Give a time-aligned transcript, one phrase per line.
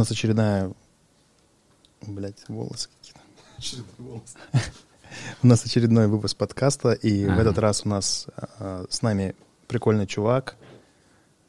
[0.00, 0.72] У нас очередная...
[2.00, 4.22] Блять, волосы какие-то.
[5.42, 8.26] У нас очередной выпуск подкаста, и в этот раз у нас
[8.58, 9.36] а, с нами
[9.68, 10.56] прикольный чувак.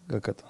[0.05, 0.43] Как это?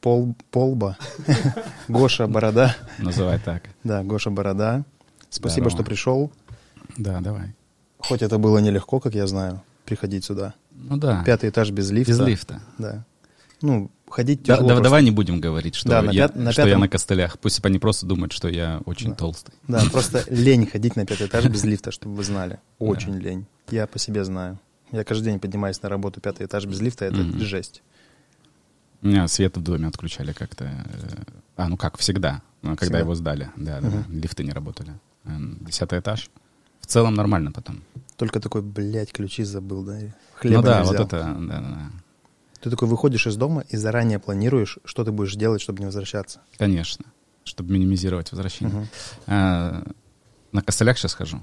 [0.00, 0.96] Пол, Полба.
[1.88, 2.74] Гоша Борода.
[2.96, 3.64] Называй так.
[3.84, 4.86] Да, Гоша Борода.
[5.28, 6.32] Спасибо, что пришел.
[6.96, 7.54] Да, давай.
[7.98, 10.54] Хоть это было нелегко, как я знаю, приходить сюда.
[10.70, 11.22] Ну да.
[11.24, 12.10] Пятый этаж без лифта.
[12.10, 12.62] Без лифта.
[12.78, 13.04] Да.
[13.60, 14.60] Ну, ходить тяжело.
[14.62, 14.82] да- просто.
[14.84, 17.38] давай не будем говорить, что, Да, на я, пят- на что я на костылях.
[17.38, 19.16] Пусть они просто думают, что я очень Да.
[19.16, 19.52] толстый.
[19.68, 22.60] Да, просто лень ходить на пятый этаж без лифта, чтобы вы знали.
[22.78, 23.46] Очень лень.
[23.70, 24.58] Я по себе знаю.
[24.92, 27.40] Я каждый день поднимаюсь на работу пятый этаж без лифта, это Мгм.
[27.40, 27.82] жесть.
[29.02, 30.64] У меня свет в доме отключали как-то.
[30.64, 31.22] э,
[31.56, 32.42] А, ну как, всегда.
[32.62, 32.98] Когда Всегда?
[33.00, 33.50] его сдали.
[33.56, 34.04] Да, да.
[34.08, 34.92] Лифты не работали.
[35.24, 36.30] Эм, Десятый этаж.
[36.80, 37.82] В целом нормально потом.
[38.16, 39.98] Только такой, блядь, ключи забыл, да?
[40.36, 41.06] Хлеба ну да, не вот взял.
[41.06, 41.90] это, да, да, да.
[42.64, 46.40] Ты такой выходишь из дома и заранее планируешь, что ты будешь делать, чтобы не возвращаться.
[46.56, 47.04] Конечно.
[47.44, 48.74] Чтобы минимизировать возвращение.
[48.74, 48.88] Мгм.
[49.26, 49.82] А,
[50.50, 51.42] на костылях сейчас хожу.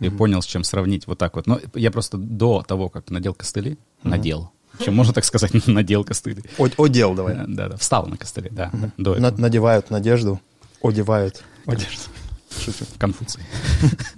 [0.00, 1.06] И понял, с чем сравнить.
[1.06, 1.46] Вот так вот.
[1.46, 4.10] Но я просто до того, как надел костыли, Мгм.
[4.12, 4.50] надел.
[4.72, 6.42] Вообще, можно так сказать, надел костыли.
[6.56, 7.34] О, одел давай.
[7.34, 8.92] Да, да, да, встал на костыле, да, да, Мгм.
[8.96, 9.42] до этого.
[9.42, 10.40] надевают надежду,
[10.82, 12.04] одевают одежду.
[12.64, 12.86] Шучу.
[12.98, 13.42] Конфуций.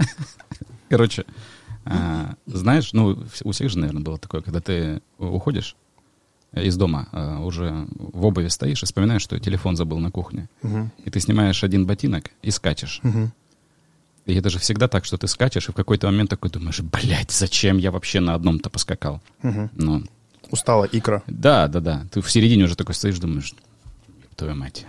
[0.88, 1.24] Короче,
[1.84, 5.74] а, знаешь, ну, у всех же, наверное, было такое, когда ты уходишь
[6.56, 10.48] из дома, а, уже в обуви стоишь и вспоминаешь, что телефон забыл на кухне.
[10.62, 10.90] Мгм.
[11.04, 13.00] И ты снимаешь один ботинок и скачешь.
[13.02, 13.32] Мгм.
[14.26, 17.30] И это же всегда так, что ты скачешь, и в какой-то момент такой думаешь, блядь,
[17.30, 19.20] зачем я вообще на одном-то поскакал?
[19.42, 19.70] Мгм.
[19.74, 20.02] Ну,
[20.50, 21.22] Устала икра.
[21.26, 22.06] да, да, да.
[22.12, 23.52] Ты в середине уже такой стоишь, думаешь,
[24.36, 24.86] твою мать.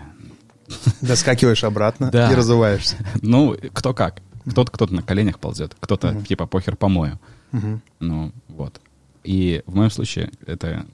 [1.01, 2.31] Доскакиваешь обратно Да.
[2.31, 2.97] и разуваешься.
[3.21, 4.21] Ну, кто как.
[4.49, 6.25] Кто-то кто-то на коленях ползет, кто-то Мгм.
[6.25, 7.19] типа похер помою.
[7.51, 7.81] Мгм.
[7.99, 8.79] Ну, вот.
[9.23, 10.85] И в моем случае это...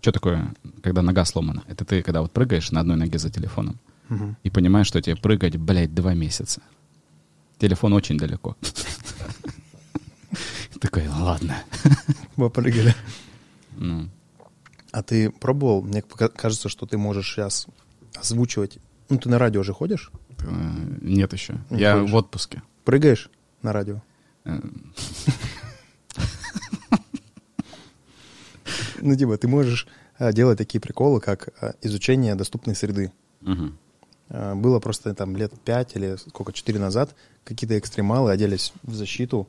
[0.00, 1.62] Что такое, когда нога сломана?
[1.68, 3.78] Это ты, когда вот прыгаешь на одной ноге за телефоном
[4.08, 4.36] Мгм.
[4.42, 6.62] и понимаешь, что тебе прыгать, блядь, два месяца.
[7.58, 8.56] Телефон очень далеко.
[10.80, 11.62] Такой, ладно.
[12.36, 12.94] Попрыгали.
[13.76, 14.08] Ну,
[14.92, 15.82] А ты пробовал?
[15.82, 17.66] Мне кажется, что ты можешь сейчас
[18.18, 18.78] озвучивать.
[19.10, 20.10] Ну, ты на радио же ходишь?
[20.38, 21.58] э, нет еще.
[21.68, 22.62] Я в отпуске.
[22.84, 23.28] Прыгаешь
[23.62, 24.00] на радио?
[29.00, 29.86] Э, Ну, типа, ты можешь
[30.18, 33.12] а, делать такие приколы, как а, изучение доступной среды.
[34.28, 39.48] А, Было просто там лет пять или сколько, четыре назад, какие-то экстремалы оделись в защиту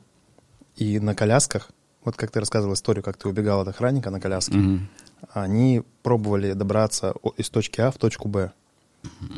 [0.76, 1.70] и на колясках,
[2.04, 4.88] вот как ты рассказывал историю, как ты убегал от охранника на коляске, Мгм.
[5.34, 8.50] они пробовали добраться из точки А в точку Б.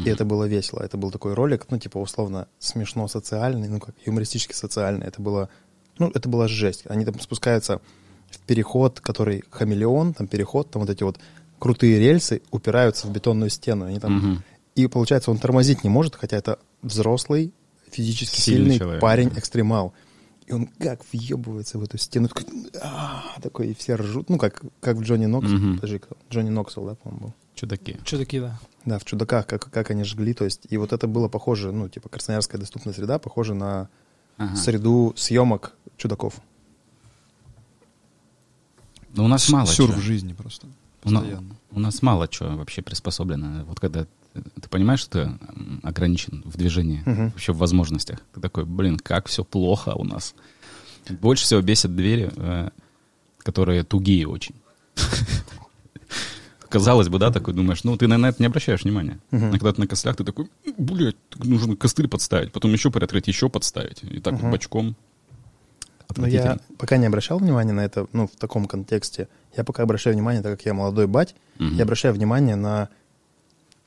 [0.04, 0.81] И это было весело.
[0.82, 5.06] Это был такой ролик, ну, типа, условно, смешно социальный, ну, как юмористически социальный.
[5.06, 5.48] Это было,
[5.98, 6.84] ну, это была жесть.
[6.86, 7.81] Они там спускаются
[8.40, 11.18] переход, который хамелеон, там переход, там вот эти вот
[11.58, 13.86] крутые рельсы упираются в бетонную стену.
[13.86, 14.16] Они там...
[14.16, 14.42] Мгм.
[14.74, 17.52] И получается, он тормозить не может, хотя это взрослый,
[17.90, 19.38] физически Сильный сильный, человек, парень, да.
[19.38, 19.92] экстремал.
[20.46, 22.44] И он как въебывается в эту стену, такой,
[22.82, 24.28] «А-а-а», такой, и все ржут.
[24.28, 25.48] Ну, как, как в Джонни Нокс.
[25.48, 25.76] Мгм.
[25.76, 26.16] Подожди, кто?
[26.30, 27.34] Джонни Ноксвилл, да, по-моему, был?
[27.54, 27.96] Чудаки.
[28.04, 28.58] Чудаки, да.
[28.84, 30.34] Да, в чудаках, как, как они жгли.
[30.34, 33.88] То есть, и вот это было похоже, ну, типа, Красноярская доступная среда, похоже на
[34.36, 34.56] Ага.
[34.56, 36.34] среду съемок чудаков.
[39.14, 40.00] Ну, у нас мало Сюр чего.
[40.00, 40.66] в жизни просто.
[41.04, 41.56] У, Постоянно.
[41.70, 43.64] у нас мало чего вообще приспособлено.
[43.64, 45.38] Вот когда ты, понимаешь, что ты
[45.86, 47.30] ограничен в движении, Мгм.
[47.30, 50.34] вообще в возможностях, ты такой, блин, как все плохо у нас.
[51.08, 52.70] Больше всего бесит двери, э,
[53.38, 54.54] которые тугие очень.
[56.69, 59.20] Казалось бы, да, такой думаешь, ну, ты на это не обращаешь внимания.
[59.31, 59.48] Мгм.
[59.50, 63.49] А когда ты на костылях, ты такой, блядь, нужно костыль подставить, потом еще приоткрыть, еще
[63.49, 64.02] подставить.
[64.02, 64.50] И так вот Мгм.
[64.50, 64.96] бочком.
[66.16, 69.28] Но я пока не обращал внимания на это, ну, в таком контексте.
[69.56, 71.76] Я пока обращаю внимание, так как я молодой бать, Мгм.
[71.76, 72.88] я обращаю внимание на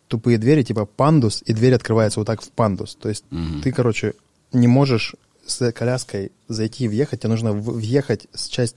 [0.07, 2.95] тупые двери, типа пандус, и дверь открывается вот так в пандус.
[2.95, 3.61] То есть Мгм.
[3.61, 4.13] ты, короче,
[4.53, 5.15] не можешь
[5.45, 8.75] с коляской зайти и въехать, тебе нужно въехать с часть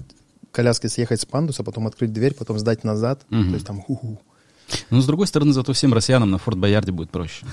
[0.52, 3.22] коляски съехать с пандуса, потом открыть дверь, потом сдать назад.
[3.31, 3.48] Мгм.
[3.50, 4.20] То есть там ху-ху.
[4.90, 7.46] Ну, с другой стороны, зато всем россиянам на Форт Боярде будет проще.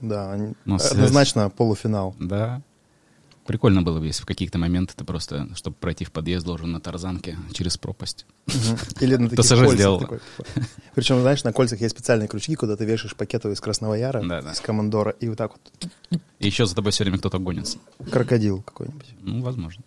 [0.00, 0.32] Да,
[0.64, 2.14] однозначно полуфинал.
[2.18, 2.62] Да.
[3.50, 6.80] Прикольно было бы, если в каких-то моментах ты просто, чтобы пройти в подъезд, должен на
[6.80, 8.24] тарзанке через пропасть.
[9.00, 10.20] Или на таких кольцах.
[10.94, 14.60] Причем, знаешь, на кольцах есть специальные крючки, куда ты вешаешь пакетовый из Красного Яра, из
[14.60, 15.90] Командора, и вот так вот
[16.38, 17.78] И еще за тобой все время кто-то гонится.
[18.12, 19.14] крокодил какой-нибудь.
[19.20, 19.82] Ну, возможно.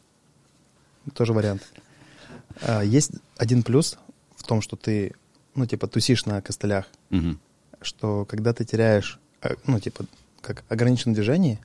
[1.14, 1.64] Тоже вариант.
[2.64, 3.98] А, Есть один плюс
[4.36, 5.14] в том, что ты,
[5.56, 6.88] ну, типа, тусишь на костылях,
[7.82, 10.04] что когда ты теряешь, э, ну, типа,
[10.42, 11.62] как ограниченное движение,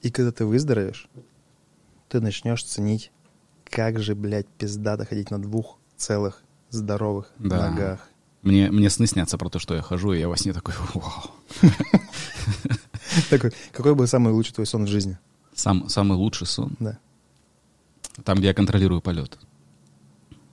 [0.00, 1.08] и когда ты выздоровеешь,
[2.10, 3.12] ты начнешь ценить,
[3.64, 7.70] как же, блядь, пиздато ходить на двух целых здоровых Да.
[7.70, 8.00] ногах.
[8.42, 11.30] Мне, мне сны снятся про то, что я хожу, и я во сне такой, вау.
[13.28, 15.18] Такой, какой был самый лучший твой сон в жизни?
[15.54, 16.76] Сам, самый лучший сон.
[16.78, 16.98] Да.
[18.24, 19.38] Там, где я контролирую полет.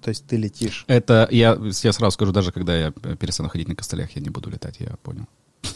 [0.01, 0.83] То есть ты летишь.
[0.87, 4.49] Это я, я сразу скажу, даже когда я перестану ходить на костылях, я не буду
[4.49, 5.27] летать, я понял.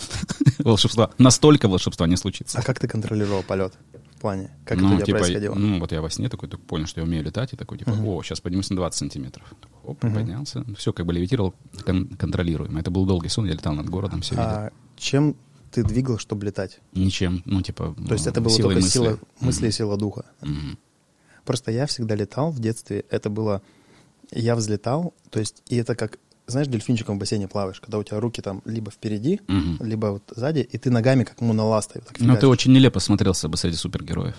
[0.59, 1.11] Волшебства.
[1.17, 2.59] Настолько волшебства не случится.
[2.59, 3.73] А как ты контролировал полет?
[4.21, 5.55] Плане, как ну, это у тебя типа, происходило?
[5.55, 7.91] Ну, вот я во сне такой, так понял, что я умею летать, и такой, типа,
[7.91, 9.53] о, сейчас поднимусь на 20 сантиметров.
[9.59, 10.13] Такой, Оп, Мгм.
[10.13, 10.63] поднялся.
[10.77, 11.53] Все, как бы левитировал
[11.85, 12.79] кон- контролируемо.
[12.79, 14.47] Это был долгий сон, я летал над городом, все видел.
[14.47, 15.35] А чем
[15.71, 16.79] ты двигал, чтобы летать?
[16.93, 18.89] Ничем, ну, типа, То есть ну, это было силой только мысли.
[18.91, 19.71] сила мысли и Мгм.
[19.73, 20.25] сила духа.
[20.41, 20.77] Мгм.
[21.45, 23.03] Просто я всегда летал в детстве.
[23.09, 23.61] Это было...
[24.31, 25.63] Я взлетал, то есть...
[25.67, 26.19] И это как...
[26.47, 29.77] Знаешь, дельфинчиком в бассейне плаваешь, когда у тебя руки там либо впереди, Мгм.
[29.85, 32.01] либо вот сзади, и ты ногами как моноластой.
[32.05, 34.35] вот Ну, ты очень нелепо смотрелся бы среди супергероев.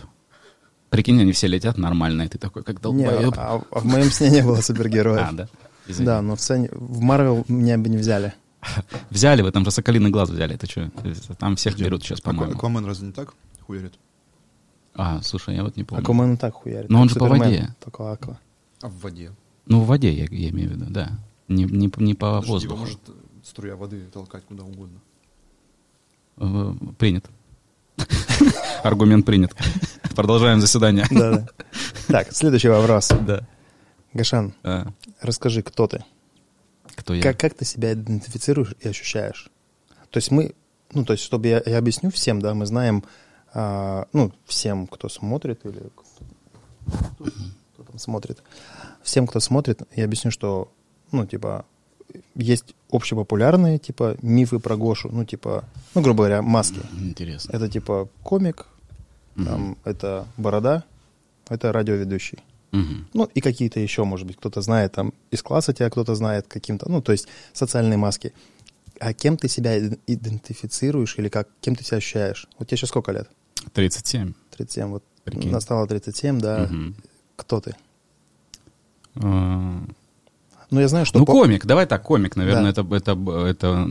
[0.90, 3.34] Прикинь, они все летят нормально, и ты такой, как Не, долбоеб.
[3.38, 5.26] а, а в моем сне не было супергероев.
[5.31, 5.49] А, да?
[5.88, 6.06] Извини.
[6.06, 6.69] Да, но в сцене...
[6.72, 8.34] В Марвел меня бы не взяли.
[9.10, 10.90] Взяли вы, там же Соколиный глаз взяли, это что?
[11.38, 11.84] Там всех Где?
[11.87, 12.55] берут сейчас, Аква- по-моему.
[12.55, 13.34] Аквамен разве не так
[13.66, 13.94] хуярит?
[14.94, 16.02] А, слушай, я вот не помню.
[16.05, 16.90] Аквамен и так хуярит.
[16.90, 17.75] Но он же по воде.
[17.82, 18.38] Только Аква.
[18.82, 19.32] А в воде?
[19.66, 21.19] Ну, в воде, я, я имею в виду, да.
[21.52, 22.76] Не, не, не по Подожди, его воздуху.
[22.76, 23.12] может э,
[23.44, 25.00] струя воды толкать куда угодно.
[26.38, 27.26] Э, Принят.
[28.82, 29.54] Аргумент принят.
[30.16, 31.06] Продолжаем заседание.
[31.10, 31.46] Да-да.
[32.08, 33.08] Так, следующий вопрос.
[33.26, 33.46] Да.
[34.12, 34.88] Гашан, А,
[35.20, 36.04] расскажи, кто ты?
[36.96, 37.22] Кто я?
[37.22, 39.50] Как, как ты себя идентифицируешь и ощущаешь?
[40.10, 40.55] То есть мы,
[40.93, 43.05] ну, то есть, чтобы я, я объясню всем, да, мы знаем,
[43.55, 47.25] а, ну, всем, кто смотрит или кто,
[47.75, 48.43] кто там смотрит,
[49.02, 50.70] всем, кто смотрит, я объясню, что,
[51.12, 51.64] ну, типа,
[52.34, 55.64] есть общепопулярные, типа, мифы про Гошу, ну, типа,
[55.94, 56.80] ну, грубо говоря, маски.
[57.00, 57.52] Интересно.
[57.52, 58.66] Это, типа, комик,
[59.36, 60.84] там, это борода,
[61.48, 62.38] это радиоведущий.
[62.72, 63.06] Мгм.
[63.14, 66.90] Ну, и какие-то еще, может быть, кто-то знает там из класса тебя, кто-то знает каким-то,
[66.90, 68.32] ну, то есть социальные маски.
[69.00, 72.46] А кем ты себя ид- идентифицируешь или как, кем ты себя ощущаешь?
[72.58, 73.28] Вот тебе сейчас сколько лет?
[73.74, 74.32] 37.
[74.56, 75.50] 37, вот Прикинь.
[75.50, 76.66] настало 37, да.
[76.70, 76.94] Мгм.
[77.36, 77.74] Кто ты?
[80.72, 81.19] А, Ну, я знаю, что...
[81.19, 82.80] Ну, по- комик, давай так, комик, наверное, Да.
[82.82, 83.88] это, это, это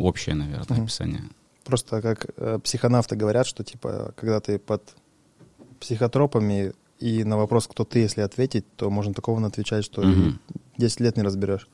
[0.00, 0.82] общее, наверное, Мгм.
[0.84, 1.22] описание.
[1.64, 4.82] Просто как э, психонавты говорят, что, типа, когда ты под
[5.78, 10.32] психотропами и на вопрос, кто ты, если ответить, то можно такого отвечать, что и
[10.78, 11.68] 10 лет не разберешь.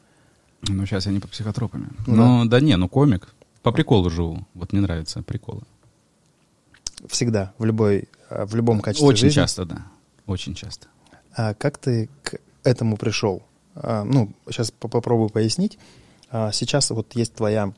[0.69, 1.88] Ну, сейчас я не под психотропами.
[2.06, 2.61] Ну Ну, да.
[2.61, 3.28] не, ну, комик.
[3.62, 4.46] По приколу живу.
[4.55, 5.62] Вот мне нравятся приколы.
[7.08, 9.34] Всегда, в любой, э, в любом качестве Очень жизни.
[9.34, 9.87] часто, да.
[10.26, 10.87] Очень часто.
[11.34, 13.43] А как ты к этому пришел?
[13.76, 15.78] А, ну, сейчас попробую пояснить.
[16.31, 17.73] А, сейчас вот есть твоя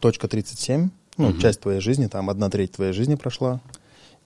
[0.00, 1.40] точка 37, ну, Мгм.
[1.40, 3.60] часть твоей жизни, там одна треть твоей жизни прошла.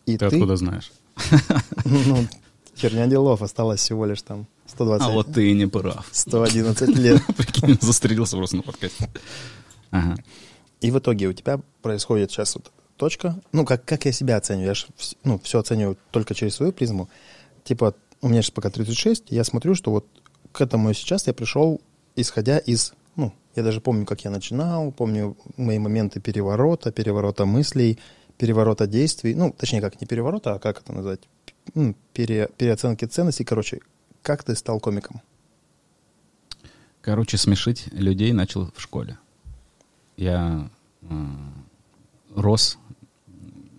[0.07, 0.93] И Ты, ты, откуда знаешь?
[1.85, 2.27] ну,
[2.77, 6.07] херня делов, осталось всего лишь там 120, А вот ты и не прав.
[6.13, 7.23] 111 лет.
[7.37, 9.09] Прикинь, застрелился просто на подкасте.
[9.91, 10.17] Ага.
[10.81, 13.41] И в итоге у тебя происходит сейчас вот точка.
[13.53, 14.69] Ну, как, как я себя оцениваю?
[14.69, 14.87] Я же
[15.25, 17.09] ну, все оцениваю только через свою призму.
[17.65, 20.07] Типа, у меня сейчас пока 36, я смотрю, что вот
[20.57, 21.83] к этому сейчас я пришел,
[22.17, 22.95] исходя из...
[23.15, 27.99] Ну, я даже помню, как я начинал, помню мои моменты переворота, переворота мыслей,
[28.39, 29.35] переворота действий.
[29.35, 31.21] Ну, точнее, как не переворота, а как это назвать?
[32.15, 33.45] Пере, переоценки ценностей.
[33.45, 33.81] Короче,
[34.23, 35.21] как ты стал комиком?
[37.03, 39.19] Короче, смешить людей начал в школе.
[40.17, 40.71] Я
[41.03, 41.07] э,
[42.35, 42.79] рос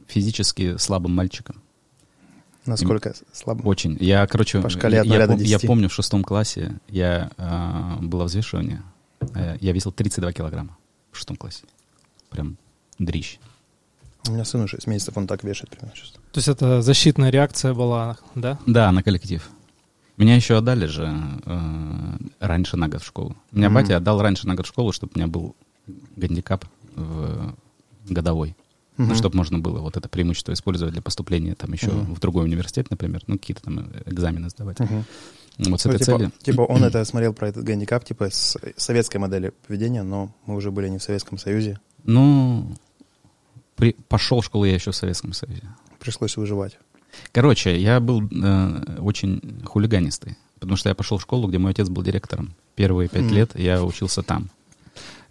[0.08, 1.64] физически слабым мальчиком.
[2.68, 3.64] Насколько слабо?
[3.68, 3.98] Очень.
[4.00, 5.68] Я, короче, По шкале от я, нуля до пом- я 10.
[5.68, 8.84] помню в шестом классе я э, было взвешивание.
[9.34, 10.78] Э, я весил 32 килограмма
[11.12, 11.64] в шестом классе.
[12.30, 12.58] Прям
[13.00, 13.40] дрищ.
[14.28, 16.12] У меня сыну 6 месяцев, он так вешает примерно сейчас.
[16.12, 18.60] То есть это защитная реакция была, да?
[18.66, 19.48] Да, на коллектив.
[20.18, 21.14] Меня еще отдали же
[21.46, 23.36] э, раньше на год в школу.
[23.52, 23.76] Меня Мгм.
[23.76, 25.56] батя отдал раньше на год в школу, чтобы у меня был
[26.18, 27.56] гандикап в
[28.10, 28.56] годовой.
[28.98, 29.16] Ну, Мгм.
[29.16, 32.16] чтобы можно было вот это преимущество использовать для поступления там еще Мгм.
[32.16, 34.80] в другой университет, например, ну, какие-то там экзамены сдавать.
[34.80, 35.06] Мгм.
[35.70, 36.32] Вот с Ну, этой типа, целью.
[36.42, 40.72] типа он это смотрел про этот гандикап, типа с советской модели поведения, но мы уже
[40.72, 42.76] были не в Советском Союзе, Ну,
[43.76, 45.64] при, пошел в школу я еще в Советском Союзе.
[46.00, 46.78] пришлось выживать.
[47.32, 51.90] Короче, я был э, очень хулиганистый, потому что я пошел в школу, где мой отец
[51.90, 52.54] был директором.
[52.76, 53.34] Первые пять Мгм.
[53.36, 54.50] лет я учился там.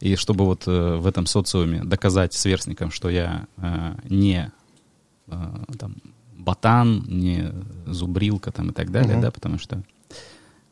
[0.00, 4.52] И чтобы вот э, в этом социуме доказать сверстникам, что я э, не
[5.28, 5.96] э, там,
[6.36, 7.52] ботан, не
[7.86, 9.22] зубрилка там, и так далее, Мгм.
[9.22, 9.82] да, потому что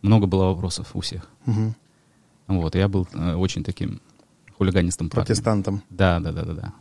[0.03, 1.29] много было вопросов у всех.
[1.47, 1.75] Мгм.
[2.49, 4.01] Вот, я был э, очень таким
[4.59, 5.27] хулиганистым парнем.
[5.27, 6.73] Протестантом Да, да, да, да, да.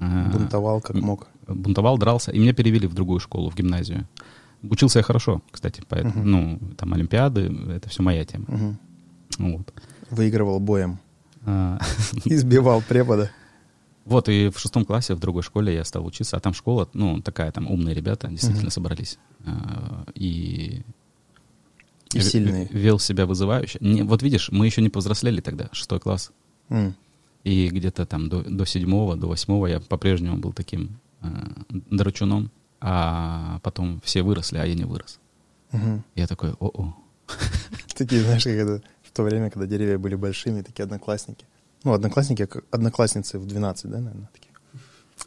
[0.00, 1.28] А, бунтовал как мог.
[1.46, 4.06] бунтовал, дрался, и меня перевели в другую школу, в гимназию.
[4.62, 6.30] Учился я хорошо, кстати, поэтому, Мгм.
[6.30, 8.46] ну, там Олимпиады, это все моя тема.
[8.48, 8.78] Мгм.
[9.38, 9.72] Вот.
[10.10, 10.98] Выигрывал боем,
[12.24, 13.30] избивал препода.
[14.04, 17.20] Вот, и в шестом классе в другой школе я стал учиться, а там школа, ну,
[17.22, 18.70] такая, там умные ребята действительно Мгм.
[18.70, 19.18] собрались.
[19.44, 20.82] А, И...
[22.14, 22.68] И сильные.
[22.70, 23.78] Вел себя вызывающе.
[23.80, 26.30] Не, вот видишь, мы еще не повзрослели тогда, шестой класс.
[26.68, 26.94] М.
[27.42, 31.28] И где-то там до, до седьмого, до восьмого я по-прежнему был таким э,
[31.68, 32.50] драчуном,
[32.80, 35.18] а потом все выросли, а я не вырос.
[35.72, 36.04] Мгм.
[36.14, 36.94] Я такой, о-о.
[37.96, 38.82] Такие, знаешь, как это
[39.16, 41.44] то время, когда деревья были большими, такие одноклассники.
[41.84, 44.52] Ну, одноклассники, одноклассницы в 12, да, наверное, такие.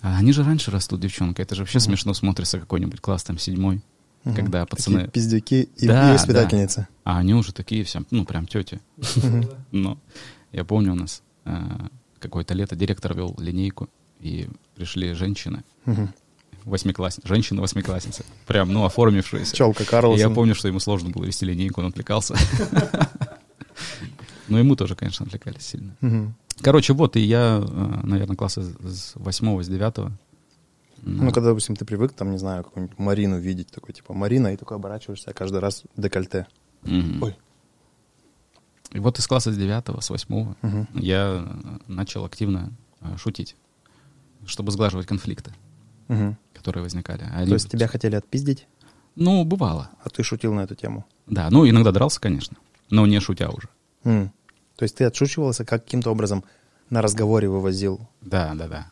[0.01, 1.41] А они же раньше растут, девчонка.
[1.41, 1.85] Это же вообще Мгм.
[1.85, 3.81] смешно смотрится какой-нибудь класс там седьмой.
[4.25, 4.35] Мгм.
[4.35, 6.87] Когда Такие пацаны- пиздюки и, Да, и воспитательницы.
[7.05, 8.79] А они уже такие все, ну, прям тети.
[9.15, 9.49] Мгм.
[9.71, 9.97] Но
[10.51, 11.51] я помню у нас э,
[12.19, 16.13] какое-то лето директор вел линейку, и пришли женщины, Мгм.
[16.65, 19.55] восьмиклассницы, женщины-восьмиклассницы, прям, ну, оформившиеся.
[19.55, 20.19] Челка И Карлсон.
[20.19, 22.35] я помню, что ему сложно было вести линейку, он отвлекался.
[24.47, 25.95] Но ему тоже, конечно, отвлекались сильно.
[26.61, 30.11] Короче, вот, и я, э, наверное, класса с восьмого, с девятого.
[31.03, 34.57] Ну, когда, допустим, ты привык, там, не знаю, какую-нибудь Марину видеть, такой, типа, Марина, и
[34.57, 36.47] такой оборачиваешься, а каждый раз декольте.
[36.83, 37.35] Ой.
[38.91, 40.57] И вот из класса с девятого, с восьмого
[40.95, 42.71] я э, начал активно
[43.01, 43.55] э, шутить,
[44.45, 45.53] чтобы сглаживать конфликты,
[46.53, 47.23] которые возникали.
[47.31, 48.67] А То есть тебя хотели отпиздить,
[49.15, 49.91] Ну, бывало.
[50.03, 51.05] а ты шутил на эту тему.
[51.27, 52.57] Да, ну, иногда дрался, конечно,
[52.89, 53.69] но не шутя уже.
[54.03, 54.31] М.
[54.75, 56.43] То есть ты отшучивался, как каким-то образом
[56.89, 58.91] на разговоре вывозил, Да, да, да.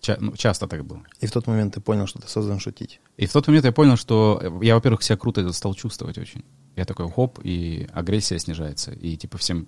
[0.00, 1.02] Ча- ну, часто так было.
[1.20, 3.00] и в тот момент ты понял, что ты создан шутить.
[3.16, 6.44] И в тот момент я понял, что я, во-первых, себя круто стал чувствовать очень.
[6.76, 8.92] Я такой, хоп, и агрессия снижается.
[8.92, 9.66] И типа всем,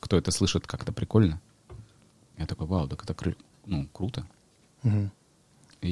[0.00, 1.40] кто это слышит, как-то прикольно.
[2.38, 4.26] Я такой, вау, так это кры- ну, круто.
[4.82, 5.10] Мгм.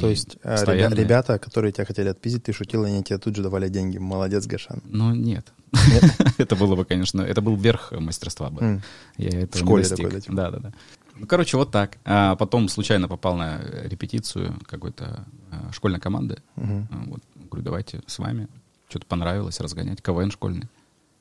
[0.00, 3.36] То есть э, постоянно- ребята, которые тебя хотели отпиздить, ты шутил, и они тебе тут
[3.36, 3.98] же давали деньги.
[3.98, 4.80] Молодец, Гашан.
[4.84, 5.52] Ну, нет.
[6.38, 8.82] это было бы, конечно, это был верх мастерства бы.
[9.16, 9.96] Я школе достиг.
[9.98, 10.36] такой, да, типа?
[10.36, 10.72] Да, да, да.
[11.16, 11.98] Ну, короче, вот так.
[12.04, 16.38] А потом случайно попал на репетицию какой-то а, школьной команды.
[16.56, 16.62] А,
[17.06, 18.48] Вот, говорю, давайте с вами.
[18.88, 20.02] Что-то понравилось разгонять.
[20.02, 20.68] КВН школьный.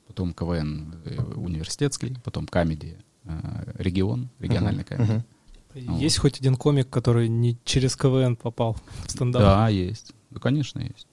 [0.08, 2.18] Потом КВН э, университетский.
[2.24, 5.24] Потом камеди э, регион, региональный камеди.
[5.76, 8.76] Есть хоть один комик, который не через КВН попал
[9.06, 9.42] в стендап?
[9.42, 10.14] Да, есть.
[10.30, 11.08] Ну, конечно, есть.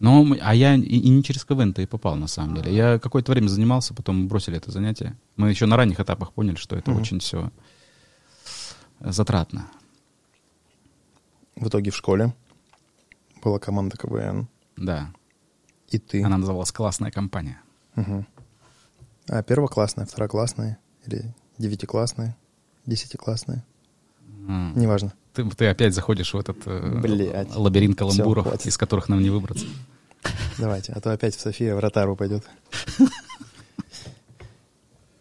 [0.00, 2.74] Но, а я и, и не через КВН-то и попал, на самом деле.
[2.74, 5.16] Я какое-то время занимался, потом бросили это занятие.
[5.36, 7.00] Мы еще на ранних этапах поняли, что это Мгм.
[7.00, 7.50] очень все
[9.00, 9.66] затратно.
[11.56, 12.34] В итоге в школе
[13.42, 15.10] была команда КВН, Да.
[15.88, 16.22] и ты.
[16.24, 17.60] Она называлась «Классная компания».
[17.94, 18.26] Мгм.
[19.28, 22.36] А первоклассная, второклассная или девятиклассная,
[22.86, 23.64] десятиклассная?
[24.46, 24.72] М.
[24.76, 25.12] Неважно.
[25.32, 27.54] Ты, ты опять заходишь в этот э, Блядь.
[27.56, 28.66] лабиринт каламбуров, хватит.
[28.66, 29.66] из которых нам не выбраться.
[30.58, 32.44] Давайте, а то опять в София в ротару пойдет.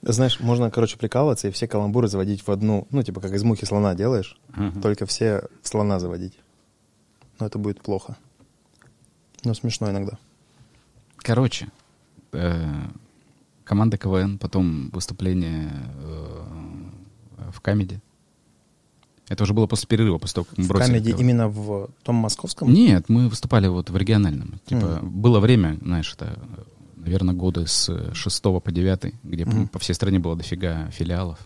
[0.02, 3.64] Знаешь, можно, короче, прикалываться и все каламбуры заводить в одну, ну, типа, как из мухи
[3.64, 4.82] слона делаешь, Мгм.
[4.82, 6.38] только все в слона заводить.
[7.40, 8.18] Но это будет плохо.
[9.46, 10.18] Но смешно иногда.
[11.18, 11.70] Короче,
[12.34, 12.82] э,
[13.64, 15.72] команда КВН, потом выступление
[16.04, 16.44] э,
[17.54, 18.02] в камеди.
[19.30, 22.16] Это уже было после перерыва, после того, как мы В бросили камеди именно в том
[22.18, 22.72] московском?
[22.74, 24.60] Нет, мы выступали вот в региональном.
[24.66, 25.10] Типа, Мгм.
[25.22, 26.38] было время, знаешь, это,
[26.98, 29.68] наверное, годы с 6 по 9, где по- Мгм.
[29.70, 31.40] по всей стране было дофига филиалов.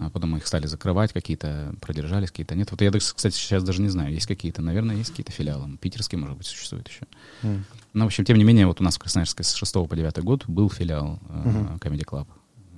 [0.00, 2.70] А потом их стали закрывать, какие-то продержались, какие-то нет.
[2.70, 5.76] Вот я, кстати, сейчас даже не знаю, есть какие-то, наверное, есть какие-то филиалы.
[5.78, 7.06] Питерские, может быть, существуют еще.
[7.42, 7.64] М.
[7.94, 10.22] Но, в общем, тем не менее, вот у нас в Красноярске с 6 по 9
[10.22, 11.76] год был филиал э, Мгм.
[11.78, 12.28] Comedy Club.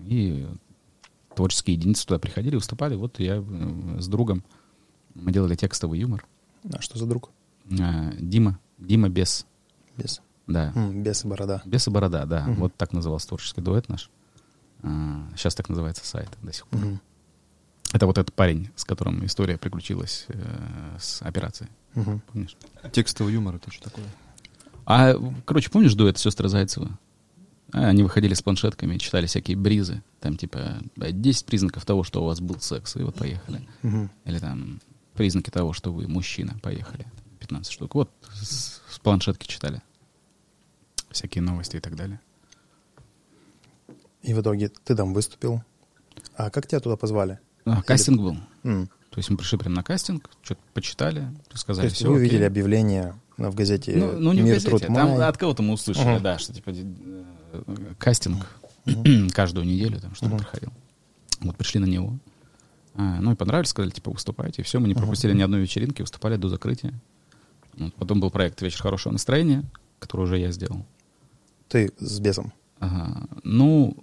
[0.07, 0.47] И
[1.35, 2.95] творческие единицы туда приходили, выступали.
[2.95, 4.43] Вот я э, с другом,
[5.15, 6.27] мы делали текстовый юмор.
[6.73, 7.31] А что за друг?
[7.71, 9.47] Э, Дима, Дима Бес,
[9.97, 10.21] Без.
[10.47, 10.73] да.
[10.75, 11.63] М, без и борода.
[11.65, 12.43] Бес и Борода, да.
[12.47, 12.55] Мгм.
[12.61, 14.11] Вот так назывался творческий дуэт наш.
[15.37, 16.81] сейчас так называется сайт до сих пор.
[16.81, 17.01] Мгм.
[17.93, 21.69] Это вот этот парень, с которым история приключилась э, с операцией.
[21.95, 22.23] Мгм.
[22.33, 22.57] Помнишь?
[22.93, 24.05] Текстовый юмор это что такое?
[24.87, 26.99] А, короче, помнишь дуэт сестры Зайцева?
[27.73, 30.03] А, Они выходили с планшетками читали всякие бризы.
[30.21, 33.67] Там типа 10 признаков того, что у вас был секс, и вот поехали.
[33.83, 34.11] Мгм.
[34.25, 34.81] Или там
[35.15, 37.07] признаки того, что вы мужчина, поехали.
[37.41, 37.95] 15 штук.
[37.95, 39.83] Вот с, с планшетки читали.
[41.11, 42.21] Всякие новости и так далее.
[44.23, 45.63] И в итоге ты там выступил.
[46.37, 47.39] А как тебя туда позвали?
[47.65, 48.37] А, кастинг был.
[48.65, 48.87] М.
[49.11, 52.09] То есть мы пришли прям на кастинг, что-то почитали, То сказали, есть все.
[52.09, 55.27] вы увидели объявление в газете Ну, ну, не в «Мир, газете, там май».
[55.29, 56.23] от кого-то мы услышали, Мгм.
[56.23, 56.71] да, что типа
[57.99, 58.47] кастинг
[59.33, 60.39] каждую неделю там что-то Мгм.
[60.39, 60.71] проходил.
[61.41, 62.19] Вот пришли на него.
[62.95, 64.63] А, ну и понравилось, сказали, типа, выступайте.
[64.63, 66.93] И все, мы не пропустили ни одной вечеринки, выступали до закрытия.
[67.79, 69.65] Вот, потом был проект «Вечер хорошего настроения»,
[70.01, 70.85] который уже я сделал.
[71.69, 72.53] Ты с бесом.
[72.81, 73.27] Ага.
[73.45, 73.97] Ну,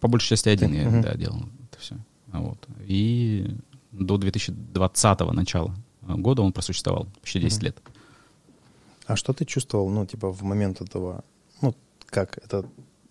[0.00, 1.96] по большей части один Ты, я да, делал это все.
[2.28, 2.58] Вот.
[2.86, 3.56] И
[3.92, 7.64] до 2020 начала года он просуществовал, почти 10 Мгм.
[7.66, 7.82] лет.
[9.06, 11.24] А что ты чувствовал, ну, типа, в момент этого,
[12.10, 12.64] как это,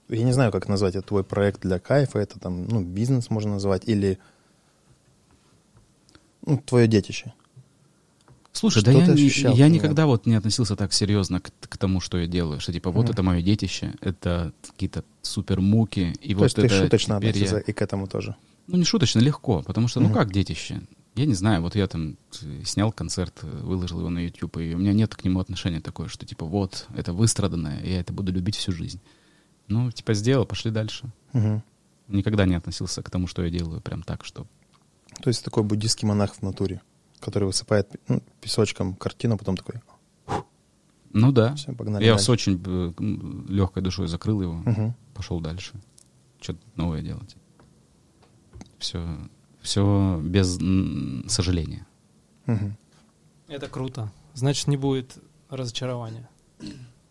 [0.10, 3.52] я не знаю, как назвать, это твой проект для кайфа, это там, ну, бизнес можно
[3.54, 4.18] назвать, или,
[6.46, 7.34] ну, твое детище.
[8.52, 11.78] Слушай, Что да я, ты ощущал я никогда вот не относился так серьезно к, к
[11.78, 13.12] тому, что я делаю, что типа вот Мгм.
[13.14, 17.30] это мое детище, это какие-то супер муки, и То вот есть ты это шуточно теперь
[17.30, 18.36] относился я- и к этому тоже.
[18.66, 20.16] Ну не шуточно, легко, потому что ну Мгм.
[20.16, 20.82] как детище?
[21.18, 24.76] Я не знаю, вот я там э, снял концерт, э, выложил его на YouTube, и
[24.76, 28.32] у меня нет к нему отношения такое, что типа вот, это выстраданное, я это буду
[28.32, 29.02] любить всю жизнь.
[29.68, 31.12] Ну, типа сделал, пошли дальше.
[31.34, 31.64] Мгм.
[32.08, 34.46] Никогда не относился к тому, что я делаю, прям так, что...
[35.22, 36.82] То есть такой буддийский монах в натуре,
[37.20, 39.82] который высыпает ну, песочком картину, потом такой,
[41.14, 41.56] Ну да.
[41.56, 42.26] все, погнали Я дальше.
[42.26, 42.94] с очень э,
[43.52, 44.96] легкой душой закрыл его, Мгм.
[45.16, 45.74] пошел дальше.
[46.40, 47.36] Что-то новое делать.
[48.78, 49.18] Все,
[49.68, 50.58] все без
[51.30, 51.86] сожаления.
[52.46, 52.78] Мгм.
[53.50, 54.10] Это круто.
[54.34, 55.18] Значит, не будет
[55.50, 56.30] разочарования.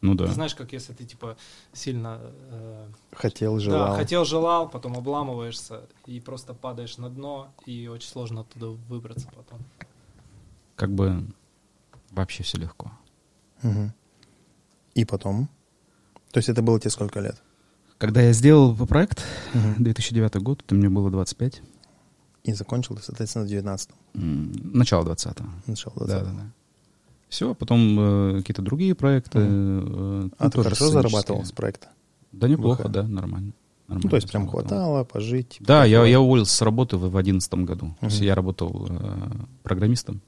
[0.00, 0.26] Ну да.
[0.26, 1.36] Ты знаешь, как если ты типа
[1.72, 3.88] сильно э, Хотел, желал.
[3.90, 9.28] да, хотел, желал, потом обламываешься и просто падаешь на дно, и очень сложно оттуда выбраться
[9.34, 9.58] потом.
[10.76, 11.26] Как бы
[12.10, 12.90] вообще все легко.
[13.62, 13.92] Мгм.
[14.94, 15.48] И потом?
[16.30, 17.42] То есть это было тебе сколько лет?
[17.98, 19.82] Когда я сделал проект, Мгм.
[19.84, 21.62] 2009 год, это мне было 25.
[22.47, 25.47] И закончил соответственно, в 19 м, Начало 20-го.
[25.67, 26.50] начало Да, 20 да, да.
[27.29, 29.39] Все, потом э, какие-то другие проекты.
[29.41, 31.89] э, А ну, ты хорошо зарабатывал с проекта?
[32.32, 32.91] Да неплохо, ВХ?
[32.91, 33.52] да, нормально.
[33.89, 35.56] Ну, Нормально то есть прям хватало пожить?
[35.61, 37.95] Да, я, я уволился с работы в 2011 году.
[38.00, 39.30] То есть я работал э,
[39.63, 40.21] программистом.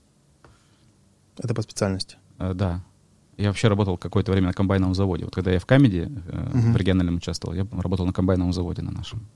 [1.38, 2.16] Это по специальности?
[2.38, 2.82] Э, да.
[3.36, 5.24] Я вообще работал какое-то время на комбайновом заводе.
[5.24, 6.72] Вот когда я в Камеди э, Мгм.
[6.72, 9.26] в региональном участвовал, я работал на комбайновом заводе на нашем.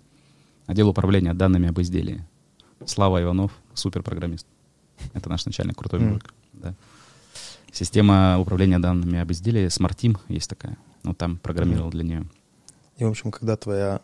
[0.67, 2.25] Отдел управления данными об изделии.
[2.87, 4.47] Слава Иванов, суперпрограммист.
[5.15, 6.09] Это наш начальник, крутой Мгм.
[6.11, 6.35] мужик.
[6.53, 6.75] Да.
[7.73, 10.77] Система управления данными об изделии, Smart Team есть такая.
[11.05, 12.25] Вот там программировал для нее.
[12.99, 14.01] И, в общем, когда твоя,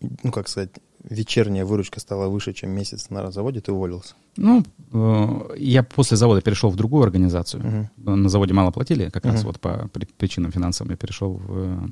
[0.00, 0.70] ну, как сказать,
[1.08, 4.14] вечерняя выручка стала выше, чем месяц на заводе, ты уволился?
[4.36, 7.62] Ну, э, я после завода перешел в другую организацию.
[7.96, 8.22] Мгм.
[8.22, 9.46] На заводе мало платили, как раз Мгм.
[9.46, 11.88] вот по при- причинам финансовым я перешел в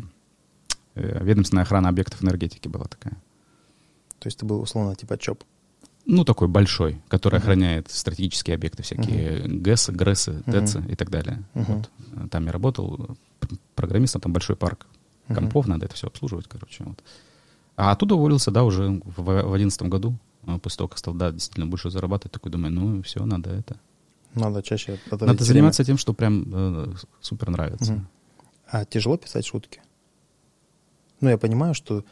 [0.97, 3.15] э, ведомственная охрана объектов энергетики была такая.
[4.19, 5.43] То есть ты был, условно, типа ЧОП?
[6.07, 7.43] Ну, такой большой, который Мгм.
[7.43, 11.43] охраняет стратегические объекты, всякие ГЭСы, ГРЭСы, ТЭЦы и так далее.
[11.55, 11.65] Мгм.
[11.77, 11.91] Вот.
[12.13, 14.87] Э, Там я работал пр- программистом, там большой парк
[15.29, 15.35] Мгм.
[15.37, 16.85] компов, надо это все обслуживать, короче.
[16.85, 17.03] Вот.
[17.77, 20.15] А оттуда уволился, да, уже в одиннадцатом году,
[20.47, 23.77] э, после того, как стал, да, действительно больше зарабатывать, такой думаю, ну, все, надо это.
[24.35, 25.35] Надо чаще Надо время.
[25.43, 27.93] заниматься тем, что прям э, супер нравится.
[27.95, 28.09] Мгм.
[28.71, 29.81] А тяжело писать шутки?
[31.21, 32.05] Ну, я понимаю, что,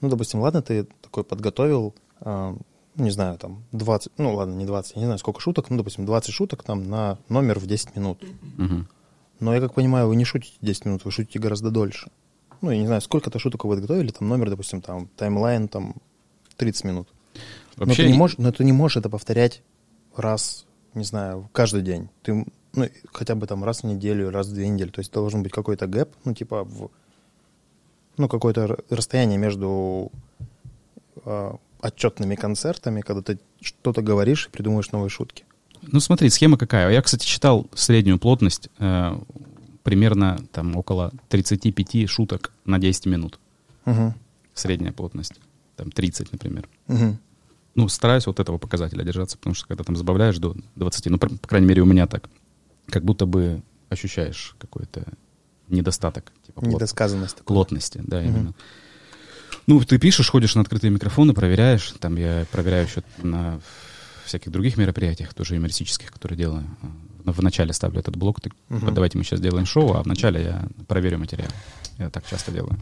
[0.00, 2.60] ну, допустим, ладно, ты такой подготовил, а, ну,
[2.96, 6.06] не знаю, там, 20, ну, ладно, не 20, я не знаю, сколько шуток, ну, допустим,
[6.06, 8.22] 20 шуток там на номер в 10 минут.
[8.56, 8.88] Мгм.
[9.38, 12.10] Но я как понимаю, вы не шутите 10 минут, вы шутите гораздо дольше.
[12.62, 15.96] Ну, я не знаю, сколько-то шуток вы подготовили, там номер, допустим, там таймлайн, там
[16.56, 17.08] 30 минут.
[17.76, 19.62] но, Вообще, ты не можешь, но ты не можешь это повторять
[20.16, 22.08] раз, не знаю, каждый день.
[22.22, 24.88] Ты, ну, хотя бы там раз в неделю, раз в две недели.
[24.88, 26.90] То есть должен быть какой-то гэп, ну, типа, в,
[28.16, 30.10] ну, какое-то расстояние между
[31.24, 35.44] а, отчетными концертами, когда ты что-то говоришь и придумываешь новые шутки.
[35.82, 36.90] Ну смотри, схема какая.
[36.90, 39.18] Я, кстати, читал среднюю плотность, э,
[39.82, 43.38] примерно там около 35 шуток на 10 минут.
[43.84, 44.14] Угу.
[44.54, 45.34] Средняя плотность.
[45.76, 46.68] Там 30, например.
[46.88, 47.18] Угу.
[47.76, 51.28] Ну, стараюсь вот этого показателя держаться, потому что когда там забавляешь до 20, ну, по,
[51.28, 52.28] по крайней мере, у меня так,
[52.86, 55.04] как будто бы ощущаешь какой-то
[55.68, 57.44] недостаток, типа плот- Недосказанность.
[57.44, 58.54] плотности, да, именно.
[59.66, 61.92] Ну, ты пишешь, ходишь на открытые микрофоны, проверяешь.
[61.98, 63.60] Там я проверяю еще на
[64.24, 66.64] всяких других мероприятиях, тоже юмористических, которые делаю.
[66.82, 68.80] А, В начале ставлю этот блок, ты, Мгм.
[68.80, 71.50] вот давайте мы сейчас сделаем шоу, а в начале я проверю материал.
[71.98, 72.76] Я так часто делаю.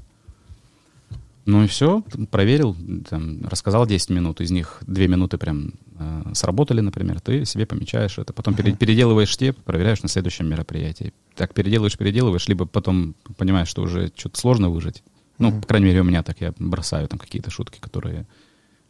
[1.46, 2.76] Ну и все, проверил,
[3.08, 8.18] там, рассказал 10 минут, из них 2 минуты прям э, сработали, например, ты себе помечаешь
[8.18, 8.76] это, потом Мгм.
[8.76, 11.12] переделываешь те, проверяешь на следующем мероприятии.
[11.36, 15.02] Так переделываешь, переделываешь, либо потом понимаешь, что уже что-то сложно выжить.
[15.38, 18.26] Ну, по крайней мере, у меня так, я бросаю там какие-то шутки, которые,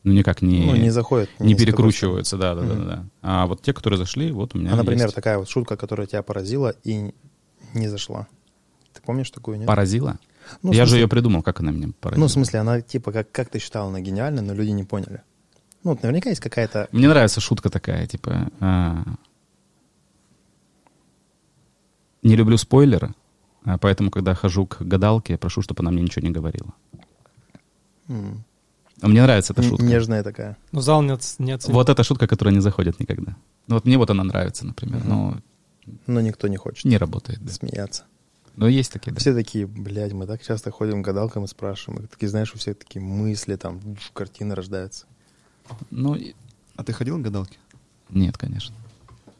[0.02, 1.30] ну, никак не, Ну, не заходит.
[1.40, 2.86] не тобой перекручиваются, да, да, да, Мгм.
[2.86, 3.04] да.
[3.22, 5.14] А вот те, которые зашли, вот у меня А, например, есть.
[5.14, 7.14] такая вот шутка, которая тебя поразила и
[7.72, 8.26] не зашла.
[8.92, 9.66] Ты помнишь такую, нет?
[9.66, 10.18] Поразила?
[10.62, 12.20] Ну, я же смысле- ее придумал, как она меня поразила.
[12.24, 15.22] Ну, в смысле, она типа, как, как ты считал, она гениальна, но люди не поняли.
[15.82, 16.88] Ну, вот наверняка есть какая-то...
[16.92, 18.48] Мне нравится шутка такая, типа...
[18.60, 19.02] а,
[22.22, 23.14] не люблю спойлеры,
[23.80, 26.72] поэтому, когда хожу к гадалке, я прошу, чтобы она мне ничего не говорила.
[28.08, 28.44] м,
[29.02, 29.84] Мне нравится эта шутка.
[29.84, 30.56] Нежная такая.
[30.72, 31.74] Ну, зал не, оц- не оценил.
[31.74, 33.36] Вот эта шутка, которая не заходит никогда.
[33.66, 35.08] Ну вот мне вот она нравится, например, Мгм.
[35.08, 35.36] но
[36.06, 37.42] Но никто не хочет не работает.
[37.44, 37.52] Да.
[37.52, 38.04] смеяться.
[38.56, 39.18] Но есть такие, да.
[39.18, 42.04] Все такие, блядь, мы так часто ходим к гадалкам и спрашиваем.
[42.04, 43.80] И такие, знаешь, у всех такие мысли, там,
[44.12, 45.06] картины рождаются.
[45.90, 46.34] Ну, и-
[46.76, 47.58] А ты ходил к гадалке?
[48.10, 48.74] нет, конечно.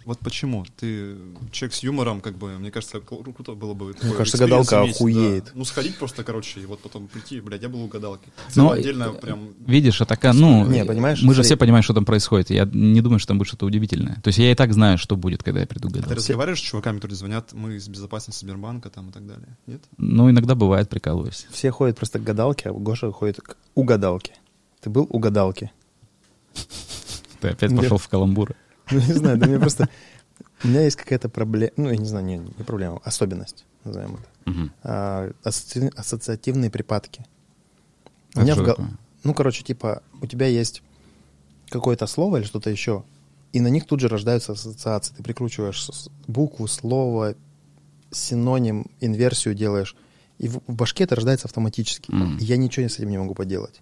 [0.04, 0.66] Вот почему?
[0.76, 1.16] Ты
[1.50, 4.96] человек с юмором, как бы, мне кажется, кру- круто было бы такой кажется, гадалка иметь,
[4.96, 5.44] охуеет.
[5.46, 5.50] да.
[5.54, 8.28] Ну, сходить просто, короче, и вот потом прийти, блядь, я был у гадалки.
[8.54, 9.54] Ну, отдельно э, прям...
[9.66, 11.44] Видишь, а такая, ну, Не, понимаешь, мы же смотри.
[11.44, 12.50] все понимаем, что там происходит.
[12.50, 14.20] Я не думаю, что там будет что-то удивительное.
[14.22, 16.58] То есть я и так знаю, что будет, когда я приду к А ты разговариваешь
[16.58, 19.56] с чуваками, которые звонят, мы из безопасности Сбербанка там и так далее?
[19.66, 19.82] Нет?
[19.96, 21.46] Ну, иногда бывает, прикалываюсь.
[21.50, 24.34] Все ходят просто к гадалке, а Гоша ходит к угадалке.
[24.82, 25.72] Ты был у гадалки?
[27.40, 28.54] Ты опять пошел в каламбур.
[28.90, 29.88] Ну, не знаю, да мне просто...
[30.62, 34.51] У меня есть какая-то проблема, ну, я не знаю, не, не проблема, особенность, назовем это.
[34.51, 34.73] Мгм.
[34.83, 37.25] А, асоци- ассоциативные припадки.
[38.35, 38.77] У Это меня в?
[39.25, 40.83] Ну, короче, типа, у тебя есть
[41.68, 43.05] какое-то слово или что-то еще,
[43.53, 45.14] и на них тут же рождаются ассоциации.
[45.14, 45.88] Ты прикручиваешь
[46.27, 47.35] букву, слово,
[48.11, 49.97] синоним, инверсию делаешь,
[50.38, 52.11] и в, в башке это рождается автоматически.
[52.11, 52.38] Мгм.
[52.38, 53.81] И я ничего с этим не могу поделать.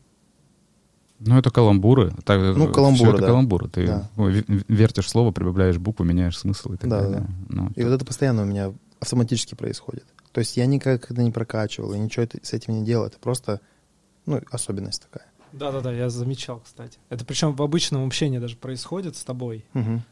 [1.25, 2.13] Ну, это каламбуры.
[2.25, 3.27] Так, Ну, всё каламбуры, это да.
[3.27, 3.69] каламбуры.
[3.69, 4.09] Ты Да.
[4.17, 7.21] вертишь слово, прибавляешь букву, меняешь смысл и так Да, далее.
[7.21, 7.27] да.
[7.49, 10.05] Ну, И вот это постоянно у меня автоматически происходит.
[10.33, 13.07] То есть я никак это не прокачивал, и ничего это- с этим не делал.
[13.07, 13.61] Это просто,
[14.27, 15.27] ну, особенность такая.
[15.53, 16.99] Да-да-да, я замечал, кстати.
[17.11, 19.65] Это причем в обычном общении даже происходит с тобой.
[19.75, 20.03] Мгм.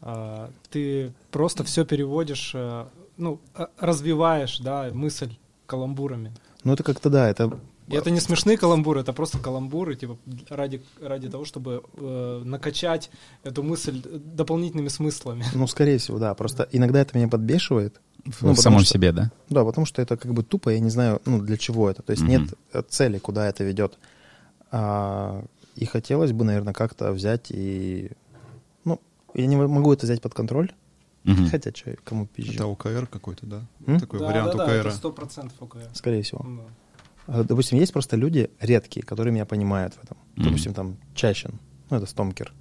[0.00, 2.86] А, ты просто все переводишь, э,
[3.18, 6.32] ну, а- развиваешь, да, мысль каламбурами.
[6.64, 7.58] Ну, это как-то, да, это...
[7.88, 10.18] И это не смешные каламбуры, это просто каламбуры, типа,
[10.48, 13.10] ради, ради того, чтобы э, накачать
[13.44, 15.44] эту мысль дополнительными смыслами.
[15.54, 16.34] Ну, скорее всего, да.
[16.34, 18.00] Просто иногда это меня подбешивает.
[18.24, 19.30] в ну, потому самом что- себе, да?
[19.50, 22.02] Да, потому что это как бы тупо, я не знаю, ну, для чего это.
[22.02, 22.30] То есть Мгм.
[22.32, 23.98] нет э, цели, куда это ведет.
[24.72, 25.44] А,
[25.76, 28.10] и хотелось бы, наверное, как-то взять и...
[28.84, 29.00] Ну,
[29.34, 30.72] я не могу это взять под контроль.
[31.24, 31.48] Мгм.
[31.50, 32.52] Хотя, что, кому пизжу.
[32.54, 33.62] Это ОКР какой-то, да?
[33.86, 33.98] М?
[34.00, 34.86] Такой вариант да, ОКР.
[34.88, 35.88] это сто процентов ОКР.
[35.94, 36.42] Скорее всего.
[36.44, 36.68] Ну, А,
[37.26, 40.16] Допустим, есть просто люди редкие, которые меня понимают в этом.
[40.36, 40.44] Мгм.
[40.44, 41.58] Допустим, там Чащин,
[41.90, 42.52] ну, это Стомкер.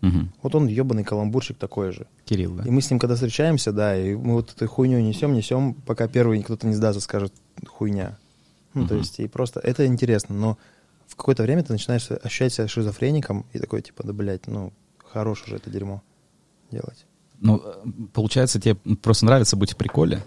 [0.00, 0.32] Мгм.
[0.42, 2.06] Вот он ебаный каламбурщик такой же.
[2.24, 2.64] Кирилл, да?
[2.64, 6.08] И мы с ним, когда встречаемся, да, и мы вот эту хуйню несем, несем, пока
[6.08, 7.32] первый кто-то не сдастся, скажет
[7.66, 8.18] хуйня.
[8.74, 9.02] Ну, то Мгм.
[9.02, 10.58] есть, и просто это интересно, но
[11.06, 15.44] в какое-то время ты начинаешь ощущать себя шизофреником и такой, типа, да, блядь, ну, хорош
[15.46, 16.02] уже это дерьмо
[16.70, 17.06] делать.
[17.40, 17.72] Ну, э,
[18.12, 20.22] получается, тебе просто нравится быть в приколе,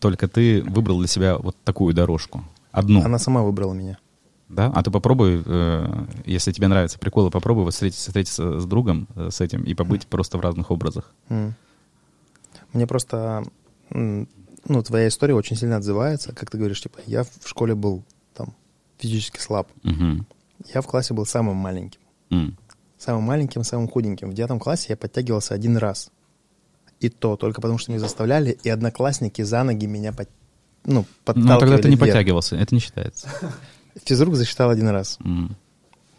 [0.00, 2.44] только ты выбрал для себя вот такую дорожку.
[2.76, 3.02] Одну.
[3.02, 3.98] Она сама выбрала меня.
[4.50, 4.70] Да?
[4.74, 9.30] А ты попробуй, э, если тебе нравятся приколы, попробуй вот встретиться, встретиться с другом э,
[9.30, 11.14] с этим и побыть просто в разных образах.
[11.30, 11.54] М.
[12.74, 13.44] Мне просто,
[13.90, 18.54] ну, твоя история очень сильно отзывается, как ты говоришь, типа, я в школе был там
[18.98, 19.68] физически слаб.
[19.82, 20.26] Мгм.
[20.74, 22.00] Я в классе был самым маленьким.
[22.28, 22.58] М.
[22.98, 24.30] Самым маленьким, самым худеньким.
[24.30, 26.10] В девятом классе я подтягивался один раз.
[27.00, 30.28] И то только потому, что меня заставляли, и одноклассники за ноги меня под,
[30.86, 32.00] ну, подталкивали Ну, тогда ты не вверх.
[32.12, 33.28] подтягивался, это не считается.
[34.04, 35.18] Физрук засчитал один раз.
[35.24, 35.56] М.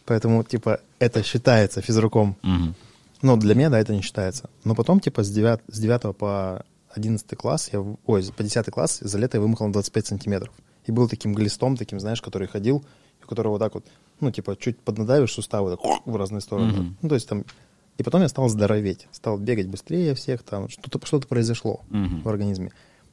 [0.06, 2.36] Поэтому, типа, это считается физруком.
[2.42, 2.76] Мгм.
[3.22, 4.50] Но для меня, да, это не считается.
[4.64, 9.00] Но потом, типа, с 9, с 9 по 11 класс, я, ой, по 10 класс
[9.02, 10.54] за лето я вымахал на 25 сантиметров.
[10.86, 12.86] И был таким глистом, таким, знаешь, который ходил,
[13.24, 13.86] у которого вот так вот,
[14.22, 16.72] ну, типа, чуть поднадавишь суставы так, в разные стороны.
[16.74, 16.98] Мгм.
[17.02, 17.44] Ну, то есть там...
[17.98, 22.22] И потом я стал здороветь, стал бегать быстрее всех, там что-то что произошло Мгм.
[22.22, 22.72] в организме.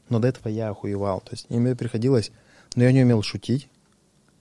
[0.08, 1.20] Но до этого я охуевал.
[1.20, 2.30] То есть мне приходилось...
[2.76, 3.68] Но я не умел шутить,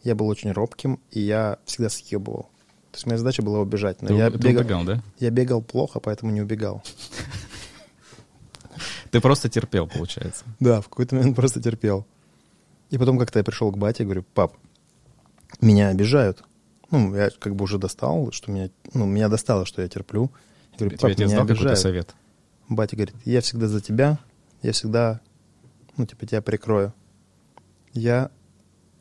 [0.03, 2.49] я был очень робким, и я всегда съебывал.
[2.91, 4.01] То есть моя задача была убежать.
[4.01, 5.03] Но Ты, я, ты бегал, убегал, да?
[5.19, 6.83] я бегал плохо, поэтому не убегал.
[9.11, 10.43] Ты просто терпел, получается.
[10.59, 12.05] Да, в какой-то момент просто терпел.
[12.89, 14.55] И потом как-то я пришел к бате и говорю, пап,
[15.61, 16.43] меня обижают.
[16.91, 20.31] Ну, я как бы уже достал, что меня, ну, меня достало, что я терплю.
[20.73, 21.79] Я говорю, пап, отец меня обижают.
[21.79, 22.15] совет?
[22.69, 24.19] Батя говорит, я всегда за тебя,
[24.61, 25.19] я всегда,
[25.97, 26.93] ну, типа, тебя прикрою.
[27.93, 28.31] Я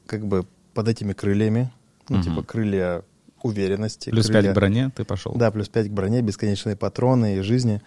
[0.07, 1.73] как бы под этими крыльями,
[2.09, 2.25] ну, Мгм.
[2.25, 3.03] типа, крылья
[3.43, 4.11] уверенности.
[4.11, 5.35] Плюс крылья- 5 к броне ты пошел.
[5.35, 7.81] Да, плюс 5 к броне, бесконечные патроны и жизни.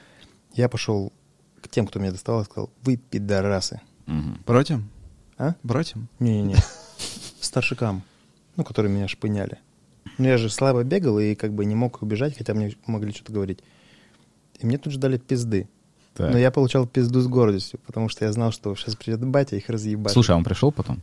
[0.54, 1.12] Я пошел
[1.62, 3.82] к тем, кто меня достал, и сказал, вы пидорасы.
[4.06, 4.42] Мгм.
[4.46, 4.90] Братьям?
[5.38, 5.56] А?
[5.64, 6.08] Братьям?
[6.20, 6.56] Не-не-не.
[7.42, 8.04] Старшикам,
[8.56, 9.58] ну, которые меня шпыняли.
[10.18, 13.34] Ну, я же слабо бегал и как бы не мог убежать, хотя мне могли что-то
[13.34, 13.60] говорить.
[14.60, 15.68] И мне тут же дали пизды.
[16.16, 16.32] Так.
[16.32, 19.70] Но я получал пизду с гордостью, потому что я знал, что сейчас придет батя, их
[19.70, 20.14] разъебать.
[20.14, 21.02] Слушай, а он пришел потом?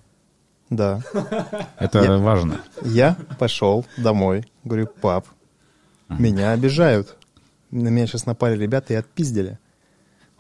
[0.70, 1.02] Да.
[1.78, 2.62] Это Я- важно.
[2.82, 5.26] Я пошел домой, говорю, пап,
[6.08, 7.16] меня обижают.
[7.70, 9.58] На меня сейчас напали ребята и отпиздили.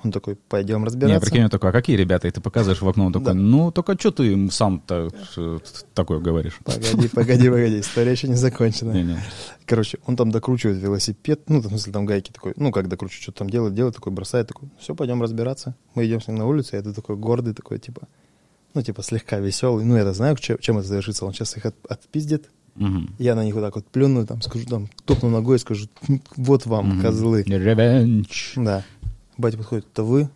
[0.04, 1.20] Он такой, пойдем Не, разбираться.
[1.30, 2.26] прикинь, он такой, а какие ребята?
[2.26, 3.34] И ты показываешь в окно, он такой, Да.
[3.34, 5.58] ну, только что ты им сам-то э,
[5.94, 6.58] такое говоришь?
[6.64, 8.92] Погоди, погоди, погоди, история еще не закончена.
[8.92, 9.18] Не-не.
[9.64, 13.38] Короче, он там докручивает велосипед, ну, в смысле, там гайки такой, ну, как докручивает, что-то
[13.38, 15.76] там делает, делает, такой бросает, такой, все, пойдем разбираться.
[15.94, 18.08] Мы идем с ним на улицу, я такой гордый, такой, типа,
[18.74, 19.84] ну, типа, слегка веселый.
[19.84, 21.24] Ну, я знаю, чем, это завершится.
[21.26, 23.14] Он сейчас их от- отпиздит, Мгм.
[23.18, 25.86] я на них вот так вот плюну, там, скажу, там, топну ногой и скажу,
[26.36, 27.02] вот вам, Мгм.
[27.02, 27.42] козлы.
[27.46, 28.54] Ревенч.
[28.56, 28.82] Да.
[29.36, 30.30] Батя подходит, это вы?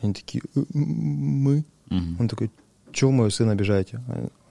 [0.00, 1.64] Они такие, «Э, мы.
[1.88, 2.16] Мгм.
[2.20, 2.50] Он такой,
[2.92, 4.02] чего моего сына обижаете?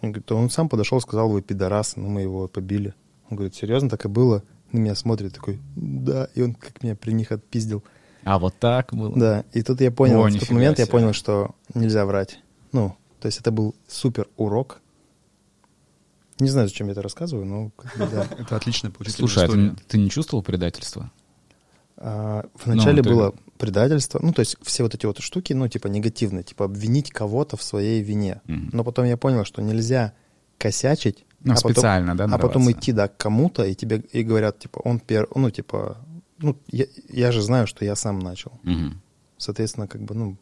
[0.01, 2.93] Они говорят, «Да он сам подошел, сказал, вы пидорасы, ну мы его побили.
[3.29, 4.43] Он говорит, серьезно, так и было?
[4.71, 7.83] На меня смотрит такой, да, и он как меня при них отпиздил.
[8.23, 9.13] А вот так было?
[9.17, 10.91] Да, и тут я понял, О, в тот момент я себе.
[10.91, 12.39] понял, что нельзя врать.
[12.71, 14.79] Ну, то есть это был супер урок.
[16.39, 18.27] Не знаю, зачем я это рассказываю, но да.
[18.39, 21.11] Это отличная поучительная Слушай, а ты, не чувствовал предательства?
[21.97, 25.87] А, Вначале ты- было предательство, ну, то есть все вот эти вот штуки, ну, типа
[25.87, 28.41] негативные, типа обвинить кого-то в своей вине.
[28.47, 28.69] Мгм.
[28.73, 30.13] Но потом я понял, что нельзя
[30.57, 34.23] косячить, Ну, а потом- специально, да, а потом идти, да, к кому-то, и тебе и
[34.23, 35.97] говорят, типа, он пер, ну, типа,
[36.39, 38.51] ну, я, я же знаю, что я сам начал.
[38.63, 39.01] Мгм.
[39.37, 40.37] Соответственно, как бы, ну,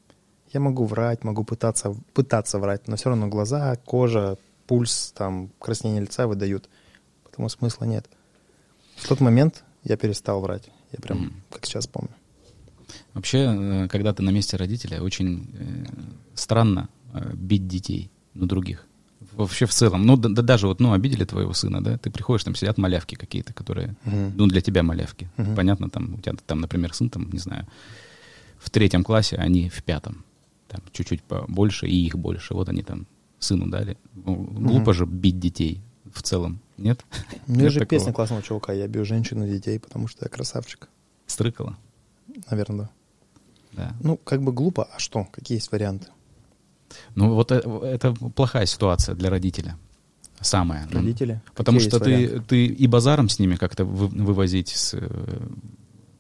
[0.53, 6.01] я могу врать, могу пытаться, пытаться врать, но все равно глаза, кожа, пульс, там, краснение
[6.01, 6.69] лица выдают.
[7.23, 8.09] Потому смысла нет.
[8.95, 10.69] В тот момент я перестал врать.
[10.91, 11.33] Я прям, Мгм.
[11.51, 12.09] как сейчас помню.
[13.19, 15.85] Вообще, э, когда ты на месте родителя, очень э,
[16.35, 18.85] странно э, бить детей, ну, других.
[19.33, 20.05] Вообще в целом.
[20.05, 23.15] Ну, да, да даже вот, ну, обидели твоего сына, да, ты приходишь, там сидят малявки
[23.15, 24.37] какие-то, которые, Мгм.
[24.37, 25.29] ну, для тебя малявки.
[25.35, 25.55] Мгм.
[25.55, 27.67] Понятно, там, у тебя там, например, сын, там, не знаю,
[28.57, 30.23] в третьем классе, а они в пятом.
[30.69, 32.53] Там чуть-чуть побольше, и их больше.
[32.53, 33.05] Вот они там
[33.39, 33.97] сыну дали.
[34.13, 35.81] Ну, глупо же бить детей
[36.13, 37.03] в целом, нет?
[37.47, 37.99] У меня же такого?
[37.99, 40.87] песня классного чувака «Я бью женщин и детей, потому что я красавчик».
[41.27, 41.75] Стрыкало,
[42.49, 42.89] Наверное, да.
[43.73, 43.95] Да.
[44.01, 45.25] Ну, как бы глупо, а что?
[45.31, 46.07] Какие есть варианты?
[47.15, 49.77] Ну, вот э- это плохая ситуация для родителя.
[50.41, 50.87] Самая.
[50.91, 51.41] Ну, Родители?
[51.53, 52.39] Потому Какие что ты, варианты?
[52.47, 55.47] ты и базаром с ними как-то вы- вывозить с э,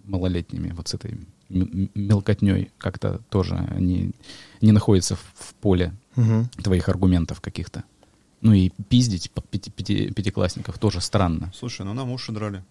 [0.03, 1.17] малолетними, вот с этой
[1.49, 4.11] мелкотней, как-то тоже они
[4.61, 6.49] не находятся в, в поле Мгм.
[6.63, 7.83] твоих аргументов каких-то.
[8.41, 11.51] Ну и пиздить пяти- пяти- пятиклассников тоже странно.
[11.55, 12.63] Слушай, ну нам уши драли.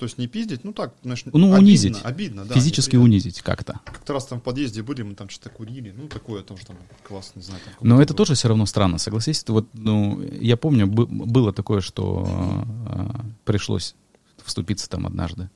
[0.00, 1.98] То есть не пиздить, ну так, знаешь, Ну, обидно, унизить.
[2.04, 2.54] Обидно, да.
[2.54, 3.04] Физически неприятно.
[3.04, 3.80] унизить как-то.
[3.84, 5.94] Как-то раз там в подъезде были, мы там что-то курили.
[5.94, 7.60] Ну, такое тоже там классно, не знаю.
[7.66, 8.16] Там Но это было.
[8.16, 9.44] тоже все равно странно, согласись?
[9.48, 13.08] Вот, ну, я помню, бы- было такое, что э,
[13.44, 13.94] пришлось
[14.42, 15.50] вступиться там однажды.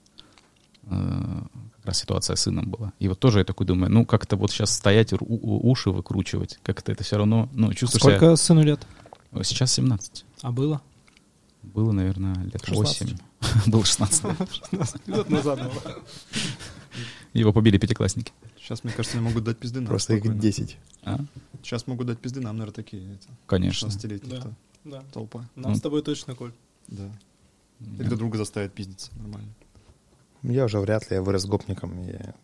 [0.90, 1.40] Э,
[1.78, 2.92] как раз ситуация с сыном была.
[2.98, 6.58] И вот тоже я такой думаю, ну, как-то вот сейчас стоять, у- у- уши выкручивать,
[6.62, 8.86] как-то это все равно, ну, чувствуешь Сколько сыну лет?
[9.32, 9.42] себя...
[9.42, 10.26] Сейчас 17.
[10.42, 10.82] А было?
[11.62, 13.00] Было, наверное, лет 16.
[13.12, 13.16] 8.
[13.66, 14.24] Было 16.
[15.06, 16.02] Лет назад было.
[17.32, 18.32] Его побили пятиклассники.
[18.56, 19.88] Сейчас, мне кажется, они могут дать пизды нам.
[19.88, 20.40] Просто их спокойно.
[20.40, 20.76] 10.
[21.02, 21.18] А?
[21.62, 23.18] Сейчас могут дать пизды нам, наверное, такие.
[23.46, 23.86] Конечно.
[23.88, 24.42] 16-летние.
[24.84, 25.02] Да.
[25.12, 25.48] толпа.
[25.56, 25.76] Нам Ну.
[25.78, 26.52] с тобой точно, Коль.
[26.88, 27.10] Да.
[27.80, 29.10] Или друг друга заставят пиздиться.
[29.16, 29.48] Нормально.
[30.42, 32.34] Я уже вряд ли, я вырос гопником, я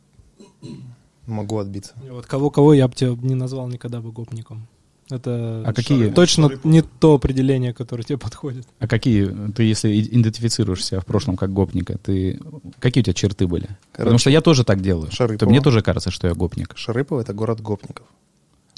[1.26, 1.94] могу отбиться.
[2.04, 4.66] И Вот кого-кого я бы тебя не назвал никогда бы гопником.
[5.10, 8.66] Это А какие- точно Шары- не то определение, которое тебе подходит.
[8.78, 12.40] А какие, ты если идентифицируешь себя в прошлом как гопника, ты,
[12.78, 13.68] какие у тебя черты были?
[13.92, 15.10] Потому что я тоже так делаю.
[15.10, 15.38] Шарыпова.
[15.38, 16.76] То мне тоже кажется, что я гопник.
[16.76, 18.06] Шарыпово— это город гопников.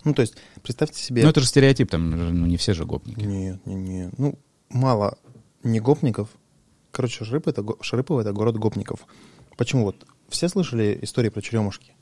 [0.04, 1.22] Ну, то есть, представьте себе...
[1.22, 3.20] Ну, это же стереотип, там ну, не все же гопники.
[3.20, 4.14] Нет, нет, нет.
[4.18, 5.16] Ну, мало
[5.62, 6.28] не гопников.
[6.90, 9.00] Короче, Шарыпово это, Шарыпово это город гопников.
[9.56, 9.84] Почему?
[9.84, 11.92] Вот все слышали истории про Черемушки?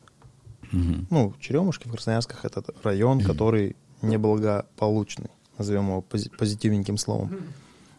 [0.72, 1.06] Мгм.
[1.10, 7.30] Ну, Черемушки в Красноярсках— это район, который неблагополучный, назовем его пози- позитивненьким словом.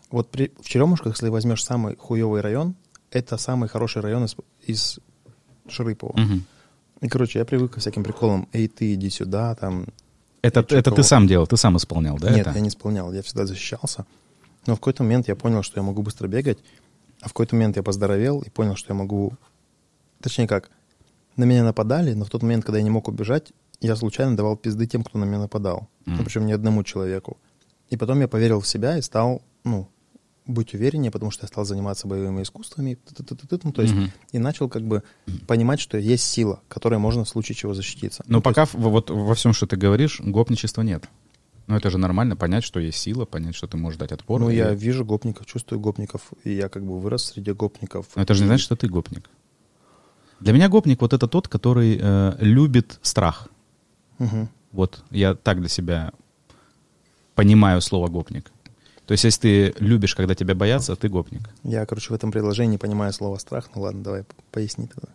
[0.10, 2.76] Вот при, в Черемушках, если возьмешь самый хуевый район,
[3.12, 4.36] это самый хороший район из,
[4.66, 5.00] из
[5.68, 6.18] Шарыпова.
[6.20, 6.44] Мгм.
[7.02, 8.48] И, короче, я привык ко всяким приколам.
[8.54, 9.88] Эй, ты иди сюда, там.
[10.42, 12.32] Это, это ты сам делал, ты сам исполнял, да?
[12.32, 12.56] Нет, это?
[12.56, 14.06] я не исполнял, я всегда защищался.
[14.66, 16.60] Но в какой-то момент я понял, что я могу быстро бегать,
[17.22, 19.34] а в какой-то момент я поздоровел и понял, что я могу...
[20.22, 20.70] Точнее как,
[21.36, 24.56] на меня нападали, но в тот момент, когда я не мог убежать, я случайно давал
[24.58, 25.88] пизды тем, кто на меня нападал.
[26.06, 26.18] Мгм.
[26.18, 27.38] Ну, причем не одному человеку.
[27.90, 29.88] И потом я поверил в себя и стал, ну,
[30.48, 32.98] быть увереннее, потому что я стал заниматься боевыми искусствами,
[33.64, 34.12] ну, то есть, Мгм.
[34.32, 35.04] и начал как бы
[35.48, 38.24] понимать, что есть сила, которой можно в случае чего защититься.
[38.28, 41.04] Но Ну, пока есть- в- вот во всем, что ты говоришь, гопничества нет.
[41.68, 44.42] Ну, это же нормально, понять, что есть сила, понять, что ты можешь дать отпор.
[44.42, 48.08] ну, и- я вижу гопников, чувствую гопников, и я как бы вырос среди гопников.
[48.16, 49.30] Но это же не значит, что ты гопник.
[50.40, 53.48] Для меня гопник вот это тот, который э, любит страх.
[54.22, 54.50] Мгм.
[54.72, 56.12] Вот я так для себя
[57.36, 58.52] понимаю слово гопник.
[59.08, 61.50] То есть, если ты любишь, когда тебя боятся, ты гопник.
[61.64, 63.70] Я, короче, в этом предложении понимаю слово страх.
[63.76, 65.10] Ну ладно, давай поясни тогда.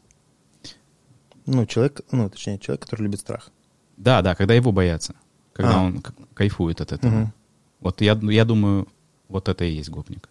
[1.46, 3.50] Ну, человек, ну, точнее, человек, который любит страх.
[3.96, 5.14] Да, да, когда его боятся.
[5.52, 5.82] Когда А.
[5.84, 6.02] он
[6.34, 7.10] кайфует от этого.
[7.10, 7.32] Мгм.
[7.80, 8.88] Вот я, я думаю,
[9.28, 10.28] вот это и есть гопник.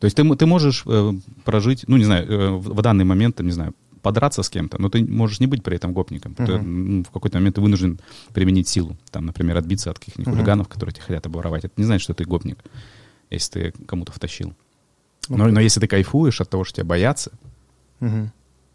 [0.00, 1.12] То есть ты, ты можешь э,
[1.44, 4.80] прожить, ну, не знаю, э, в, в данный момент, там, не знаю, подраться с кем-то,
[4.80, 6.34] но ты можешь не быть при этом гопником.
[6.34, 6.98] Ты, Мгм.
[6.98, 8.00] м, в какой-то момент ты вынужден
[8.34, 8.96] применить силу.
[9.10, 10.36] Там, например, отбиться от каких-нибудь Мгм.
[10.36, 11.64] хулиганов, которые тебя хотят обворовать.
[11.64, 12.58] Это не значит, что ты гопник,
[13.30, 14.52] если ты кому-то втащил.
[15.28, 17.30] Ну, Но, но если ты кайфуешь от того, что тебя боятся,
[18.00, 18.26] э,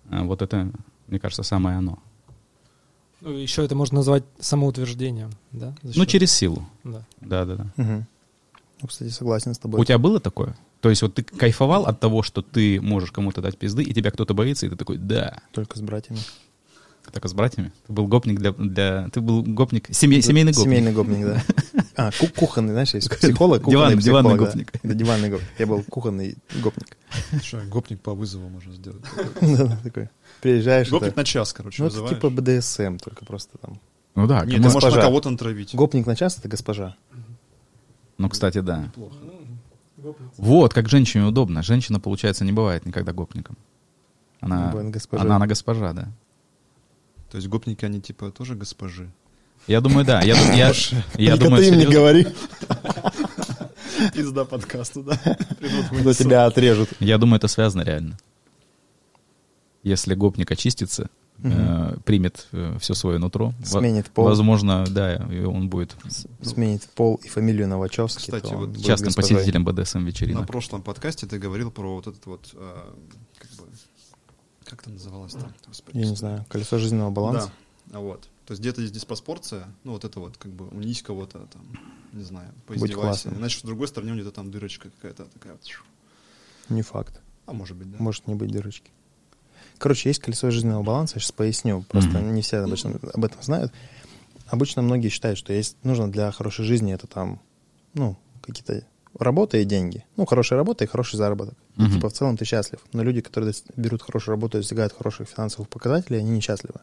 [0.10, 0.72] вот это,
[1.08, 2.00] мне кажется, самое оно.
[3.22, 5.76] Ну, еще это можно назвать самоутверждением, да?
[5.82, 6.66] За Ну, счет- через силу.
[6.84, 7.04] Да.
[7.20, 7.66] Да, да, да.
[7.76, 8.06] Мгм.
[8.82, 9.82] Ну, кстати, согласен с тобой.
[9.82, 10.56] У тебя было такое?
[10.82, 14.12] То есть вот ты кайфовал от того, что ты можешь кому-то дать пизды, и тебя
[14.12, 15.40] кто-то боится, и ты такой, да.
[15.54, 16.20] Только с братьями.
[17.12, 17.72] Так с братьями?
[17.88, 18.52] Ты был гопник для...
[18.52, 19.10] для...
[19.14, 19.90] Ты был гопник...
[19.92, 20.66] семей- семейный гопник.
[20.66, 21.44] Семейный гопник, да.
[21.96, 24.46] А, ку- кухонный, знаешь, есть психолог, кухонный Диванный- психолог, диванный да.
[24.46, 24.72] гопник.
[24.84, 25.48] Да, диванный гопник.
[25.58, 26.98] Я был кухонный гопник.
[27.44, 29.02] Что, гопник по вызову можно сделать.
[29.42, 30.10] Да, такой.
[30.42, 33.80] Приезжаешь, Гопник на час, короче, ну, это типа БДСМ, только просто там.
[34.14, 35.74] Ну да, Нет, ты можешь на кого-то натравить.
[35.74, 36.96] Гопник на час— это госпожа.
[38.18, 38.92] ну, кстати, да.
[38.94, 39.16] Плохо.
[40.38, 41.64] Вот, как женщине удобно.
[41.64, 43.58] Женщина, получается, не бывает никогда гопником.
[44.40, 45.24] Она, Бывает госпожа.
[45.24, 46.08] она, она госпожа, да.
[47.32, 49.12] То есть гопники, они типа тоже госпожи.
[49.68, 50.22] Я думаю, да.
[50.22, 50.74] Я, я,
[51.16, 52.28] я думаю, ты им не говори,
[54.14, 55.16] Пизда подкасту, да.
[56.04, 56.90] то тебя отрежут.
[57.00, 58.18] Я думаю, это связано реально.
[59.84, 61.10] Если гопник очистится,
[61.44, 62.48] э, примет
[62.80, 64.26] все свое нутро, Сменит пол.
[64.26, 65.96] возможно, да, и он будет
[66.42, 68.22] Сменит пол и фамилию Новачевский.
[68.34, 69.14] Кстати, вот госпожой.
[69.14, 70.48] посетителем БДСМ На вечеринок.
[70.48, 72.94] прошлом подкасте ты говорил про вот этот вот, э,
[73.38, 73.72] как бы,
[74.64, 75.54] как это называлось там?
[75.68, 77.52] Господи, Я не знаю, колесо жизненного баланса.
[77.88, 78.28] Да, а вот.
[78.46, 81.64] То есть где-то есть диспропорция, ну вот это вот как бы унизь кого-то там,
[82.14, 83.30] не знаю, поиздевайся.
[83.30, 85.54] Иначе с другой стороны где-то там дырочка какая-то такая.
[85.54, 85.62] вот.
[86.70, 87.20] Не факт.
[87.46, 87.98] А может быть, да.
[88.00, 88.92] Может не быть дырочки.
[89.78, 91.84] Короче, есть колесо жизненного баланса, я сейчас поясню.
[91.90, 92.34] Просто Мгм.
[92.36, 93.72] не все обычно об этом знают.
[94.48, 97.40] Обычно многие считают, что есть нужно для хорошей жизни это там,
[97.94, 98.84] ну, какие-то
[99.20, 100.06] работа и деньги.
[100.16, 101.56] Ну, хорошая работа и хороший заработок.
[101.78, 101.94] И, Мгм.
[101.94, 102.80] типа в целом ты счастлив.
[102.94, 106.80] Но люди, которые берут хорошую работу и достигают хороших финансовых показателей, они несчастливы.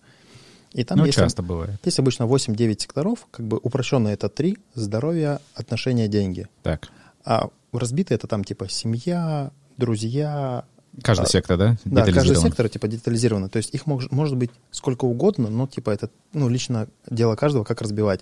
[0.72, 1.78] И там Ну, есть, часто бывает.
[1.84, 6.48] есть обычно 8-9 секторов, как бы упрощенно это 3, здоровье, отношения, деньги.
[6.62, 6.88] Так.
[7.24, 10.64] А разбито это там типа семья, друзья,
[11.02, 11.76] Каждый А, сектор, да?
[11.84, 13.48] да, каждый сектор типа детализировано.
[13.48, 17.64] То есть их мож- может быть сколько угодно, но типа это ну, лично дело каждого,
[17.64, 18.20] как разбивать.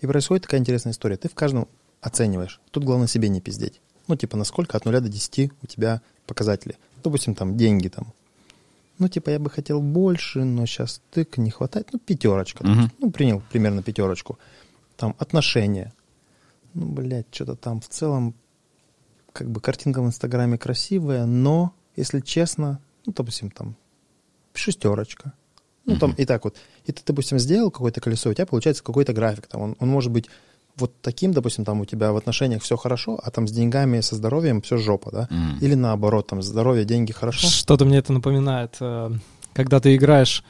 [0.00, 1.16] И происходит такая интересная история.
[1.16, 1.68] Ты в каждом
[2.02, 2.60] оцениваешь.
[2.70, 3.80] Тут главное себе не пиздеть.
[4.08, 6.76] Ну, типа, насколько от нуля до 10 у тебя показатели.
[7.02, 8.12] Допустим, там допустим, там.
[8.98, 11.88] Ну, типа, я бы хотел больше, но сейчас тык, не хватает.
[11.92, 12.66] Ну, пятерочка.
[12.66, 12.90] Мгм.
[12.98, 14.38] Ну, принял примерно пятерочку.
[14.96, 15.92] Там отношения.
[16.74, 18.34] Ну, блядь, что-то там в целом,
[19.32, 23.74] как бы картинка в Инстаграме красивая, но, если честно, ну, допустим, там
[24.54, 25.32] шестерочка.
[25.84, 26.56] Ну, там и так вот.
[26.84, 29.46] И ты, допустим, сделал какое-то колесо, у тебя получается какой-то график.
[29.46, 30.28] Там он, он может быть
[30.76, 34.16] вот таким, допустим, там у тебя в отношениях все хорошо, а там с деньгами, со
[34.16, 35.28] здоровьем все жопа, да?
[35.30, 35.58] Мгм.
[35.60, 37.46] Или наоборот, там здоровье, деньги хорошо.
[37.46, 38.76] Что-то мне это напоминает.
[38.80, 39.10] э,
[39.54, 40.42] Когда ты играешь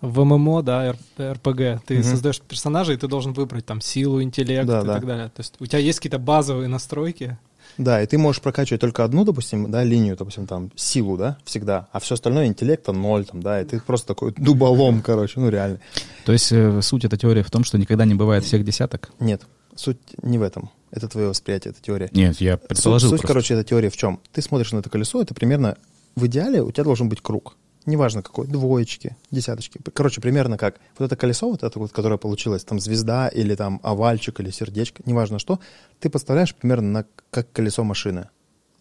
[0.00, 2.02] в ММО, да, РПГ, ты Мгм.
[2.02, 4.94] создаешь персонажа, и ты должен выбрать там силу, интеллект Да, и да.
[4.94, 5.26] так далее.
[5.28, 7.38] То есть у тебя есть какие-то базовые настройки.
[7.78, 11.88] Да, и ты можешь прокачивать только одну, допустим, да, линию, допустим, там, силу, да, всегда,
[11.92, 15.80] а все остальное интеллекта ноль, там, да, и ты просто такой дуболом, короче, ну, реально.
[16.24, 19.10] То есть э, суть этой теории в том, что никогда не бывает всех десяток?
[19.18, 19.42] Нет,
[19.74, 20.70] суть не в этом.
[20.90, 22.10] Это твое восприятие, это теория.
[22.12, 23.26] Нет, я Суть, предположил суть, просто.
[23.28, 24.20] короче, этой теории в чем?
[24.32, 25.78] Ты смотришь на это колесо, это примерно
[26.14, 27.56] в идеале у тебя должен быть круг.
[27.84, 29.80] Неважно какой, двоечки, десяточки.
[29.92, 33.80] Короче, примерно как вот это колесо, вот это вот, которое получилось, там звезда или там
[33.82, 35.58] овальчик или сердечко, неважно что,
[35.98, 38.28] ты подставляешь примерно на, как колесо машины.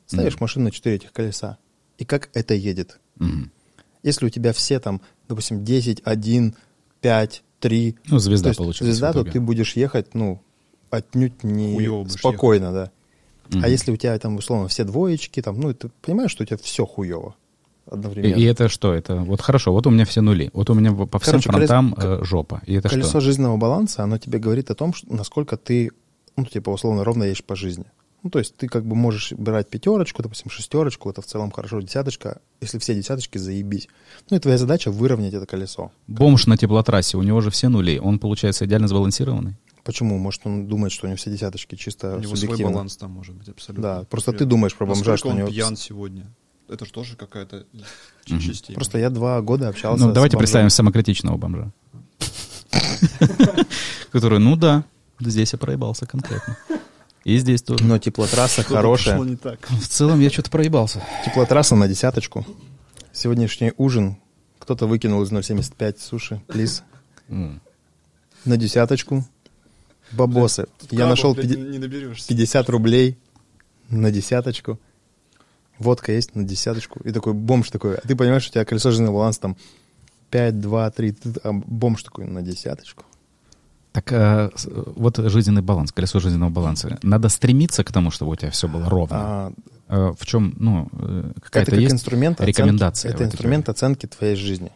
[0.05, 1.57] Ставишь машину на четыре этих колеса.
[1.97, 2.99] И как это едет.
[3.15, 3.51] Мгм.
[4.03, 6.55] Если у тебя все там, допустим, 10, 1,
[6.99, 8.91] 5, 3, Ну, звезда то есть получилась.
[8.91, 10.41] звезда, в то ты будешь ехать, ну,
[10.89, 12.91] отнюдь не спокойно, да.
[13.49, 13.63] Мгм.
[13.63, 16.57] А если у тебя там, условно, все двоечки, там, ну, ты понимаешь, что у тебя
[16.57, 17.35] все хуево
[17.91, 18.35] одновременно.
[18.35, 18.93] и это что?
[18.93, 20.49] Это вот хорошо, вот у меня все нули.
[20.53, 22.61] Вот у меня по всем Короче, фронтам э, жопа.
[22.65, 23.19] И это Колесо что?
[23.21, 25.91] жизненного баланса, оно тебе говорит о том, что, насколько ты,
[26.37, 27.85] ну, типа, условно, ровно едешь по жизни.
[28.23, 31.81] Ну, то есть ты как бы можешь брать пятерочку, допустим, шестерочку, это в целом хорошо,
[31.81, 33.87] десяточка, если все десяточки, заебись.
[34.29, 35.91] Ну, и твоя задача выровнять это колесо.
[36.07, 37.99] Бомж на теплотрассе, у него же все нули.
[37.99, 39.55] Он, получается, идеально сбалансированный.
[39.83, 40.19] Почему?
[40.19, 42.73] Может, он думает, что у него все десяточки чисто У него свой субъективно.
[42.73, 43.81] баланс там может быть абсолютно.
[43.81, 45.47] Да, просто Например, ты думаешь про бомжа, насколько что у он него...
[45.47, 46.27] пьян сегодня.
[46.71, 47.65] Это же тоже какая-то
[48.25, 48.73] часть.
[48.73, 51.71] Просто я два года общался Ну, давайте представим самокритичного бомжа.
[54.11, 54.85] Который, ну да,
[55.19, 56.57] здесь я проебался конкретно.
[57.23, 57.83] И здесь тоже.
[57.83, 59.19] Но теплотрасса хорошая.
[59.19, 59.67] не так.
[59.69, 61.03] В целом я что-то проебался.
[61.25, 62.45] Теплотрасса на десяточку.
[63.13, 64.17] Сегодняшний ужин
[64.59, 66.83] Кто-то выкинул из 0,75 суши, плиз,
[67.27, 69.25] на десяточку.
[70.13, 70.67] Бабосы.
[70.89, 72.27] Я нашел блядь, пяти- не, не доберешься.
[72.27, 73.17] 50 рублей
[73.89, 74.79] на десяточку.
[75.81, 76.99] Водка есть на десяточку.
[77.03, 77.95] И такой бомж такой.
[77.95, 79.55] А ты понимаешь, у тебя колесо жизненного баланса там
[80.29, 81.11] 5, 2, 3.
[81.11, 83.03] ты- а бомж такой на десяточку.
[83.91, 84.11] Так
[84.55, 86.97] с- вот жизненный баланс, колесо жизненного баланса.
[87.03, 89.17] Надо стремиться к тому, чтобы у тебя все было ровно.
[89.19, 89.53] А,
[89.93, 93.11] Э, в чем, ну, э, какая-то как есть инструмент оценки- рекомендация?
[93.11, 94.71] в Это инструмент оценки твоей жизни.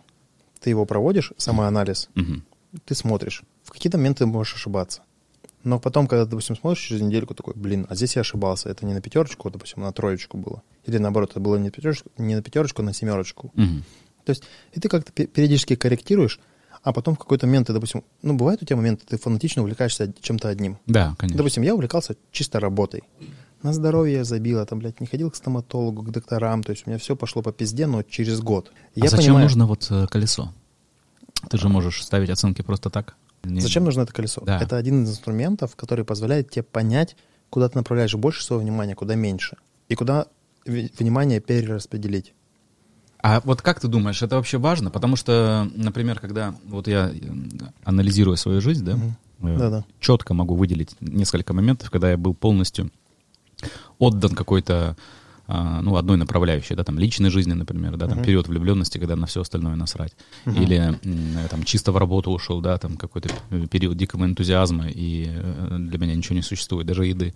[0.59, 2.27] Ты его проводишь, самоанализ, теории?
[2.31, 2.43] Мгм.
[2.83, 3.43] ты смотришь.
[3.63, 5.03] В какие-то моменты ты можешь ошибаться.
[5.63, 8.67] Но потом, когда, допустим, смотришь через недельку, такой, блин, а здесь я ошибался.
[8.67, 10.61] Это не на пятерочку, а, допустим, на троечку было.
[10.85, 13.51] Или наоборот, это было не, пятерочку, не на пятерочку, а на семерочку.
[13.55, 13.83] Мгм.
[14.25, 16.39] То есть, и ты как-то пе- периодически корректируешь,
[16.83, 20.13] а потом в какой-то момент ты, допустим, ну, бывают у тебя моменты, ты фанатично увлекаешься
[20.21, 20.77] чем-то одним.
[20.85, 21.37] Да, конечно.
[21.37, 23.03] Допустим, я увлекался чисто работой.
[23.63, 26.89] На здоровье я забил, там, блядь, не ходил к стоматологу, к докторам, то есть у
[26.89, 28.71] меня все пошло по пизде, но через год.
[28.95, 30.53] а я зачем понимаю, нужно вот э, колесо?
[31.49, 33.15] Ты же можешь ставить оценки просто так.
[33.43, 34.41] Не- Зачем нужно это колесо?
[34.45, 34.59] Да.
[34.59, 37.15] Это один из инструментов, который позволяет тебе понять,
[37.49, 39.57] куда ты направляешь больше своего внимания, куда меньше.
[39.89, 40.27] И куда
[40.65, 42.33] внимание перераспределить.
[43.21, 44.91] А вот как ты думаешь, это вообще важно?
[44.91, 47.15] Потому что, например, когда вот я э,
[47.83, 48.99] анализирую свою жизнь, да,
[49.41, 49.85] э, Да-да.
[49.99, 52.91] четко могу выделить несколько моментов, когда я был полностью
[53.97, 54.95] отдан какой-то,
[55.47, 58.25] а, ну, одной направляющей, да, там, личной жизни, например, да, там, Мгм.
[58.25, 60.13] период влюбленности, когда на все остальное насрать.
[60.45, 63.29] Или, м, э, там, чисто в работу ушел, да, там, какой-то
[63.71, 67.33] период дикого энтузиазма, и э, для меня ничего не существует, даже еды.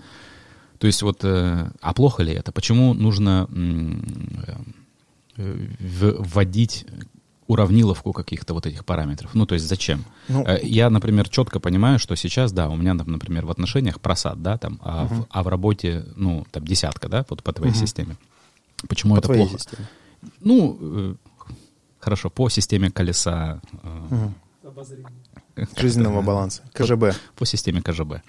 [0.80, 2.52] То есть вот, э, а плохо ли это?
[2.52, 3.48] Почему нужно
[5.38, 5.68] э,
[6.20, 6.86] вводить
[7.48, 9.32] уравниловку каких-то вот этих параметров?
[9.34, 10.04] Ну, то есть зачем?
[10.28, 14.00] Ну, Э, Я, например, четко понимаю, что сейчас, да, у меня, там, например, в отношениях
[14.00, 17.72] просад, да, там, а, в, а в работе, ну, там, десятка, да, вот по твоей
[17.74, 17.80] Мгм.
[17.82, 18.16] системе.
[18.88, 19.58] Почему по это твоей плохо?
[19.60, 19.88] системе.
[20.42, 21.16] Ну, э,
[22.00, 24.30] хорошо, по системе колеса, э.
[24.64, 25.08] Обозрение.
[25.78, 26.62] Жизненного баланса.
[26.74, 27.16] КЖБ.
[27.36, 28.22] по системе КЖБ.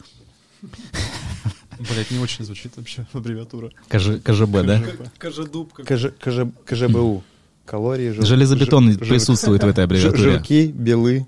[1.88, 3.70] Блять, не очень звучит вообще аббревиатура.
[3.88, 4.82] КЖ, КЖБ, да?
[5.18, 5.72] Кожедуб.
[5.72, 7.22] как- КЖ, КЖ, КЖБУ.
[7.64, 10.22] Калории, жир- Железобетон жир- присутствует в этой аббревиатуре.
[10.22, 11.26] Жирки, белы,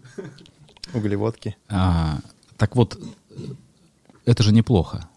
[0.93, 1.57] углеводки.
[1.69, 2.19] А,
[2.57, 2.99] так вот,
[4.25, 5.09] это же неплохо.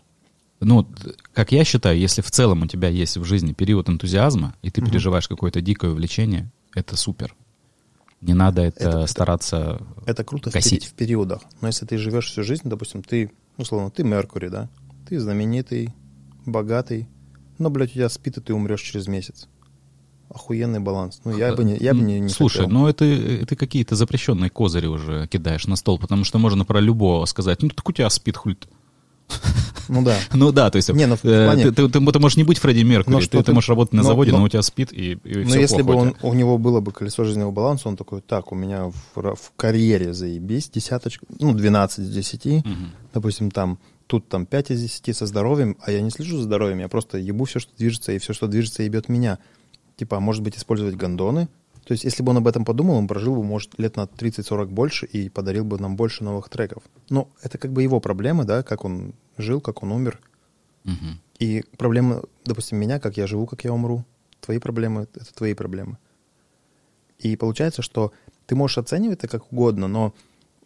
[0.62, 0.88] Ну,
[1.34, 4.82] как я считаю, если в целом у тебя есть в жизни период энтузиазма, и ты
[4.82, 4.92] Мгм.
[4.92, 7.36] переживаешь какое-то дикое увлечение, это супер.
[8.22, 9.82] Не надо это, Это- стараться...
[10.06, 10.86] Это круто Косить.
[10.86, 11.42] в периодах.
[11.62, 14.70] Но если ты живешь всю жизнь, допустим, ты, условно, ты Меркурий, да?
[15.08, 15.94] Ты знаменитый,
[16.46, 17.08] богатый,
[17.58, 19.48] но, блядь, у тебя спит, и ты умрешь через месяц.
[20.30, 21.22] Охуенный баланс.
[21.24, 22.72] Ну, я бы не, я бы не, не Слушай, хотел.
[22.72, 27.26] ну это, это какие-то запрещенные козыри уже кидаешь на стол, потому что можно про любого
[27.26, 28.68] сказать, ну так у тебя спит ты».
[29.88, 30.18] Ну да.
[30.34, 32.58] Ну да, то есть Не, ну, э, плане- ты, ты- ты- ты можешь не быть
[32.58, 34.64] Фредди Меркури, Но ты, ты ты- можешь работать на но- заводе, но, но- у тебя
[34.64, 37.88] спит, и, и Но всё если бы он, у него было бы колесо жизненного баланса,
[37.88, 42.92] он такой, так, у меня в, в карьере заебись, десяточка, ну, 12 из 10, Мгм.
[43.14, 43.78] допустим, там,
[44.08, 47.18] тут там 5 из 10 со здоровьем, а я не слежу за здоровьем, я просто
[47.18, 49.40] ебу все, что движется, и все, что движется, ебет меня.
[49.96, 51.48] Типа, а может быть, использовать гондоны?
[51.86, 54.66] То есть, если бы он об этом подумал, он прожил бы, может, лет на 30-40
[54.68, 56.84] больше и подарил бы нам больше новых треков.
[57.10, 60.20] Но это как бы его проблемы, да, как он жил, как он умер.
[60.84, 61.22] Мгм.
[61.38, 64.04] И проблемы, допустим, меня, как я живу, как я умру.
[64.40, 65.98] Твои проблемы— это твои проблемы.
[67.20, 68.12] И получается, что
[68.48, 70.14] ты можешь оценивать это как угодно, но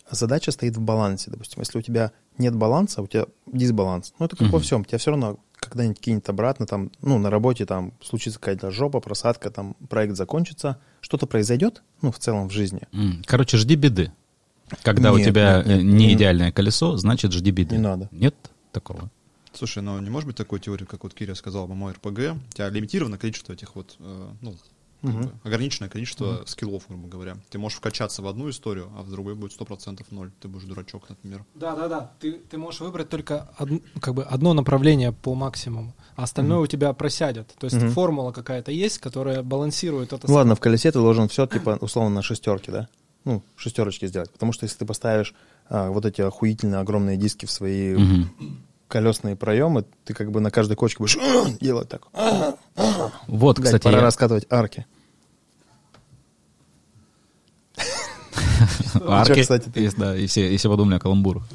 [0.10, 1.32] задача стоит в балансе.
[1.32, 4.14] Допустим, если у тебя нет баланса, у тебя дисбаланс.
[4.18, 4.64] Ну, это как во Мгм.
[4.64, 4.86] всем.
[4.86, 9.52] Тебя все равно когда-нибудь кинет обратно, там, ну, на работе там случится какая-то жопа, просадка,
[9.52, 12.82] там, проект закончится, что-то произойдет, ну, в целом в жизни.
[13.26, 14.12] Короче, жди беды.
[14.84, 17.76] Когда у Нет, тебя нет, э, нет, не не- идеальное колесо, значит жди беды.
[17.76, 18.08] Не надо.
[18.12, 18.36] Нет
[18.72, 19.10] такого.
[19.52, 22.06] Слушай, ну не может быть такой теории, как вот Киря сказал мой РПГ.
[22.08, 24.56] У тебя лимитировано количество этих вот, э, ну,
[25.02, 27.38] бы ограниченное количество скиллов, грубо говоря.
[27.50, 30.32] Ты можешь вкачаться в одну историю, а в другой будет 100% ноль.
[30.42, 31.46] Ты будешь дурачок, например.
[31.56, 32.12] Да, да, да.
[32.20, 36.68] Ты, ты можешь выбрать только одн- как бы одно направление по максимуму, а остальное у
[36.68, 37.54] тебя просядет.
[37.58, 37.92] То есть Мгм.
[37.92, 40.28] формула какая-то есть, которая балансирует это.
[40.28, 42.90] Ну ладно, в колесе ты должен все, типа, условно, на шестерке, да?
[43.26, 44.32] Ну, шестерочки сделать.
[44.32, 45.34] Потому что если ты поставишь
[45.70, 48.30] а, вот эти охуительные огромные диски в свои Мгм.
[48.90, 51.18] Колесные проемы, ты как бы на каждой кочке будешь
[51.62, 52.02] делать так.
[53.28, 54.86] Вот, Блядь, кстати, пора я- раскатывать арки.
[59.08, 61.48] арки, кстати, да, и все, и все подумали о каламбурах.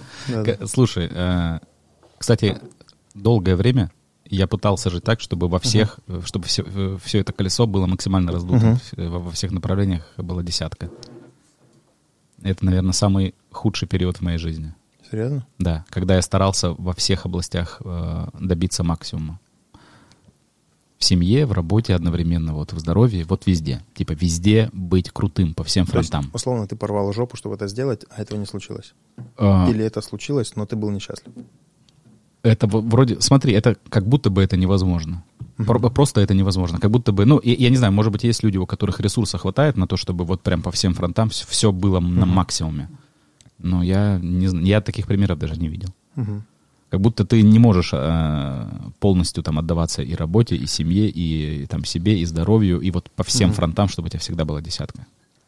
[0.66, 1.58] Слушай, э,
[2.16, 2.58] кстати,
[3.14, 3.90] долгое время
[4.26, 6.64] я пытался жить так, чтобы во всех, э, чтобы все,
[7.02, 10.88] все это колесо было максимально раздуто, во, во всех направлениях была десятка.
[12.42, 14.74] Это, наверное, самый худший период в моей жизни.
[15.10, 15.46] Серьезно?
[15.58, 19.38] Да, когда я старался во всех областях э, добиться максимума.
[20.98, 23.82] В семье, в работе одновременно, вот в здоровье, вот везде.
[23.94, 26.30] Типа везде быть крутым по всем То есть, фронтам.
[26.32, 28.94] условно, ты порвал жопу, чтобы это сделать, а этого не случилось.
[29.36, 31.34] А, Или это случилось, но ты был несчастлив.
[32.42, 35.24] Это вроде, смотри, это как будто бы это невозможно.
[35.56, 36.78] Про- Просто это невозможно.
[36.78, 39.36] Как будто бы, ну, я, я не знаю, может быть, есть люди, у которых ресурса
[39.38, 42.88] хватает на то, чтобы вот прям по всем фронтам все, было на максимуме.
[43.64, 45.88] Но я не я таких примеров даже не видел.
[46.16, 46.42] Мгм.
[46.90, 48.68] Как будто ты не можешь э,
[49.00, 53.10] полностью там отдаваться и работе, и семье, и, и, там себе, и здоровью, и вот
[53.16, 53.56] по всем Мгм.
[53.56, 55.06] фронтам, чтобы у тебя всегда была десятка.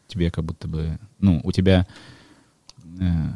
[0.09, 1.87] Тебе как будто бы, ну, у тебя
[3.01, 3.33] э,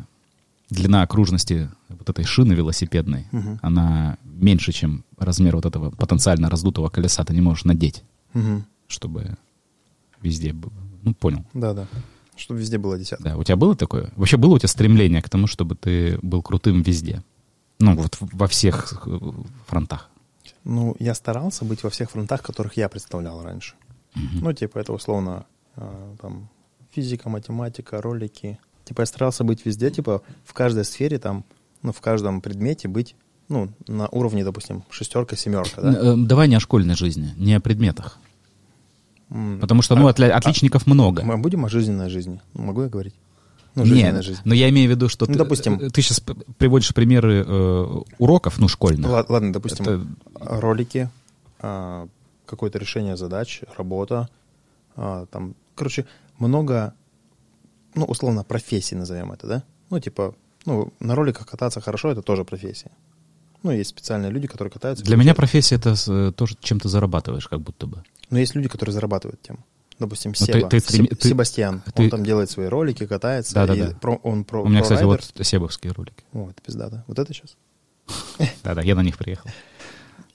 [0.71, 3.59] длина окружности вот этой шины велосипедной, Мгм.
[3.63, 7.23] она меньше, чем размер вот этого потенциально раздутого колеса.
[7.25, 8.03] Ты не можешь надеть,
[8.33, 8.65] Мгм.
[8.89, 9.37] чтобы
[10.23, 10.73] везде было.
[11.03, 11.45] Ну, понял.
[11.55, 11.87] Да, да.
[12.41, 13.25] Чтобы везде было десятка.
[13.25, 14.11] Да, у тебя было такое?
[14.17, 17.23] Вообще было у тебя стремление к тому, чтобы ты был крутым везде?
[17.79, 19.19] Ну, вот во всех э,
[19.67, 20.11] фронтах.
[20.65, 23.75] Ну, я старался быть во всех фронтах, которых я представлял раньше.
[24.15, 26.49] Ну, типа, это условно а, там
[26.91, 28.59] физика, математика, ролики.
[28.85, 31.45] Типа, я старался быть везде, типа, в каждой сфере там,
[31.83, 33.15] ну, в каждом предмете быть,
[33.49, 35.93] ну, на уровне, допустим, шестерка, семерка, да?
[35.93, 38.19] Э, Давай не о школьной жизни, не о предметах.
[39.61, 41.23] Потому что, ну, а- отля- отличников много.
[41.23, 42.41] Мы будем о жизненной жизни?
[42.55, 43.15] Ну, могу я говорить?
[43.77, 44.43] Ну, Нет, жизни.
[44.45, 45.75] но я имею в виду, что Ну, ты, допустим.
[45.79, 46.21] э, ты сейчас
[46.59, 47.87] приводишь примеры э,
[48.19, 49.09] уроков, ну, школьных.
[49.09, 51.09] Ла- Ладно, допустим, Это- ролики,
[51.61, 52.09] а,
[52.47, 54.29] какое-то решение задач, работа,
[54.97, 56.05] а, там, короче,
[56.39, 56.95] много,
[57.95, 59.63] ну, условно, профессий назовем это, да?
[59.91, 60.35] Ну, типа,
[60.67, 62.91] ну, на роликах кататься хорошо, это тоже профессия.
[63.63, 65.05] Ну, есть специальные люди, которые катаются.
[65.05, 68.03] Для меня профессия это э, то, чем ты зарабатываешь, как будто бы.
[68.31, 69.59] Но есть люди, которые зарабатывают тем.
[69.99, 73.55] Допустим, Ну, ты- Себа, ты Себ- ты- Себастьян, ты- он там делает свои ролики, катается.
[73.55, 73.89] Да-да-да.
[73.91, 76.25] и про- он про, У меня, кстати, вот себовские ролики.
[76.33, 77.05] О, это пиздато.
[77.07, 77.57] Вот это сейчас.
[78.65, 79.51] Да-да, я на них приехал.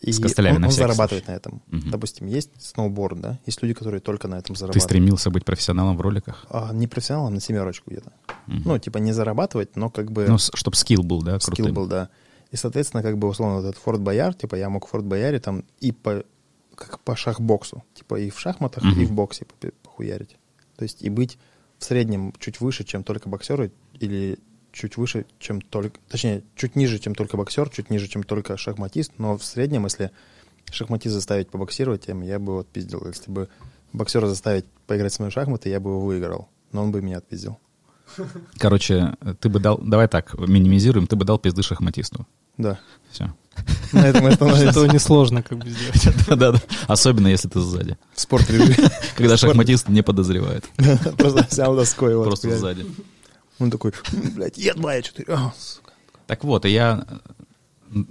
[0.02, 1.32] И С костылями он, на он зарабатывает случай.
[1.32, 1.62] на этом.
[1.90, 3.40] Допустим, есть сноуборд, да?
[3.48, 4.84] Есть люди, которые только на этом Ты зарабатывают.
[4.84, 6.46] стремился быть профессионалом в роликах?
[6.52, 8.12] А, не профессионалом, на семерочку где-то.
[8.46, 11.74] Ну, типа не зарабатывать, но как бы Ну, чтобы скилл был, да, скилл крутым.
[11.74, 12.10] был, да.
[12.52, 15.40] И, соответственно, как бы, условно, вот этот Форт Бояр, типа я мог в Форт Бояре
[15.40, 16.24] там и по,
[16.76, 19.02] как по шахбоксу, типа и в шахматах, Мгм.
[19.02, 19.46] и в боксе
[19.84, 20.38] похуярить.
[20.78, 21.38] То есть и быть
[21.80, 24.40] в среднем чуть выше, чем только боксеры, или
[24.72, 26.00] чуть выше, чем только...
[26.10, 30.12] Точнее, чуть ниже, чем только боксер, чуть ниже, чем только шахматист, но в среднем, если
[30.70, 33.06] шахматист заставить побоксировать, я бы его отпиздил.
[33.08, 33.50] Если бы
[33.94, 37.18] боксера заставить поиграть со мной в шахматы, я бы его выиграл, но он бы меня
[37.18, 37.58] отпиздил.
[38.58, 42.28] Короче, ты бы дал, давай так, минимизируем, ты бы дал пизды шахматисту.
[42.58, 42.80] Да.
[43.12, 43.34] Все.
[43.94, 44.70] На этом остановимся.
[44.70, 46.28] Этого несложно как бы сделать.
[46.28, 46.62] Да-да.
[46.88, 47.98] Особенно, если ты сзади.
[48.14, 48.76] В спорт режиме.
[49.16, 50.66] Когда шахматист не подозревает.
[51.18, 52.24] Просто взял доской его.
[52.24, 52.86] Просто сзади.
[53.60, 53.94] Он такой,
[54.36, 55.34] блядь, е два, я четыре.
[55.34, 55.54] А.
[56.28, 57.06] Так вот, и я...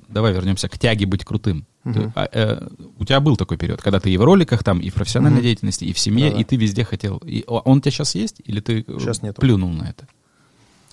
[0.09, 1.67] Давай вернемся к тяге быть крутым.
[1.85, 2.67] Ты- а, э,
[2.99, 5.45] у тебя был такой период, когда ты и в роликах, там, и в профессиональной Мгм.
[5.45, 6.41] деятельности, и в семье, Да-да.
[6.41, 7.19] и ты везде хотел.
[7.19, 8.41] И он у тебя сейчас есть?
[8.45, 9.41] Или ты э, Щас нету.
[9.41, 10.07] плюнул на это?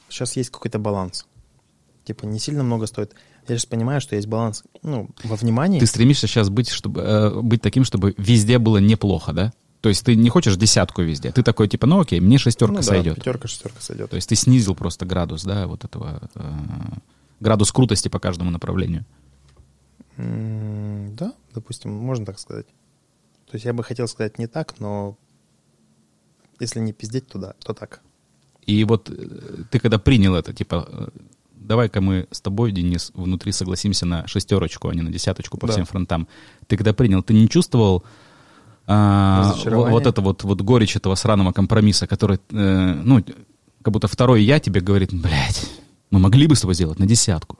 [0.09, 1.25] Сейчас есть какой-то баланс.
[2.03, 3.13] Типа не сильно много стоит.
[3.47, 5.79] Я сейчас понимаю, что есть баланс, ну, во внимании.
[5.79, 9.53] Ты стремишься сейчас быть, чтобы, э, быть таким, чтобы везде было неплохо, да?
[9.79, 11.31] То есть ты не хочешь десятку везде.
[11.31, 13.15] Ты такой, типа, ну окей, мне шестерка ну, да, сойдет.
[13.15, 14.09] пятерка, шестерка сойдет.
[14.11, 16.51] То есть ты снизил просто градус, да, вот этого, э,
[17.39, 19.05] градус крутости по каждому направлению.
[20.17, 22.67] М, Да, допустим, можно так сказать.
[23.49, 25.17] То есть я бы хотел сказать не так, но
[26.59, 28.01] если не пиздеть, то да, то так.
[28.65, 31.07] И вот э, ты когда принял это, типа, э,
[31.55, 35.73] давай-ка мы с тобой, Денис, внутри согласимся на шестерочку, а не на десяточку по Да.
[35.73, 36.27] всем фронтам.
[36.67, 38.03] Ты когда принял, ты не чувствовал
[38.87, 43.23] а, вот это вот, вот горечь этого сраного компромисса, который, э, ну,
[43.81, 45.69] как будто второй я тебе говорит, блядь,
[46.09, 47.57] мы могли бы с тобой сделать на десятку.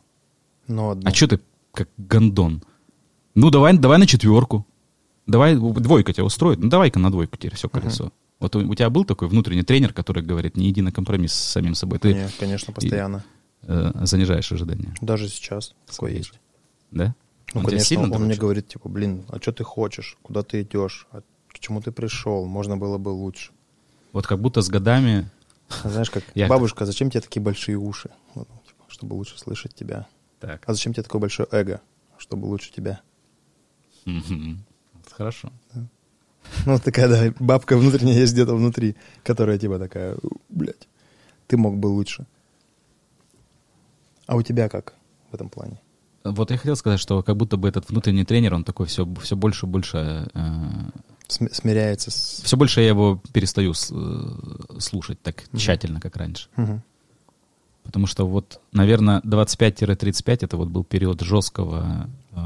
[0.68, 1.10] Но одно.
[1.10, 1.39] А что ты
[1.74, 2.63] как гондон?
[3.36, 4.65] Ну, давай, давай на четверку.
[5.28, 6.59] Давай, двойка тебя устроит?
[6.59, 8.11] Ну, давай-ка на двойку теперь все колесо.
[8.39, 11.51] Вот у, у тебя был такой внутренний тренер, который говорит, не иди на компромисс с
[11.51, 11.99] самим собой.
[11.99, 13.24] Ты Нет, конечно, постоянно.
[13.61, 14.93] э, занижаешь ожидания.
[14.99, 16.34] Даже сейчас такое есть.
[16.89, 17.15] Да?
[17.53, 20.17] Ну, Он конечно, сильно он мне говорит, типа, блин, а что ты хочешь?
[20.24, 21.07] Куда ты идешь?
[21.11, 22.45] А к чему ты пришел?
[22.45, 23.51] Можно было бы лучше.
[24.11, 25.30] Вот как будто с годами...
[25.84, 28.09] Знаешь, как Я- бабушка, зачем тебе такие большие уши?
[28.34, 30.07] Вот, типа, чтобы лучше слышать тебя.
[30.42, 30.64] Так.
[30.68, 31.80] А зачем тебе такое большое эго?
[32.18, 33.00] Чтобы лучше тебя.
[35.12, 35.52] Хорошо.
[36.66, 40.18] Ну, вот такая, да, бабка внутренняя есть где-то внутри, которая типа такая,
[40.50, 40.88] блядь,
[41.48, 42.26] ты мог бы лучше.
[44.28, 44.96] А у тебя как
[45.32, 45.80] в этом плане?
[46.24, 49.36] Вот я хотел сказать, что как будто бы этот внутренний тренер, он такой все, все
[49.36, 50.30] больше и больше...
[50.34, 50.89] э,
[51.28, 52.42] См- смиряется с...
[52.44, 56.50] все больше я его перестаю с- э, слушать так тщательно, как раньше.
[56.56, 56.84] Мгм.
[57.84, 62.38] Потому что вот, наверное, 25-35 это вот был период жесткого э,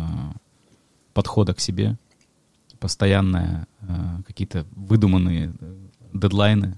[1.14, 1.98] подхода к себе.
[2.80, 5.76] постоянное э, какие-то выдуманные э,
[6.14, 6.78] дедлайны,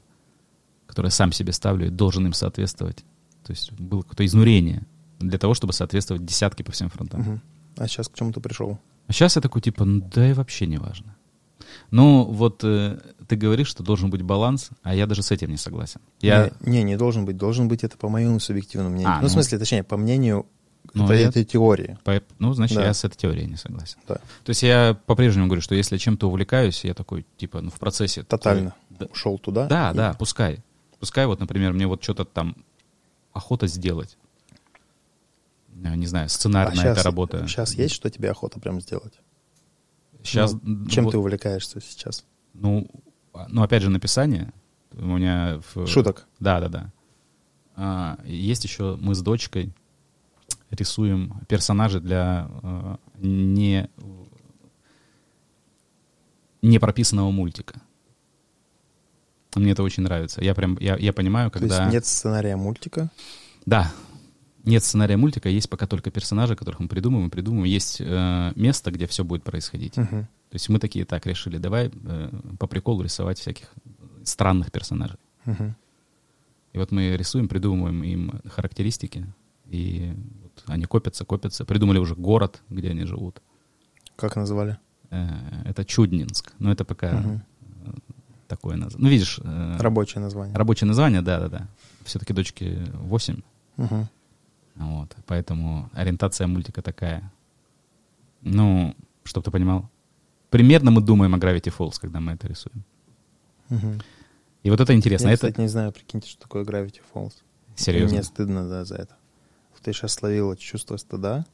[0.86, 3.04] которые сам себе ставлю и должен им соответствовать.
[3.44, 4.84] То есть было какое-то изнурение
[5.20, 7.22] для того, чтобы соответствовать десятки по всем фронтам.
[7.22, 7.42] Мгм.
[7.78, 8.80] А сейчас к чему ты пришел?
[9.08, 11.17] А сейчас я такой, типа, ну да и вообще не важно.
[11.92, 15.58] Ну, вот э, ты говоришь, что должен быть баланс, а я даже с этим не
[15.58, 16.02] согласен.
[16.22, 17.38] Я, Не, не, не должен быть.
[17.38, 19.12] Должен быть это по моему субъективному мнению.
[19.12, 19.28] А, ну, ну.
[19.28, 20.46] в смысле, точнее, по мнению
[20.94, 21.98] Ну, этой, я- этой теории.
[22.04, 22.86] по- ну, значит, Да.
[22.86, 23.98] я с этой теорией не согласен.
[24.08, 24.16] Да.
[24.16, 27.80] То есть я по-прежнему говорю, что если я чем-то увлекаюсь, я такой, типа, ну, в
[27.80, 28.22] процессе...
[28.24, 28.74] то- Тотально.
[28.90, 29.68] Да, Ушел туда.
[29.68, 30.60] да, и- да, пускай.
[31.00, 32.56] Пускай вот, например, мне вот что-то там
[33.34, 34.18] охота сделать.
[35.76, 37.46] Не знаю, А сценарная сейчас, эта работа.
[37.48, 39.14] сейчас есть, что тебе охота прям сделать?
[40.24, 42.26] Сейчас, Ну, чем вот, ты увлекаешься сейчас?
[42.54, 42.88] Ну,
[43.34, 44.52] а- ну, опять же, написание.
[44.94, 45.62] У меня...
[45.74, 46.26] в- Шуток.
[46.40, 46.94] Да, да, да.
[47.76, 49.72] А, есть еще мы с дочкой
[50.72, 53.90] рисуем персонажей для э, не,
[56.62, 57.82] не прописанного мультика.
[59.56, 60.44] Мне это очень нравится.
[60.44, 61.84] Я прям, я, я понимаю, То когда...
[61.84, 63.10] есть нет сценария мультика.
[63.66, 63.92] Да.
[64.68, 67.72] Нет сценария мультика, есть пока только персонажи, которых мы придумываем, придумываем.
[67.72, 69.96] Есть э, место, где все будет происходить.
[69.96, 70.24] Мгм.
[70.26, 73.72] То есть мы такие так решили, давай э, по приколу рисовать всяких
[74.26, 75.18] странных персонажей.
[75.46, 75.76] Мгм.
[76.74, 79.26] И вот мы рисуем, придумываем им характеристики,
[79.66, 80.14] и
[80.44, 81.64] вот они копятся, копятся.
[81.64, 83.42] Придумали уже город, где они живут.
[84.18, 84.78] Как назвали?
[85.12, 85.28] Э,
[85.66, 86.52] Это Чуднинск.
[86.60, 87.40] Но это пока э,
[88.50, 89.04] такое название.
[89.06, 90.56] Ну, видишь, э, Рабочее название.
[90.58, 91.68] рабочее название, да-да-да.
[92.04, 93.42] Все-таки дочки 8,
[93.78, 94.08] Мгм.
[94.80, 95.16] Вот.
[95.26, 97.32] Поэтому ориентация мультика такая.
[98.42, 99.90] Ну, чтобы ты понимал.
[100.50, 102.84] Примерно мы думаем о Gravity Falls, когда мы это рисуем.
[103.70, 104.02] Мгм.
[104.64, 105.28] И вот это интересно.
[105.28, 107.34] Я, это кстати, не знаю, прикиньте, что такое Gravity Falls.
[107.76, 108.16] серьезно.
[108.16, 109.16] Мне стыдно, да, за это.
[109.86, 111.46] Я сейчас словил чувство стыда,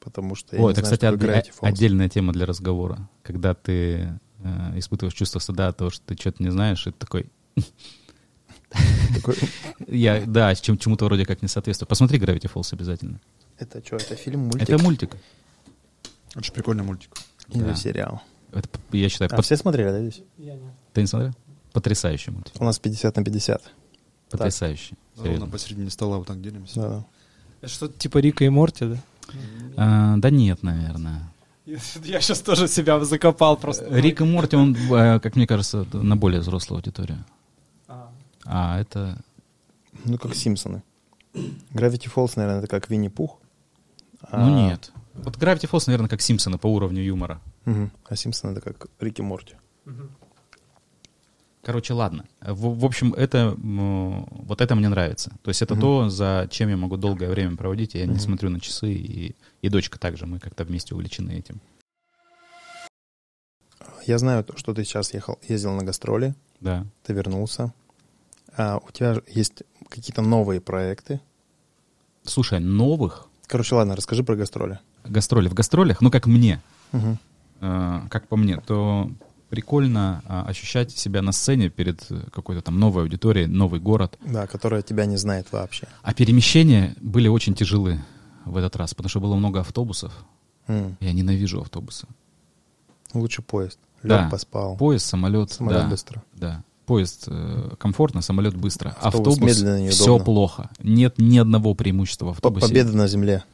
[0.00, 1.68] потому что я О, не это, знаю, кстати, что Falls.
[1.68, 3.08] отдельная тема для разговора.
[3.22, 6.98] Когда ты э, испытываешь чувство стыда от того, что ты что-то не знаешь, и ты
[6.98, 7.30] Такой-
[9.86, 11.88] я, да, чем, чему-то вроде как не соответствую.
[11.88, 13.20] Посмотри Gravity Falls обязательно.
[13.58, 14.62] Это что, это фильм, мультик?
[14.62, 15.16] Это мультик.
[16.36, 17.10] Же прикольный мультик.
[17.48, 17.74] Или да.
[17.74, 18.22] сериал?
[18.52, 20.22] Это, я считаю, А под- все смотрели, да, здесь?
[20.38, 20.70] Я не.
[20.92, 21.32] ты не смотрел?
[21.72, 22.52] Потрясающий мультик.
[22.58, 23.62] У нас 50 на 50.
[24.30, 24.96] Потрясающий.
[25.16, 26.80] Ровно посередине стола вот так делимся.
[26.80, 27.04] Да, да.
[27.62, 28.98] Это что-то типа Рика и Морти, да?
[29.76, 31.30] А, да нет, наверное.
[31.64, 33.86] Я сейчас тоже себя закопал просто.
[33.90, 37.24] Рик и Морти, он, э, как мне кажется, на более взрослую аудиторию.
[38.46, 39.18] А, это...
[40.04, 40.82] Ну, как Симпсоны.
[41.34, 43.38] Gravity Falls, наверное, это как Винни-Пух.
[44.22, 44.92] А- Ну нет.
[45.14, 47.40] Вот Gravity Falls, наверное, как Симпсоны по уровню юмора.
[47.64, 47.90] Мгм.
[48.04, 49.56] А Симпсоны это как Рики Морти.
[49.84, 50.10] мгм.
[51.62, 52.26] Короче, ладно.
[52.40, 55.32] В, в общем, это вот это мне нравится.
[55.42, 55.80] То есть это Мгм.
[55.80, 57.94] то, за чем я могу долгое время проводить.
[57.94, 58.20] Я не Мгм.
[58.20, 60.26] смотрю на часы, и, и дочка также.
[60.26, 61.60] Мы как-то вместе увлечены этим.
[64.06, 66.86] Я знаю, то, что ты сейчас ехал, ездил на гастроли, Да.
[67.02, 67.72] ты вернулся.
[68.56, 71.20] А у тебя есть какие-то новые проекты.
[72.24, 74.80] Слушай, новых Короче, ладно, расскажи про гастроли.
[75.04, 75.48] гастролей.
[75.48, 77.18] В гастролях, ну, как мне, Мгм.
[77.60, 79.08] э, как по мне, то
[79.50, 84.18] прикольно а, ощущать себя на сцене перед э, какой-то там новой аудиторией, новый город.
[84.24, 85.86] Да, которая тебя не знает вообще.
[86.02, 88.00] А перемещения были очень тяжелы
[88.44, 90.12] в этот раз, потому что было много автобусов.
[90.66, 90.96] М.
[90.98, 92.08] Я ненавижу автобусы.
[93.14, 93.78] Лучше поезд.
[94.02, 94.28] Лег, Да.
[94.28, 94.76] поспал.
[94.76, 95.52] Поезд, самолет.
[95.52, 96.22] Самолет да, быстро.
[96.34, 96.64] Да.
[96.86, 98.90] Поезд э, комфортно, самолет быстро.
[99.00, 99.90] Автобус Автобус, медленно, неудобно.
[99.90, 100.70] все плохо.
[100.82, 102.68] Нет ни одного преимущества в автобусе.
[102.68, 103.44] Победа на земле.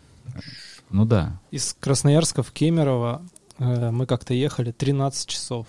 [0.91, 1.41] Ну да.
[1.51, 3.23] Из Красноярска в Кемерово
[3.59, 5.67] э, мы как-то ехали 13 часов.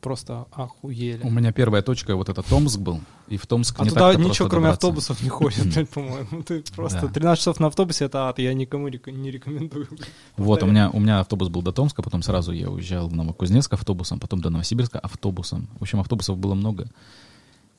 [0.00, 1.20] Просто охуели.
[1.22, 3.00] У меня первая точка вот это Томск был.
[3.28, 4.86] И в Томск А не туда ничего, кроме добраться.
[4.86, 6.42] автобусов, не ходит, по-моему.
[6.42, 7.08] Ты просто Да.
[7.08, 9.88] 13 часов на автобусе это ад, я никому не рекомендую.
[10.36, 13.72] Вот, у меня, у меня автобус был до Томска, потом сразу я уезжал в Новокузнецк
[13.72, 15.68] автобусом, потом до Новосибирска автобусом.
[15.78, 16.88] В общем, автобусов было много,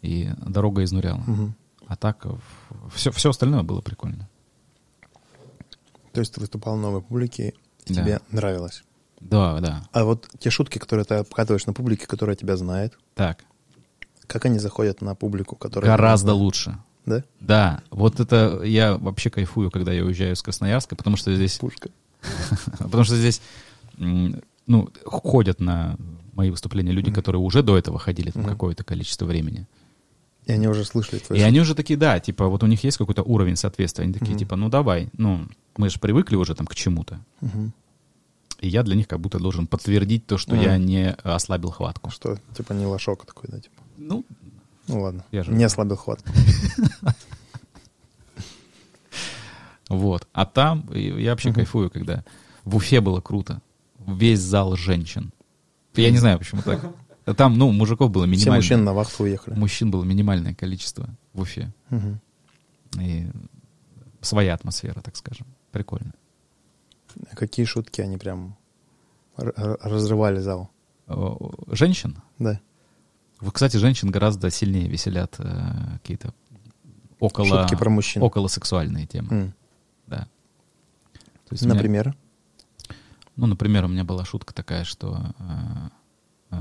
[0.02, 1.24] и дорога изнуряла.
[1.88, 2.26] А так
[2.94, 4.28] все, все остальное было прикольно.
[6.12, 7.54] То есть ты выступал новой публике,
[7.86, 8.84] и тебе нравилось.
[9.20, 9.84] Да, да.
[9.92, 13.44] А вот те шутки, которые ты обкатываешь на публике, которая тебя знает, Так,
[14.28, 15.90] как они заходят на публику, которая...
[15.90, 16.78] гораздо лучше.
[17.06, 17.24] знает?
[17.40, 21.60] Да, вот это я вообще кайфую, когда я уезжаю из Красноярска, потому что здесь, Да?
[21.62, 21.90] Пушка.
[22.80, 23.42] потому что здесь,
[23.98, 25.96] ну, ходят на
[26.34, 29.66] мои выступления люди, которые уже до этого ходили там какое-то количество времени.
[30.46, 32.98] И они уже слышали твои И они уже такие, да, типа, вот у них есть
[32.98, 34.04] какой-то уровень соответствия.
[34.04, 35.48] Они такие, типа, ну давай, ну,
[35.78, 37.20] мы же привыкли уже там к чему-то.
[38.60, 40.64] И я для них как будто должен подтвердить то, что Мгм.
[40.64, 42.10] я не ослабил хватку.
[42.10, 43.76] Что, типа, не лошок такой, да, типа.
[43.98, 44.26] Ну,
[44.88, 45.24] Ну ладно.
[45.32, 46.30] Я же- Не ослабил хватку.
[49.90, 50.28] вот.
[50.34, 52.24] А там я вообще кайфую, когда
[52.64, 53.62] в Уфе было круто.
[54.06, 55.32] Весь зал женщин.
[55.96, 56.82] Я не знаю, почему так.
[57.36, 58.56] Там, ну, мужиков было Все минимально.
[58.56, 59.56] мужчины на вахту уехали.
[59.60, 61.74] Мужчин было минимальное количество в Уфе.
[63.00, 63.28] И
[64.22, 65.46] своя атмосфера, так скажем.
[65.72, 66.14] Прикольно.
[67.36, 68.58] Какие шутки они прям
[69.36, 70.70] разрывали зал.
[71.08, 72.18] О, Женщин?
[72.40, 72.60] Да.
[73.40, 76.34] Вот, кстати, женщин гораздо сильнее веселят э, какие-то
[77.20, 78.24] около, Шутки про мужчин.
[78.24, 79.28] около сексуальные темы.
[79.32, 79.54] М.
[80.08, 80.28] Да.
[81.46, 82.16] То есть у меня- Например?
[83.36, 85.90] ну, например, у меня была шутка такая, что э,
[86.52, 86.58] э,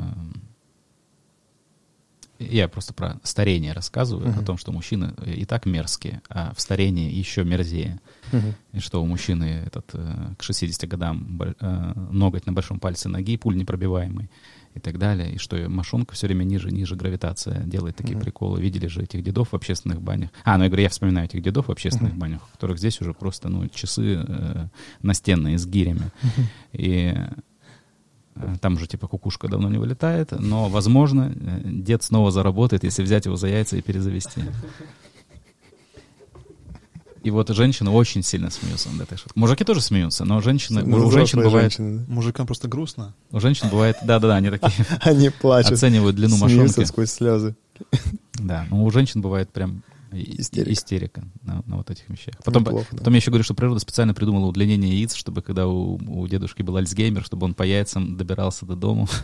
[2.38, 4.38] я просто про старение рассказываю, Мгм.
[4.40, 8.00] о том, что мужчины и так мерзкие, а в старении еще мерзее.
[8.32, 8.54] Мгм.
[8.72, 13.36] И что у мужчины этот, э, к 60 годам э, ноготь на большом пальце ноги,
[13.36, 14.28] пуль непробиваемый
[14.74, 15.32] и так далее.
[15.34, 18.24] И что мошонка все время ниже, ниже гравитация делает такие Мгм.
[18.24, 18.60] приколы.
[18.60, 20.30] Видели же этих дедов в общественных банях.
[20.44, 22.20] А, ну я говорю, я вспоминаю этих дедов в общественных Мгм.
[22.20, 24.66] банях, у которых здесь уже просто ну, часы э,
[25.00, 26.10] настенные с гирями.
[26.72, 27.28] И э,
[28.60, 33.26] там уже типа кукушка давно не вылетает, но, возможно, э, дед снова заработает, если взять
[33.26, 34.42] его за яйца и перезавести.
[37.22, 39.32] И вот женщины очень сильно смеются над этой шуткой.
[39.40, 42.14] Мужики тоже смеются, но женщины, Ну, у, женщин бывает, женщины, да.
[42.14, 43.14] Мужикам просто грустно.
[43.32, 44.70] у женщин бывает, да-да-да, они такие
[45.02, 45.72] Они плачут.
[45.72, 46.84] оценивают длину смеются мошонки.
[46.84, 47.56] сквозь слезы.
[48.34, 49.82] Да, но у женщин бывает прям
[50.12, 50.72] Истерика.
[50.72, 52.34] истерика на, на вот этих вещах.
[52.44, 52.98] Потом, Неплохо, да.
[52.98, 56.62] потом я еще говорю, что природа специально придумала удлинение яиц, чтобы когда у, у дедушки
[56.62, 59.08] был Альцгеймер, чтобы он по яйцам добирался до дому.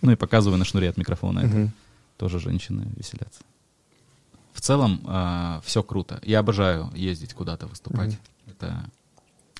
[0.00, 1.72] Ну и показываю на шнуре от микрофона это.
[2.18, 3.42] Тоже женщины веселятся.
[4.52, 5.00] В целом
[5.64, 6.20] все круто.
[6.24, 8.16] Я обожаю ездить куда-то выступать.
[8.46, 8.84] Это...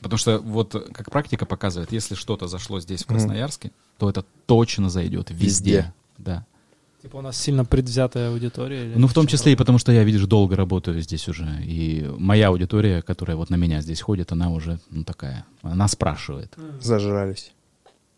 [0.01, 3.09] Потому что вот как практика показывает, если что-то зашло здесь, в.
[3.09, 5.45] Красноярске, то это точно зайдет везде.
[5.45, 5.95] Везде.
[6.19, 6.47] Да.
[7.03, 8.87] Типа у нас сильно предвзятая аудитория.
[8.87, 11.47] или Ну, в том числе и потому, что я, видишь, долго работаю здесь уже.
[11.63, 16.57] И моя аудитория, которая вот на меня здесь ходит, она уже, ну, такая, она спрашивает.
[16.81, 17.53] Зажрались.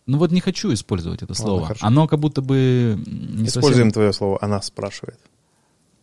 [0.06, 1.66] Ну, вот не хочу использовать это слово.
[1.66, 1.86] хорошо.
[1.86, 3.90] Оно как будто бы не Используем совсем...
[3.92, 4.38] твое слово.
[4.40, 5.18] Она спрашивает.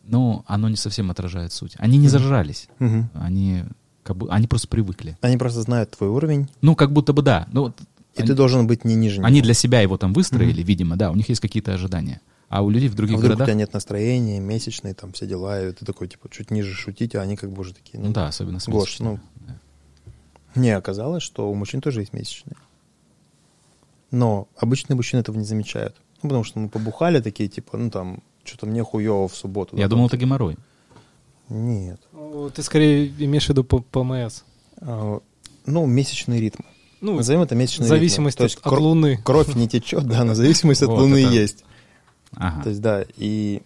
[0.03, 1.73] Ну, оно не совсем отражает суть.
[1.77, 2.69] Они не зажрались.
[2.79, 3.09] Мгм.
[3.15, 3.63] Они,
[4.03, 5.17] как бы, они просто привыкли.
[5.21, 7.47] Они просто знают твой уровень, Ну, как будто бы да.
[7.51, 7.81] Ну, вот
[8.15, 11.11] и они, ты должен быть не ниже они для себя его там выстроили, видимо, да.
[11.11, 12.21] У них есть какие-то ожидания.
[12.49, 13.47] А у людей в А других вдруг у городах...
[13.47, 17.21] тебя нет настроения, месячные, там все дела, и ты такой, типа, чуть ниже шутить, а
[17.21, 19.59] они как бы уже такие, Ну да, особенно с Гош, ну, месячными.
[20.55, 22.55] Не, оказалось, что у мужчин тоже есть месячные.
[24.11, 25.95] Но обычные мужчины этого не замечают.
[26.23, 29.75] Ну, потому что мы побухали такие, типа, ну, там, что-то мне хуево в субботу.
[29.75, 30.57] Я да, думал, там, это геморрой.
[31.49, 31.99] Нет.
[32.13, 34.43] Ну, Ты скорее имеешь в виду ПМС.
[34.81, 35.19] А,
[35.65, 36.65] Ну, месячные ритмы.
[37.01, 38.47] Ну, Назовем это месячные зависимость ритмы.
[38.47, 39.17] То есть от, от кро- Луны.
[39.23, 41.63] Кровь не течет, да, но зависимость от Вот Луны это- есть.
[42.39, 42.63] Ага.
[42.63, 43.61] То есть, да, и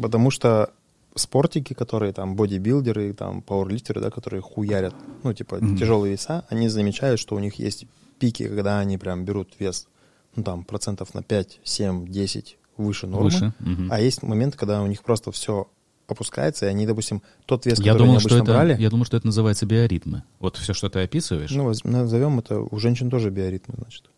[0.00, 0.70] потому что
[1.14, 5.76] спортики, которые там бодибилдеры, там пауэрлифтеры, да, которые хуярят, ну, типа, Мгм.
[5.76, 7.86] тяжелые веса, они замечают, что у них есть
[8.18, 9.88] пики, когда они прям берут вес,
[10.36, 13.24] ну, там, процентов на 5, 7, 10 выше нормы.
[13.24, 13.52] Выше.
[13.60, 13.88] Мгм.
[13.90, 15.68] А есть момент, когда у них просто все
[16.06, 18.90] опускается, и они, допустим, тот вес, Я который думал, они что обычно это, брали, я
[18.90, 20.24] думал, что это называется биоритмы.
[20.38, 21.50] Вот все, что ты описываешь.
[21.50, 24.10] ну, назовем это, у женщин тоже биоритмы, значит.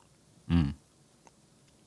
[0.48, 0.76] М.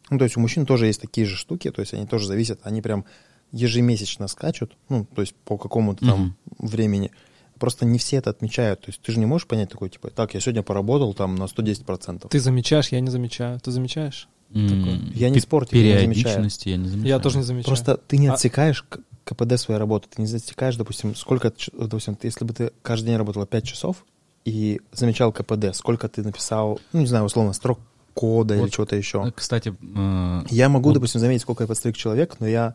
[0.09, 2.59] Ну, то есть у мужчин тоже есть такие же штуки, то есть они тоже зависят,
[2.63, 3.05] они прям
[3.51, 7.11] ежемесячно скачут, ну, то есть по какому-то там времени.
[7.59, 8.81] Просто не все это отмечают.
[8.81, 11.45] То есть ты же не можешь понять такой, типа, так, я сегодня поработал там на
[11.45, 12.27] 110%.
[12.29, 13.59] Ты замечаешь, я не замечаю.
[13.61, 14.27] Ты замечаешь?
[14.53, 14.67] М.
[14.67, 14.99] Такое.
[15.13, 16.49] Я не спортик, я не замечаю.
[16.65, 17.07] Я не замечаю.
[17.07, 17.65] Я тоже не замечаю.
[17.67, 20.07] Просто ты не А- отсекаешь к- КПД своей работы.
[20.13, 24.05] Ты не засекаешь, допустим, сколько, допустим, ты- если бы ты каждый день работала 5 часов
[24.43, 27.79] и замечал КПД, сколько ты написал, ну, не знаю, условно, строк
[28.15, 29.23] кода или Вот, чего-то еще.
[29.27, 32.73] Э, Кстати, э, Я могу, вот- допустим, заметить, сколько я подстриг человек, но я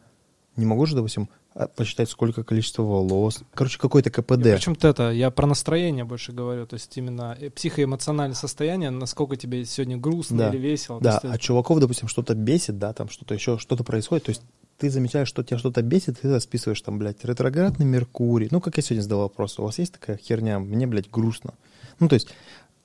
[0.56, 3.40] не могу же, допустим, а, посчитать, сколько количество волос.
[3.54, 4.42] Короче, какой-то КПД.
[4.42, 9.64] Причем это, я про настроение больше говорю, то есть именно э, психоэмоциональное состояние, насколько тебе
[9.64, 10.48] сегодня грустно Да.
[10.50, 11.00] или весело.
[11.00, 14.42] Да, есть а чуваков, допустим, что-то бесит, да, там что-то еще, что-то происходит, то есть
[14.78, 18.48] ты замечаешь, что тебя что-то бесит, ты списываешь там, блядь, ретроградный Меркурий.
[18.50, 21.54] Ну, как я сегодня задал вопрос, у вас есть такая херня, мне, блядь, грустно.
[21.98, 22.28] Ну, то есть,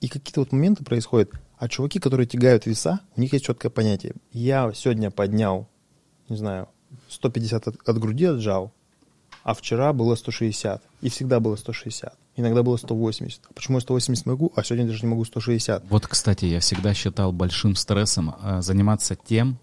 [0.02, 4.14] и какие-то вот моменты происходят, а чуваки, которые тягают веса, у них есть четкое понятие.
[4.32, 5.68] Я сегодня поднял,
[6.30, 6.68] не знаю,
[7.10, 8.72] 150 от, от груди отжал,
[9.44, 12.14] а вчера было 160, и всегда было 160.
[12.38, 13.42] Иногда было 180.
[13.50, 15.86] А почему я 180 могу, а сегодня даже не могу 160?
[15.90, 19.58] Вот, кстати, я всегда считал большим стрессом э, заниматься тем,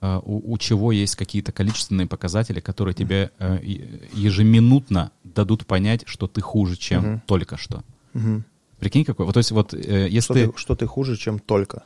[0.00, 6.02] э, у, у чего есть какие-то количественные показатели, которые тебе э, е- ежеминутно дадут понять,
[6.06, 7.22] что ты хуже, чем Мгм.
[7.26, 7.82] только что.
[8.12, 8.44] Мгм.
[8.78, 9.26] Прикинь, какой.
[9.26, 10.46] Вот, то есть, вот э, если Что, ты...
[10.48, 11.84] ты, что ты хуже, чем только.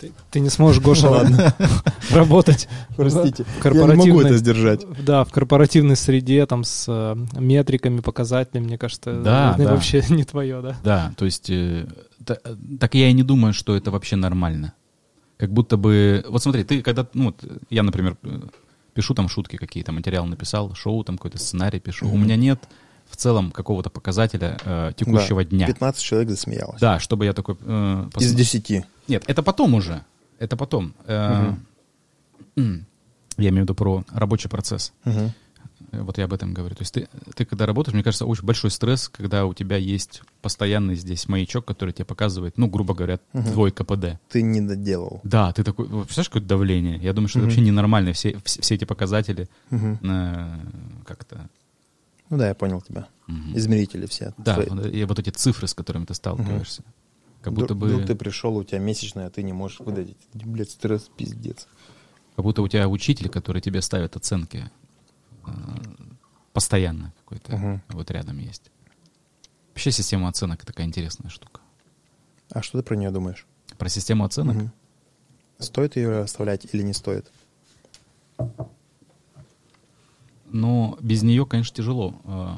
[0.00, 1.10] Ты, ты не сможешь, Гоша,
[2.10, 3.96] работать Простите, в корпоративной...
[3.98, 4.86] я не могу это сдержать.
[5.04, 9.74] Да, в корпоративной среде, там, с э, метриками, показателями, мне кажется, Да, это да.
[9.74, 10.76] вообще не твое, да?
[10.82, 11.50] Да, то есть...
[11.50, 11.86] э,
[12.24, 12.38] та-
[12.80, 14.72] так я и не думаю, что это вообще нормально.
[15.36, 16.24] как будто бы...
[16.30, 17.06] Вот смотри, ты когда...
[17.12, 18.40] Ну, вот я, например, э,
[18.94, 22.08] пишу там шутки какие-то, материал написал, шоу там какой-то сценарий пишу.
[22.08, 22.58] У меня нет
[23.10, 25.66] в целом какого-то показателя э, текущего Да, дня.
[25.66, 26.80] 15 человек засмеялось.
[26.80, 27.56] Да, чтобы я такой...
[27.60, 28.84] э, пос- Из 10.
[29.08, 30.04] Нет, это потом уже.
[30.38, 30.94] Это потом.
[31.06, 31.52] Э,
[32.56, 32.86] м,
[33.36, 34.92] Я имею в виду про рабочий процесс.
[35.04, 35.30] Э,
[35.92, 36.76] Вот я об этом говорю.
[36.76, 40.22] То есть ты, ты когда работаешь, мне кажется, очень большой стресс, когда у тебя есть
[40.40, 43.52] постоянный здесь маячок, который тебе показывает, ну, грубо говоря, Мгм.
[43.52, 44.20] твой КПД.
[44.28, 45.20] Ты не доделал.
[45.24, 46.96] Да, ты такой, вот представляешь, какое давление?
[46.98, 47.50] Я думаю, что это Мгм.
[47.56, 49.98] вообще ненормально, все, все, все эти показатели Мгм.
[50.02, 50.58] э,
[51.06, 51.48] как-то...
[52.30, 53.06] Ну да, я понял тебя.
[53.26, 53.56] мгм.
[53.56, 54.32] Измерители все.
[54.38, 54.90] Да, твои.
[54.90, 56.82] и вот эти цифры, с которыми ты сталкиваешься.
[57.42, 58.06] Как будто Вдруг- вдруг бы...
[58.06, 60.14] ты пришел, у тебя месячная, а ты не можешь выдать.
[60.34, 61.66] Блядь, стресс, пиздец.
[62.36, 64.70] Как будто у тебя учитель, который тебе ставит оценки
[65.46, 65.50] э,
[66.52, 67.82] постоянно какой-то Мгм.
[67.88, 68.70] вот рядом есть.
[69.70, 71.60] Вообще система оценок такая интересная штука.
[72.50, 73.46] А что ты про нее думаешь?
[73.78, 74.56] Про систему оценок?
[74.56, 74.72] Мгм.
[75.58, 77.30] Стоит ее оставлять или не стоит?
[80.52, 82.54] Но без нее, конечно, тяжело э,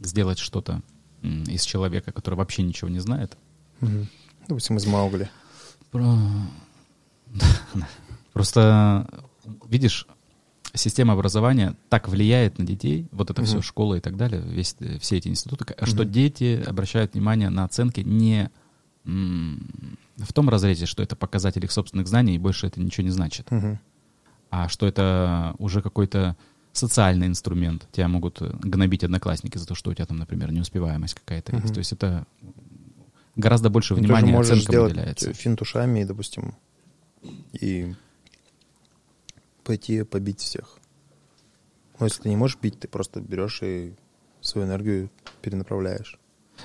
[0.00, 0.82] сделать что-то
[1.22, 3.36] из человека, который вообще ничего не знает.
[3.80, 4.08] Мгм.
[4.48, 5.30] Допустим, из Маугли.
[5.90, 6.18] Про-
[8.32, 9.08] Просто,
[9.68, 10.06] видишь,
[10.74, 13.62] система образования так влияет на детей, вот это все Мгм.
[13.62, 18.00] школа и так далее, весь, э, все эти институты, что дети обращают внимание на оценки
[18.00, 18.50] не
[19.04, 23.50] в том разрезе, что это показатель их собственных знаний, и больше это ничего не значит,
[23.50, 23.78] Мгм.
[24.50, 26.36] А что это уже какой-то
[26.72, 27.88] социальный инструмент.
[27.92, 31.64] Тебя могут гнобить одноклассники за то, что у тебя там, например, неуспеваемость какая-то есть.
[31.64, 31.74] Мгм.
[31.74, 32.26] То есть это
[33.36, 35.32] гораздо больше Ну, ты же внимания можешь оценкам сделать уделяется.
[35.32, 36.54] финт ушами, допустим,
[37.52, 37.94] и
[39.64, 40.78] пойти побить всех.
[41.98, 43.94] Но если ты не можешь бить, ты просто берешь и
[44.40, 45.10] свою энергию
[45.42, 46.18] перенаправляешь.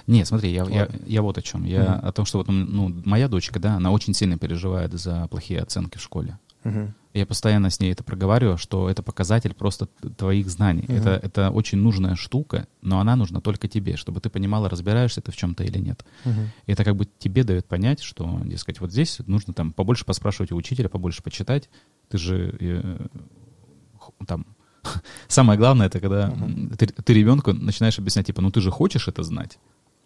[0.07, 1.63] Нет, смотри, я, я, я вот о чем.
[1.63, 2.07] Я Мгм.
[2.07, 5.97] о том, что вот ну, моя дочка, да, она очень сильно переживает за плохие оценки
[5.97, 6.37] в школе.
[6.63, 6.93] Мгм.
[7.15, 9.85] Я постоянно с ней это проговариваю, что это показатель просто
[10.17, 10.83] твоих знаний.
[10.85, 10.97] Мгм.
[10.97, 15.31] Это, это очень нужная штука, но она нужна только тебе, чтобы ты понимала, разбираешься ты
[15.31, 16.05] в чем-то или нет.
[16.25, 16.49] Мгм.
[16.65, 20.51] И это как бы тебе дает понять, что, дескать, вот здесь нужно там побольше поспрашивать
[20.51, 21.69] у учителя, побольше почитать.
[22.09, 23.07] Ты же э,
[24.27, 24.45] там...
[25.29, 26.29] Самое главное, это когда
[26.77, 29.57] ты, ты ребенку начинаешь объяснять, типа, ну ты же хочешь это знать.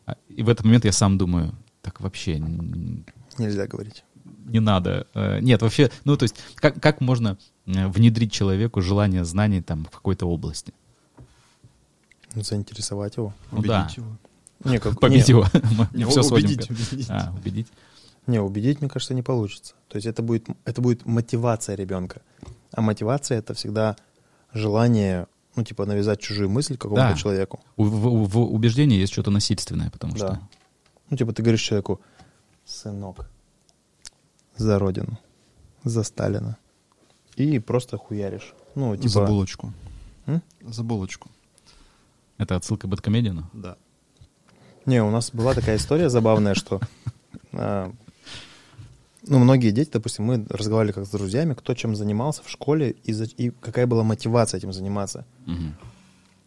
[0.05, 2.39] А- И в этот момент я сам думаю, так вообще
[3.39, 4.03] Нельзя говорить.
[4.45, 5.07] Не надо.
[5.13, 9.85] Э, Нет, вообще, ну то есть, как, как можно э, внедрить человеку желание знаний там
[9.85, 10.73] в какой-то области?
[12.35, 13.33] Ну, Заинтересовать его.
[13.51, 13.81] Ну да.
[13.83, 14.17] Убедить его.
[14.63, 15.45] Не, как, Побить не, его.
[15.93, 17.09] Не, все убедить, убедить.
[17.09, 17.67] А, убедить.
[18.27, 19.73] Не, убедить, мне кажется, не получится.
[19.87, 22.21] То есть это будет, это будет мотивация ребенка.
[22.71, 23.95] А мотивация— это всегда
[24.53, 25.25] желание,
[25.55, 27.15] ну, типа, навязать чужую мысль какому-то Да.
[27.15, 27.59] человеку.
[27.77, 30.17] У- В, в убеждении есть что-то насильственное, потому Да.
[30.17, 30.39] что...
[31.09, 31.99] Ну, типа, ты говоришь человеку,
[32.65, 33.27] сынок,
[34.59, 35.17] за родину,
[35.83, 36.55] за Сталина.
[37.35, 38.53] И просто хуяришь.
[38.75, 39.09] Ну, типа...
[39.09, 39.73] За булочку.
[40.27, 40.41] М?
[40.67, 41.29] За булочку.
[42.37, 43.43] Это отсылка к Бэткомедиану?
[43.53, 43.75] Да.
[44.85, 46.79] Не, у нас была такая история забавная, что...
[47.53, 47.91] а,
[49.27, 53.13] Ну, многие дети, допустим, мы разговаривали как с друзьями, кто чем занимался в школе и,
[53.13, 55.25] за- и какая была мотивация этим заниматься.
[55.45, 55.75] Мгм.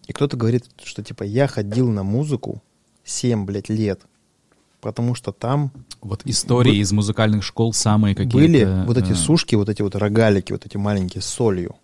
[0.08, 2.62] И кто-то говорит, что типа я ходил на музыку
[3.04, 4.00] 7, блядь, лет,
[4.82, 5.72] потому что там
[6.02, 8.36] Вот истории из музыкальных школ самые какие-то...
[8.36, 11.76] были вот эти э, сушки, вот эти вот рогалики, вот эти маленькие с солью.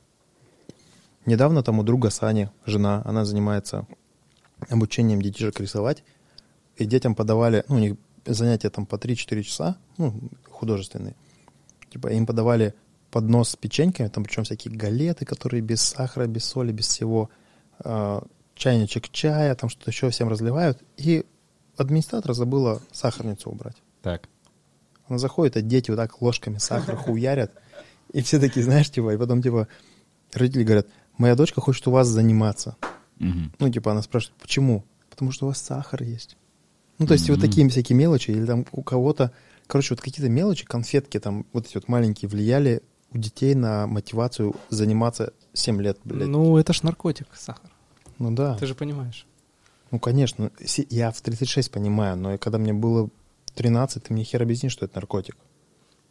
[1.24, 3.86] Недавно там у друга Сани, жена, она занимается
[4.68, 6.02] обучением детишек рисовать,
[6.76, 7.96] и детям подавали, ну, у них
[8.26, 10.20] занятия там по 3-4 часа, ну,
[10.50, 11.14] художественные.
[11.90, 12.74] Типа им подавали
[13.12, 17.30] поднос с печеньками, там причем всякие галеты, которые без сахара, без соли, без всего,
[17.78, 18.24] а,
[18.56, 21.24] чайничек чая, там что-то еще всем разливают, и
[21.78, 23.76] администратор забыла сахарницу убрать.
[24.02, 24.28] Так.
[25.08, 27.52] Она заходит, а дети вот так ложками сахар хуярят.
[28.12, 29.68] И все такие, знаешь, типа, и потом, типа,
[30.32, 32.76] родители говорят, моя дочка хочет у вас заниматься.
[33.18, 33.52] Мгм.
[33.58, 34.84] Ну, типа, она спрашивает, почему?
[35.10, 36.36] Потому что у вас сахар есть.
[36.98, 37.46] Ну, то есть вот Мгм.
[37.46, 39.32] такие всякие мелочи, или там у кого-то,
[39.66, 44.54] короче, вот какие-то мелочи, конфетки там, вот эти вот маленькие, влияли у детей на мотивацию
[44.68, 46.28] заниматься 7 лет, блядь.
[46.28, 47.70] Ну, Ну, это ж наркотик, сахар.
[48.18, 48.56] да.
[48.58, 49.26] Ты же понимаешь.
[49.90, 50.50] Ну, конечно.
[50.90, 53.08] Я в 36 понимаю, но когда мне было
[53.54, 55.36] 13, ты мне хер объяснишь, что это наркотик.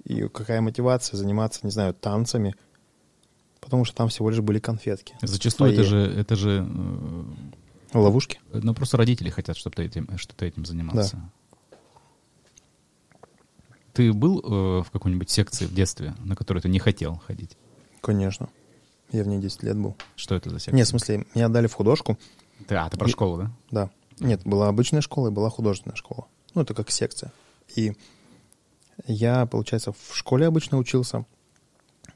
[0.03, 2.55] И какая мотивация заниматься, не знаю, танцами,
[3.59, 5.15] потому что там всего лишь были конфетки.
[5.21, 6.67] Зачастую это же, это же
[7.93, 8.39] э, Ловушки?
[8.53, 11.19] ну, просто родители хотят, чтобы ты этим, что ты этим занимался.
[13.93, 17.57] Ты был э, в какой-нибудь секции в детстве, на которую ты не хотел ходить?
[18.01, 18.49] Конечно.
[19.11, 19.95] Я в ней 10 лет был.
[20.15, 20.75] Что это за секция?
[20.75, 22.17] Нет, в смысле, меня отдали в художку.
[22.67, 23.51] Ты, а, ты про И- школу, да?
[23.71, 23.89] Да.
[24.19, 26.27] Нет, была обычная школа и была художественная школа.
[26.55, 27.31] Ну, это как секция.
[27.75, 27.93] И
[29.05, 31.23] Я, получается, в школе обычно учился.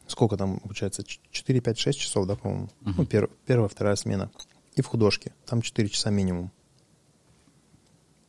[0.08, 2.70] Сколько там, получается, 4, 5, 6 часов, да, по-моему?
[2.82, 2.96] Мгм.
[2.98, 4.32] Ну, пер- первая, вторая смена.
[4.74, 5.32] И в художке.
[5.46, 6.52] Там 4 часа минимум.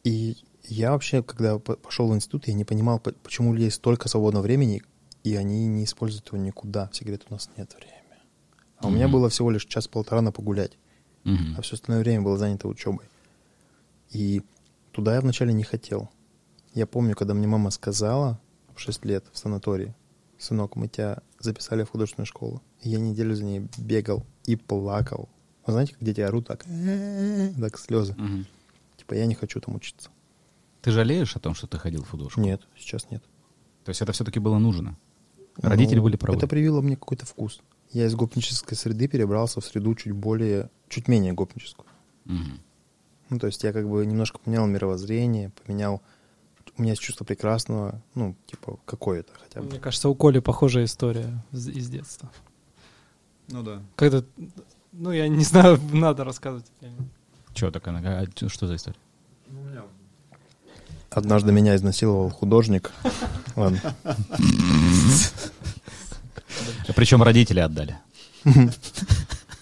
[0.04, 4.08] И я вообще, когда пошел в институт, я не понимал, по- почему у людей столько
[4.08, 4.82] свободного времени,
[5.24, 6.88] и они не используют его никуда.
[6.92, 7.92] Все говорят, у нас нет времени.
[8.78, 10.72] А у меня было всего лишь час-полтора на погулять,
[11.24, 11.54] Мгм.
[11.56, 13.06] а все остальное время было занято учебой.
[14.10, 14.42] И
[14.90, 16.10] туда я вначале не хотел.
[16.74, 18.40] Я помню, когда мне мама сказала
[18.74, 19.94] в 6 лет в санатории,
[20.38, 22.62] сынок, мы тебя записали в художественную школу.
[22.80, 25.28] И я неделю за ней бегал и плакал.
[25.66, 26.64] Вы знаете, как дети орут так,
[27.60, 28.14] так слезы.
[28.18, 28.46] Мгм.
[28.96, 30.10] Типа, я не хочу там учиться.
[30.80, 32.40] Ты жалеешь о том, что ты ходил в художку?
[32.40, 33.22] Нет, сейчас нет.
[33.84, 34.96] То есть это все-таки было нужно?
[35.58, 36.38] Родители Ну, были правы?
[36.38, 37.60] Это привило мне какой-то вкус.
[37.92, 41.86] Я из гопнической среды перебрался в среду чуть более, чуть менее гопническую.
[42.24, 42.60] Мгм.
[43.28, 46.02] Ну, то есть я как бы немножко поменял мировоззрение, поменял...
[46.78, 49.66] У меня есть чувство прекрасного, ну, типа, какое-то хотя бы.
[49.66, 52.30] Мне кажется, у Коли похожая история из из детства.
[53.48, 53.82] Ну да.
[53.96, 54.22] Когда,
[54.92, 56.66] ну, я не знаю, надо рассказывать.
[57.52, 58.26] Чего такая?
[58.26, 58.98] а что за история?
[59.48, 59.82] Ну, у меня
[61.14, 62.90] Однажды меня изнасиловал художник.
[63.56, 63.80] Ладно.
[66.94, 67.98] Причем родители отдали.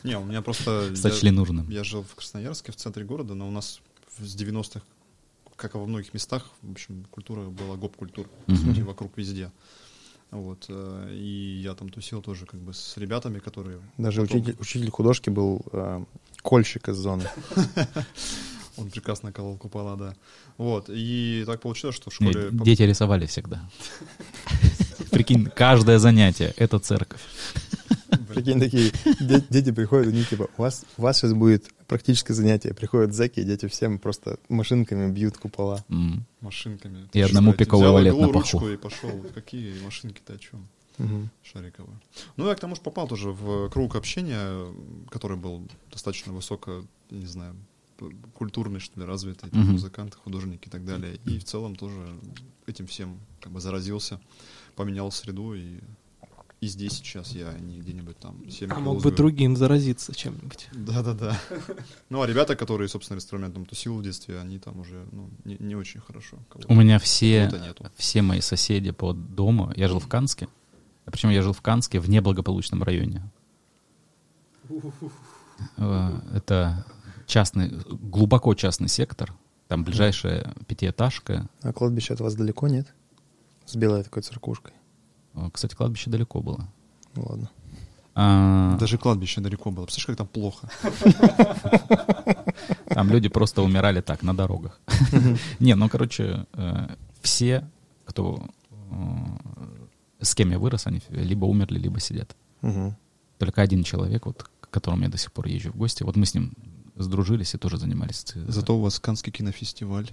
[0.03, 0.95] Не, у меня просто...
[0.97, 1.69] Сочли нужным.
[1.71, 3.81] я жил в Красноярске, в центре города, но у нас
[4.19, 4.81] с 90-х,
[5.57, 8.29] как и во многих местах, в общем, культура была гоп-культура.
[8.47, 8.65] по Мгм.
[8.75, 9.51] сути, вокруг везде.
[10.31, 10.65] Вот.
[10.69, 13.81] э, И я там тусил тоже как бы с ребятами, которые...
[13.99, 16.05] Даже потом- учитель, учитель художки был э,
[16.43, 17.29] кольщик из зоны.
[18.77, 20.15] Он прекрасно колол купола, да.
[20.57, 20.87] Вот.
[20.89, 22.49] И так получилось, что в школе...
[22.53, 23.69] дети рисовали всегда.
[25.11, 27.21] Прикинь, каждое занятие— это церковь.
[28.29, 32.75] Прикинь, такие де- дети приходят, они типа, у вас, у вас сейчас будет практическое занятие.
[32.75, 35.85] Приходят зэки, и дети всем просто машинками бьют купола.
[35.89, 36.25] М.
[36.41, 37.09] Машинками.
[37.13, 38.33] И одному пиковый взял валет на паху.
[38.39, 39.25] ручку и пошел.
[39.35, 40.69] Какие машинки-то о чем?
[40.99, 41.31] Мгм.
[41.43, 41.99] Шариковые.
[42.37, 44.67] Ну, я к тому же попал тоже в круг общения,
[45.11, 47.57] который был достаточно высоко, не знаю,
[48.35, 49.73] культурный, что ли, развитый, Мгм.
[49.73, 51.19] музыканты, художники и так далее.
[51.27, 52.01] И в целом тоже
[52.67, 54.21] этим всем как бы заразился,
[54.73, 55.79] поменял среду, и,
[56.61, 60.69] и здесь сейчас я не где-нибудь там семь А мог бы другим заразиться чем-нибудь.
[60.73, 61.39] Да-да-да.
[62.09, 65.75] Ну, а ребята, которые, собственно, инструментом тусил в детстве, они там уже ну, не, не
[65.75, 66.39] очень хорошо.
[66.49, 67.51] Кого-то- У меня все,
[67.97, 70.49] все мои соседи по дому, я жил в Канске,
[71.07, 73.23] причем я жил в Канске в неблагополучном районе.
[75.77, 76.85] Э, Это
[77.27, 79.33] частный, глубоко частный сектор,
[79.69, 81.49] там ближайшая пятиэтажка.
[81.63, 82.93] А кладбище от вас далеко, нет?
[83.71, 84.73] С белой такой церквушкой.
[85.35, 86.69] Э, Кстати, кладбище далеко было.
[87.15, 87.51] Ну ладно.
[88.17, 89.85] А, Даже кладбище далеко было.
[89.85, 90.69] Представляешь, как там плохо?
[92.89, 94.81] Там люди просто умирали так, на дорогах.
[95.61, 97.71] Не, ну, короче, э, все,
[98.05, 98.97] кто э,
[100.21, 102.35] с кем я вырос, они либо умерли, либо сидят.
[103.39, 106.27] Только один человек, вот, к которому я до сих пор езжу в гости, вот мы
[106.27, 106.55] с ним
[106.97, 108.25] сдружились и тоже занимались.
[108.35, 110.11] Зато у вас Канский кинофестиваль.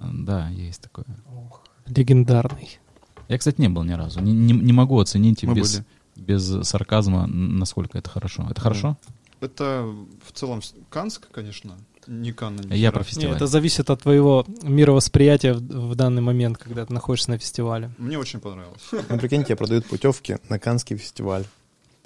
[0.00, 1.06] Да, есть такое.
[1.86, 2.80] Легендарный.
[3.28, 4.20] Я, кстати, не был ни разу.
[4.20, 5.84] Не, не- не могу оценить Мы без, были.
[6.16, 8.46] без сарказма, насколько это хорошо.
[8.50, 8.96] Это хорошо?
[9.40, 9.86] Это
[10.24, 12.56] в целом Канск, конечно, не Канн.
[12.56, 13.24] не Я про фестиваль.
[13.26, 13.36] Не, фестиваль.
[13.36, 15.58] это зависит от твоего мировосприятия в,
[15.90, 17.90] в данный момент, когда ты находишься на фестивале.
[17.98, 18.80] Мне очень понравилось.
[19.08, 21.44] Ну, прикинь, тебе продают путевки на Канский фестиваль.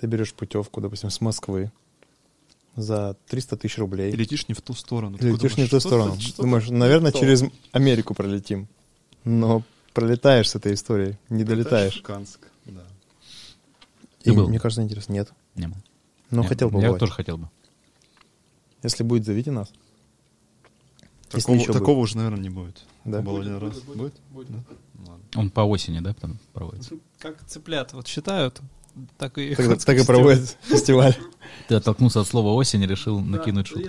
[0.01, 1.71] Ты берешь путевку, допустим, с Москвы
[2.77, 4.13] за 300 тысяч рублей.
[4.13, 5.19] И летишь не в ту сторону.
[5.19, 6.17] И летишь не в ту сторону.
[6.39, 8.69] Думаешь, наверное, через Америку пролетим.
[9.25, 9.63] Но
[9.95, 12.01] пролетаешь с этой историей, не долетаешь.
[12.03, 12.83] Канск, да.
[14.23, 14.49] Ты И был?
[14.49, 15.13] мне кажется, интересно.
[15.13, 15.33] Нет.
[15.55, 15.77] Не был.
[16.31, 17.01] Но Не, хотел Я побывать.
[17.01, 17.49] тоже хотел бы.
[18.83, 19.73] Если будет, зовите нас.
[21.33, 22.83] Если Такого, еще такого уже, наверное, не будет.
[23.05, 23.21] Да?
[23.23, 23.79] Был один раз.
[23.81, 24.15] Будет?
[24.31, 24.41] Да?
[24.95, 25.25] Ну, Ладно.
[25.37, 26.95] Он по осени, да, там проводится?
[27.19, 28.61] Как цыплят вот считают,
[29.17, 29.55] так и...
[29.55, 31.17] Тогда- так и проводят фестиваль.
[31.69, 33.89] Ты оттолкнулся от слова осень и решил накинуть шутку.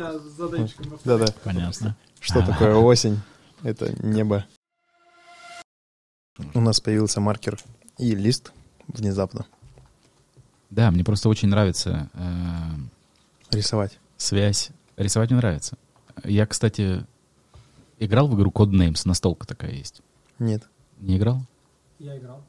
[1.04, 1.26] Да-да.
[1.44, 1.98] Понятно.
[2.20, 3.20] Что такое осень?
[3.64, 4.46] Это небо.
[6.54, 7.58] У нас появился маркер
[7.98, 8.52] и лист
[8.88, 9.46] внезапно.
[10.70, 14.00] Да, мне просто очень нравится э, Рисовать.
[14.18, 14.70] связь.
[14.98, 15.78] Рисовать мне нравится.
[16.24, 17.06] Я, кстати,
[18.00, 20.02] играл в игру Codenames, настолка такая есть.
[20.40, 20.68] Нет.
[21.00, 21.42] Не играл?
[22.00, 22.44] Я играл.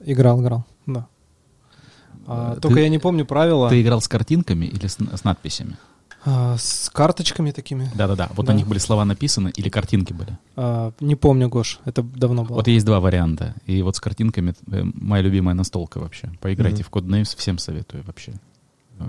[0.00, 1.06] Играл, играл, да.
[2.26, 3.68] А, Э, только ты- я не помню правила.
[3.68, 5.76] Ты играл с картинками или с, с надписями?
[6.26, 7.90] А, с карточками такими.
[7.94, 8.30] Да-да-да.
[8.34, 8.52] Вот Да.
[8.52, 10.38] на них были слова написаны или картинки были.
[10.56, 12.56] А, не помню, Гош, это давно было.
[12.56, 13.54] Вот есть два варианта.
[13.66, 16.30] И вот с картинками э, моя любимая настолка вообще.
[16.40, 16.84] Поиграйте Мгм.
[16.84, 18.32] в Codenames, всем советую вообще.
[19.00, 19.04] Э,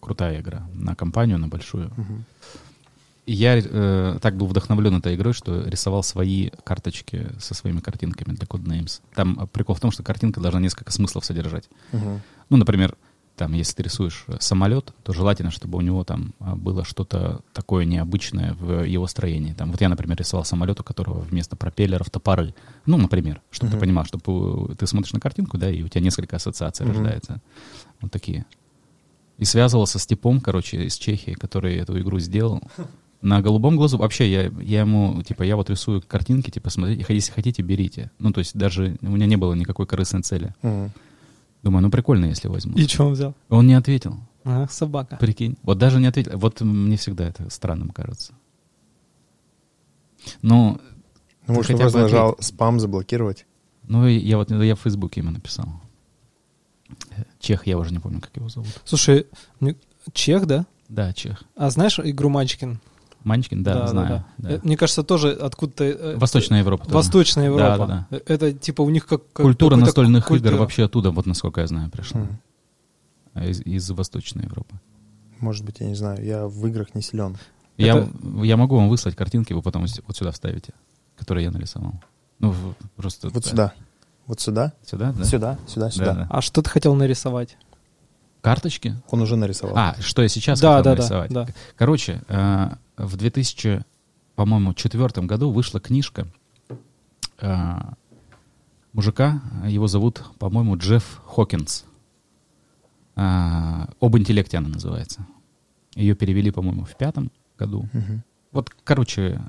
[0.00, 0.66] крутая игра.
[0.74, 1.90] На компанию, на большую.
[1.96, 2.24] Мгм.
[3.28, 8.46] я э, так был вдохновлен этой игрой, что рисовал свои карточки со своими картинками для
[8.46, 9.00] Codenames.
[9.14, 11.64] Там э, прикол в том, что картинка должна несколько смыслов содержать.
[11.92, 12.20] Мгм.
[12.50, 12.94] Ну, например,
[13.36, 17.40] там, если ты рисуешь э, самолет, то желательно, чтобы у него там а, было что-то
[17.52, 19.52] такое необычное в его строении.
[19.52, 22.54] Там, вот я, например, рисовал самолет, у которого вместо пропеллеров топоры.
[22.86, 23.80] Ну, например, чтобы ты Мгм.
[23.80, 26.94] понимал, чтобы ты смотришь на картинку, да, и у тебя несколько ассоциаций Мгм.
[26.94, 27.40] рождается.
[28.00, 28.46] Вот такие.
[29.38, 32.62] И связывался с типом, короче, из Чехии, который эту игру сделал.
[33.22, 37.32] На голубом глазу вообще я, я ему, типа, я вот рисую картинки, типа, смотрите, если
[37.32, 38.10] хотите, берите.
[38.18, 40.54] Ну, то есть даже у меня не было никакой корыстной цели.
[40.62, 40.92] Мгм.
[41.66, 42.76] Думаю, ну прикольно, если возьму.
[42.76, 43.34] И что он взял?
[43.48, 44.20] Он не ответил.
[44.44, 45.16] Ага, собака.
[45.16, 45.56] Прикинь.
[45.64, 46.38] Вот даже не ответил.
[46.38, 48.34] Вот мне всегда это странным кажется.
[50.42, 50.80] Ну,
[51.48, 53.46] Ну, может, он хотя просто бы нажал спам заблокировать.
[53.82, 55.66] ну я вот я в Фейсбуке ему написал.
[57.40, 58.70] Чех, я уже не помню, как его зовут.
[58.84, 59.26] Слушай,
[60.12, 60.66] чех, да?
[60.88, 61.42] Да, Чех.
[61.56, 62.78] А знаешь игру Манчкин?
[63.26, 64.24] Манчкин, да, знаю.
[64.38, 64.50] да.
[64.52, 65.84] Э, Мне кажется, тоже откуда-то...
[65.84, 66.84] э, Восточная Европа.
[66.84, 66.94] тоже.
[66.94, 67.86] Восточная Европа.
[67.86, 69.20] Да, Э, Это типа у них как...
[69.32, 70.50] как Культура настольных культура.
[70.52, 72.22] игр вообще оттуда, вот насколько я знаю, пришла.
[73.34, 74.74] А Из, из Восточной Европы.
[75.40, 76.24] Может быть, я не знаю.
[76.24, 77.36] Я в играх не силен.
[77.76, 78.08] Я, Это-
[78.44, 80.72] я могу вам выслать картинки, вы потом вот сюда вставите,
[81.18, 81.94] которые я нарисовал.
[82.38, 82.54] Ну,
[82.96, 83.28] просто...
[83.30, 83.50] Вот да.
[83.50, 83.72] сюда.
[84.26, 84.72] Вот сюда.
[84.84, 85.24] Сюда, да?
[85.24, 86.12] Сюда, сюда, Да, сюда.
[86.14, 86.26] да.
[86.30, 87.56] А что ты хотел нарисовать?
[88.40, 88.94] Карточки?
[89.10, 89.76] Он уже нарисовал.
[89.76, 91.30] А, что я сейчас Да, хотел да, да, нарисовать.
[91.32, 91.46] да.
[91.76, 93.84] Короче, э, в 2000,
[94.34, 96.26] по-моему, четвертом году вышла книжка
[97.40, 97.74] э,
[98.92, 101.84] мужика, его зовут, по-моему, Джефф Хокинс.
[103.16, 105.26] Э, об интеллекте она называется.
[105.94, 107.88] Ее перевели, по-моему, в пятом году.
[107.92, 108.22] Мгм.
[108.52, 109.40] Вот, короче,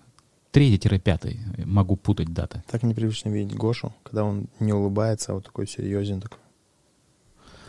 [0.52, 2.64] третий-пятый, могу путать даты.
[2.70, 6.40] Так непривычно видеть Гошу, когда он не улыбается, а вот такой серьезен такой.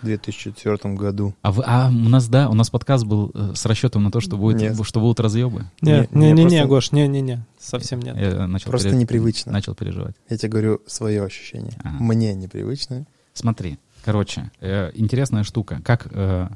[0.03, 1.34] В 2004 году.
[1.42, 4.20] А, вы- а у нас, да, у нас подкаст был э, с расчетом на то,
[4.20, 4.76] что, будет, Нет.
[4.86, 5.64] что будут разъебы.
[5.82, 8.16] Не, Не, не, Гош, не, не, не, совсем нет.
[8.16, 9.53] Я начал Просто пере- непривычно.
[9.53, 10.14] Начал переживать.
[10.28, 11.72] Я тебе говорю свое ощущение.
[11.82, 11.96] Ага.
[12.03, 13.07] Мне непривычно.
[13.34, 15.80] Смотри, короче, э, интересная штука.
[15.84, 16.49] Как э,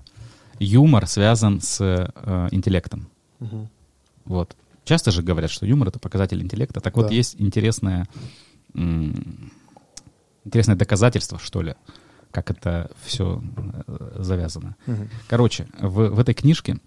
[0.59, 3.09] юмор связан с э, интеллектом.
[3.40, 3.68] Мгм.
[4.24, 4.57] Вот.
[4.84, 6.80] Часто же говорят, что юмор это показатель интеллекта.
[6.80, 7.12] Так вот, Да.
[7.14, 8.07] есть интересное,
[8.74, 9.51] м,
[10.45, 11.74] интересное доказательство, что ли,
[12.33, 13.41] как это все
[14.16, 14.74] завязано.
[14.87, 15.09] Мгм.
[15.28, 16.78] Короче, в, в этой книжке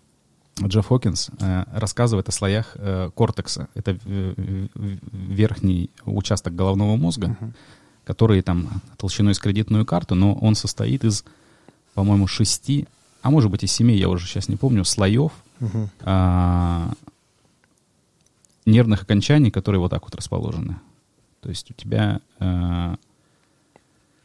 [0.61, 3.67] Джефф Хокинс э, рассказывает о слоях э, кортекса.
[3.75, 4.67] Это э,
[5.11, 7.53] верхний участок головного мозга, Мгм.
[8.05, 11.25] который там толщиной с кредитную карту, но он состоит из,
[11.93, 12.87] по-моему, шести,
[13.21, 15.89] а может быть и семи, я уже сейчас не помню, слоев Мгм.
[16.01, 16.91] а,
[18.65, 20.77] нервных окончаний, которые вот так вот расположены.
[21.41, 22.95] То есть у тебя а,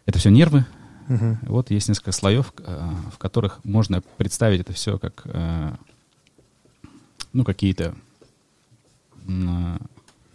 [0.07, 0.65] это все нервы,
[1.11, 1.39] Мгм.
[1.43, 5.77] вот есть несколько слоев, а, в которых можно представить это все как а,
[7.33, 7.95] ну какие-то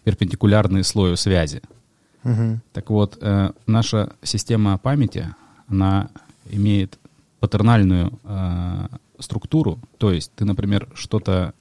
[0.03, 1.61] перпендикулярные слою связи.
[2.23, 2.61] Мгм.
[2.73, 5.33] Так вот, э, наша система памяти,
[5.67, 6.09] она
[6.49, 6.97] имеет
[7.39, 8.87] патернальную э,
[9.19, 9.79] структуру.
[9.97, 11.53] То есть ты, например, что-то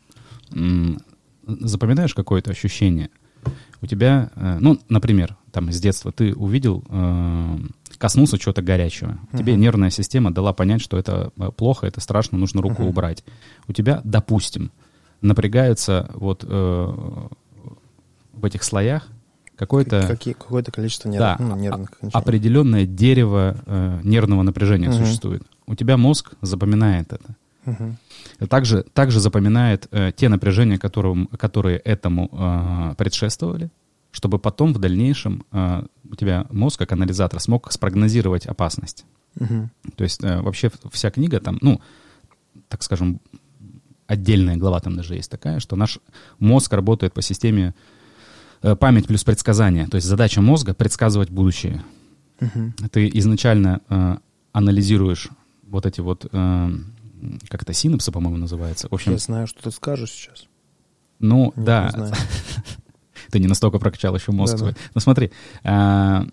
[1.47, 3.11] запоминаешь какое-то ощущение.
[3.83, 7.59] У тебя, э, ну, например, там с детства ты увидел, э,
[7.97, 9.18] коснулся чего-то горячего.
[9.33, 9.63] Тебе Мгм.
[9.63, 12.89] нервная система дала понять, что это э, плохо, это страшно, нужно руку Мгм.
[12.91, 13.25] убрать.
[13.68, 14.71] У тебя, допустим,
[15.22, 16.93] напрягается вот э,
[18.35, 19.09] в этих слоях
[19.57, 22.22] какое-то Какие- Какое-то количество нерв- Да, ну, а- нервных окончаний.
[22.22, 24.99] определенное дерево э, нервного напряжения Мгм.
[25.05, 25.43] существует.
[25.67, 27.37] У тебя мозг запоминает это.
[27.64, 27.97] Мгм.
[28.49, 33.71] Также, также запоминает э, те напряжения, которым, которые этому э, предшествовали,
[34.14, 39.04] чтобы потом в дальнейшем э, у тебя мозг, как анализатор, смог спрогнозировать опасность.
[39.34, 39.72] Мгм.
[39.96, 41.80] То есть э, вообще вся книга там, ну,
[42.68, 43.20] так скажем,
[44.07, 45.99] отдельная глава там даже есть такая, что наш
[46.38, 47.74] мозг работает по системе
[48.62, 49.88] э, память плюс предсказание.
[49.88, 51.82] То есть задача мозга предсказывать будущее.
[52.38, 52.72] Мгм.
[52.92, 54.16] Ты изначально э,
[54.53, 55.28] анализируешь
[55.64, 56.70] вот эти вот, э,
[57.49, 58.86] как это, синапсы, по-моему, называется.
[58.88, 60.46] В общем, Я знаю, что ты скажешь сейчас.
[61.18, 62.12] ну, Нет, да.
[63.35, 64.75] ты не настолько прокачал еще мозг свой.
[64.95, 65.33] Ну смотри,
[65.65, 66.25] а,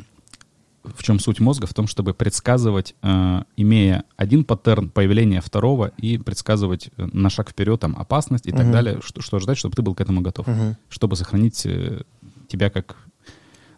[0.83, 1.65] в чем суть мозга?
[1.65, 7.49] В том, чтобы предсказывать, а, имея один паттерн появления второго и предсказывать э, на шаг
[7.49, 10.45] вперед там опасность и так далее, что, что ждать, чтобы ты был к этому готов,
[10.89, 12.03] чтобы сохранить э,
[12.47, 12.97] тебя как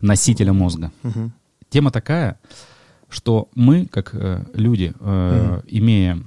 [0.02, 0.92] носителя мозга.
[1.70, 2.38] Тема такая,
[3.08, 6.20] что мы, как э, люди, э, имея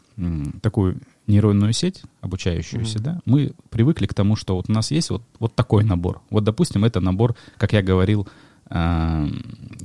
[0.63, 3.05] такую нейронную сеть, обучающуюся, Мгм.
[3.05, 6.21] да, мы привыкли к тому, что вот у нас есть вот, вот такой набор.
[6.31, 8.29] Вот, допустим, это набор, как я говорил,
[8.71, 9.27] э,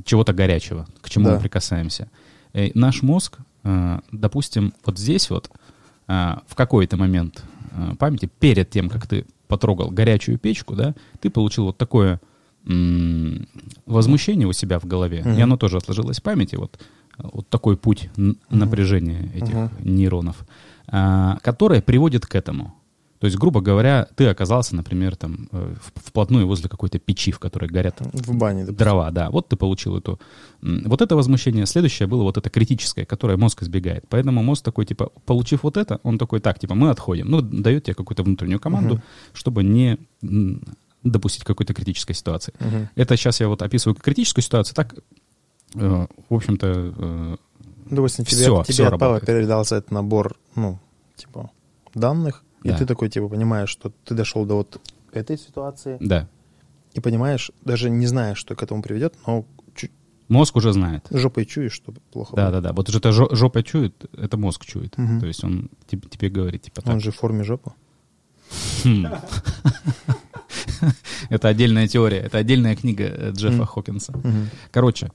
[0.05, 1.33] чего-то горячего, к чему Да.
[1.35, 2.09] мы прикасаемся.
[2.53, 5.49] Э, наш мозг, э, допустим, вот здесь вот,
[6.07, 11.29] э, в какой-то момент э, памяти, перед тем, как ты потрогал горячую печку, да, ты
[11.29, 12.19] получил вот такое
[12.67, 13.47] м,
[13.87, 15.33] возмущение у себя в голове, Мгм.
[15.37, 16.79] и оно тоже отложилось в памяти, вот,
[17.17, 18.09] вот такой путь
[18.51, 19.69] напряжения этих Мгм.
[19.83, 20.45] нейронов,
[20.87, 22.73] а, которое приводит к этому.
[23.19, 27.69] То есть, грубо говоря, ты оказался, например, там э, вплотную возле какой-то печи, в которой
[27.69, 28.77] горят В бане, допустим.
[28.77, 29.29] дрова, да.
[29.29, 30.19] Вот ты получил эту.
[30.63, 31.67] Вот это возмущение.
[31.67, 34.05] Следующее было вот это критическое, которое мозг избегает.
[34.09, 37.29] Поэтому мозг такой, типа, получив вот это, он такой, так, типа, мы отходим.
[37.29, 39.03] Ну, дает тебе какую-то внутреннюю команду, Мгм.
[39.33, 39.99] чтобы не
[41.03, 42.53] допустить какой-то критической ситуации.
[42.59, 42.89] Мгм.
[42.95, 44.95] Это сейчас я вот описываю критическую ситуацию, так,
[45.75, 46.67] э, в общем-то,
[46.97, 47.35] э,
[47.89, 49.25] Допустим, тебе, Всё, тебе всё от работает.
[49.25, 50.79] передался этот набор, ну,
[51.15, 51.51] типа,
[51.93, 52.77] данных, и Да.
[52.77, 54.79] ты такой, типа, понимаешь, что ты дошел до вот
[55.13, 56.27] этой ситуации, да.
[56.93, 59.45] и понимаешь, даже не знаешь, что к этому приведет, но
[60.29, 61.05] Мозг уже знает.
[61.11, 62.63] жопой чуешь, что плохо Да, будет.
[62.63, 62.73] да, да.
[62.73, 64.97] Вот уже это жо- жопа чует, это мозг чует.
[64.97, 65.19] Мгм.
[65.19, 66.93] То есть он тебе, тебе говорит, типа, так.
[66.93, 67.73] Он же в форме жопы.
[68.85, 69.07] Хм.
[71.29, 73.65] Это отдельная теория, это отдельная книга э, Джеффа.
[73.65, 74.13] Хокинса.
[74.71, 75.11] Короче,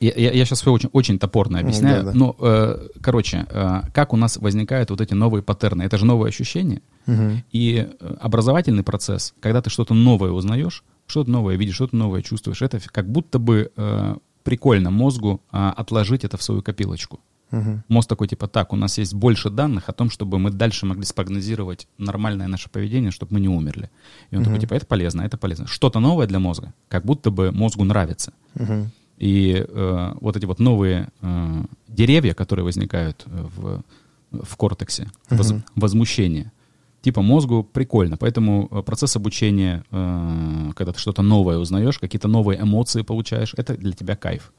[0.00, 2.18] я, сейчас все очень, очень топорно Ну, объясняю, да, да.
[2.18, 5.82] но, э, короче, э, как у нас возникают вот эти новые паттерны?
[5.82, 6.82] Это же новые ощущения.
[7.06, 7.42] Мгм.
[7.52, 12.62] И э, образовательный процесс, когда ты что-то новое узнаешь, что-то новое видишь, что-то новое чувствуешь,
[12.62, 17.18] это как будто бы э, прикольно мозгу а, отложить это в свою копилочку.
[17.50, 17.82] Мгм.
[17.88, 21.04] Мозг такой, типа, так, у нас есть больше данных о том, чтобы мы дальше могли
[21.04, 23.88] спрогнозировать нормальное наше поведение, чтобы мы не умерли.
[24.30, 24.60] И он такой, Мгм.
[24.62, 25.66] типа, это полезно, это полезно.
[25.66, 28.32] Что-то новое для мозга, как будто бы мозгу нравится.
[28.54, 28.90] Мгм.
[29.18, 33.82] И э, вот эти вот новые э, деревья, которые возникают э, в,
[34.30, 35.64] в кортексе, воз- Мгм.
[35.74, 36.52] возмущение,
[37.00, 38.16] типа мозгу прикольно.
[38.16, 43.76] Поэтому э, процесс обучения, э, когда ты что-то новое узнаешь, какие-то новые эмоции получаешь, это
[43.76, 44.52] для тебя кайф.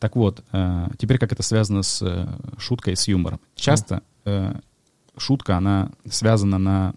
[0.00, 2.26] Так вот, э, теперь как это связано с э,
[2.58, 3.38] шуткой, с юмором.
[3.54, 4.54] Часто э,
[5.16, 6.94] шутка, она связана, на,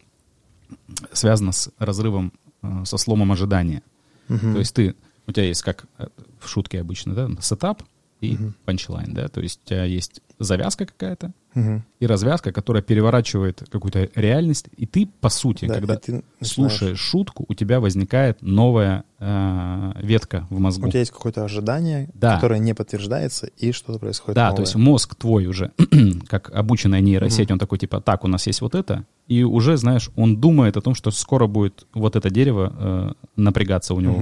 [1.14, 2.34] связана с разрывом,
[2.64, 3.84] э, со сломом ожидания.
[4.30, 4.53] Мгм.
[4.53, 4.95] То есть ты,
[5.28, 6.07] у тебя есть, как э,
[6.40, 7.84] в шутке обычно, да, setup
[8.22, 8.36] и
[8.66, 11.84] punchline, да, то есть у тебя есть завязка какая-то Мгм.
[12.00, 17.46] и развязка, которая переворачивает какую-то реальность, и ты, по сути, Да, когда ты слушаешь шутку,
[17.48, 20.88] у тебя возникает новая э, ветка в мозгу.
[20.88, 22.36] У тебя есть какое-то ожидание, Да.
[22.36, 24.56] которое не подтверждается, и что-то происходит Да, новое.
[24.58, 25.72] то есть мозг твой уже,
[26.28, 30.10] как обученная нейросеть, он такой типа, так, у нас есть вот это, и уже, знаешь,
[30.16, 34.16] он думает о том, что скоро будет вот это дерево э, напрягаться у него,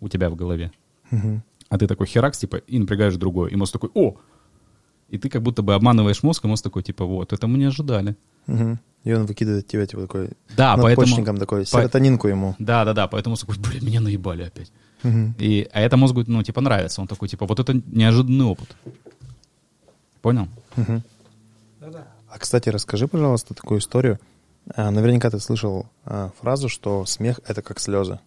[0.00, 0.70] у, у тебя в голове.
[1.10, 1.42] Мгм.
[1.72, 3.50] А ты такой херакс, типа, и напрягаешь другое.
[3.50, 4.16] И мозг такой, о!
[5.08, 7.64] И ты как будто бы обманываешь мозг, и мозг такой, типа, вот, это мы не
[7.64, 8.14] ожидали.
[8.46, 8.78] Мгм.
[9.04, 10.88] И он выкидывает тебя, типа, такой, Да, поэтому...
[10.88, 12.54] надпочечником такой, по- серотонинку ему.
[12.58, 14.70] Да, да, да, поэтому мозг такой, блин, меня наебали опять.
[15.02, 15.34] Мгм.
[15.38, 17.00] И, а это мозгу, ну, типа, нравится.
[17.00, 18.76] Он такой, типа, вот это неожиданный опыт.
[20.20, 20.48] Понял?
[20.76, 22.06] Да-да.
[22.28, 24.18] А, кстати, расскажи, пожалуйста, такую историю.
[24.76, 28.18] А, наверняка ты слышал а, фразу, что смех— это как слезы.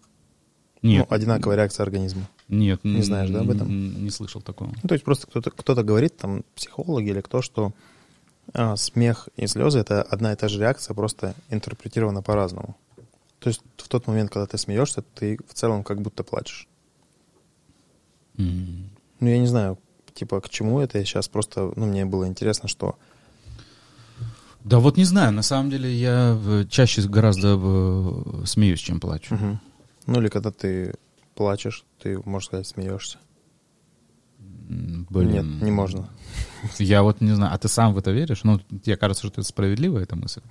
[0.81, 1.07] Нет.
[1.09, 2.27] Ну, одинаковая реакция организма.
[2.47, 2.83] Нет.
[2.83, 4.03] Не знаешь, да, об этом?
[4.03, 4.71] Не слышал такого.
[4.81, 7.73] Ну, то есть просто кто-то кто говорит, там, психологи или кто, что
[8.53, 12.75] а, смех и слезы— это одна и та же реакция, просто интерпретирована по-разному.
[13.39, 16.67] То есть в тот момент, когда ты смеешься, ты в целом как будто плачешь.
[18.37, 18.89] М.
[19.19, 19.77] Ну, я не знаю,
[20.13, 20.97] типа, к чему это.
[20.97, 22.95] Я сейчас просто, ну, мне было интересно, что...
[24.63, 29.35] Да вот не знаю, на самом деле я э, чаще гораздо э, смеюсь, чем плачу.
[29.35, 29.59] Мгм.
[30.05, 30.93] Ну, или когда ты
[31.33, 33.17] плачешь, ты, можно сказать, смеешься.
[34.67, 35.31] Блин.
[35.31, 36.09] Нет, не можно.
[36.79, 38.43] Я вот не знаю, а ты сам в это веришь?
[38.43, 40.41] Ну, тебе кажется, что это справедливая эта мысль?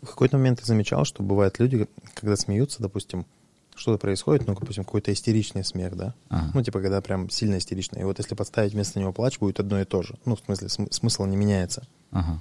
[0.00, 3.26] В какой-то момент я замечал, что бывают люди, когда смеются, допустим,
[3.74, 6.14] что-то происходит, ну, допустим, какой-то истеричный смех, да?
[6.28, 6.50] Ага.
[6.54, 8.00] Ну, типа, когда прям сильно истеричный.
[8.00, 10.16] И вот если подставить вместо него плач, будет одно и то же.
[10.24, 11.86] Ну, в смысле, см- смысл не меняется.
[12.10, 12.40] Ага.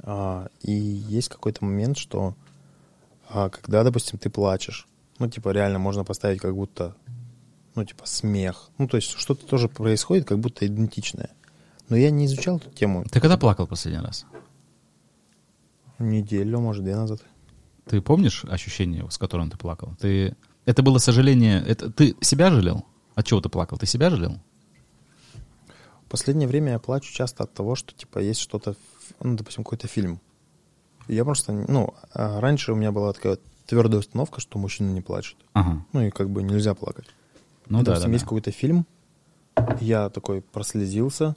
[0.00, 2.34] А, и есть какой-то момент, что
[3.28, 4.86] а, когда, допустим, ты плачешь,
[5.18, 6.94] ну, типа, реально можно поставить как будто,
[7.74, 8.70] ну, типа, смех.
[8.78, 11.30] Ну, то есть что-то тоже происходит, как будто идентичное.
[11.88, 14.24] Но я не изучал эту тему Ты когда плакал последний раз?
[15.98, 17.20] неделю, может, две назад.
[17.86, 19.94] Ты помнишь ощущение, с которым ты плакал?
[20.00, 20.36] Ты...
[20.64, 21.62] Это было сожаление...
[21.62, 21.90] Это...
[21.90, 22.84] Ты себя жалел?
[23.14, 23.78] От чего ты плакал?
[23.78, 24.40] Ты себя жалел?
[26.06, 28.76] В последнее время я плачу часто от того, что, типа, есть что-то,
[29.20, 30.20] ну, допустим, какой-то фильм.
[31.06, 35.36] Я просто, ну, а раньше у меня была такая твердая установка, что мужчина не плачет.
[35.52, 35.84] Ага.
[35.92, 37.06] Ну, и как бы нельзя плакать.
[37.68, 38.28] Ну да, допустим, да, есть да.
[38.28, 38.86] какой-то фильм,
[39.80, 41.34] я такой прослезился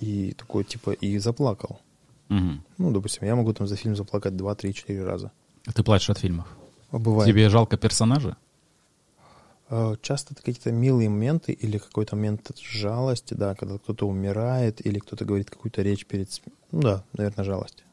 [0.00, 1.80] и такой, типа, и заплакал.
[2.28, 2.62] Мгм.
[2.78, 5.32] Ну, допустим, я могу там за фильм заплакать 2, 3, 4 раза.
[5.74, 6.46] Ты плачешь от фильмов?
[6.90, 7.28] А Бывает.
[7.28, 8.36] Тебе жалко персонажа?
[9.68, 14.98] Э, Часто это какие-то милые моменты или какой-то момент жалости, да, когда кто-то умирает или
[14.98, 16.28] кто-то говорит какую-то речь перед...
[16.70, 17.84] Ну да, наверное, жалость.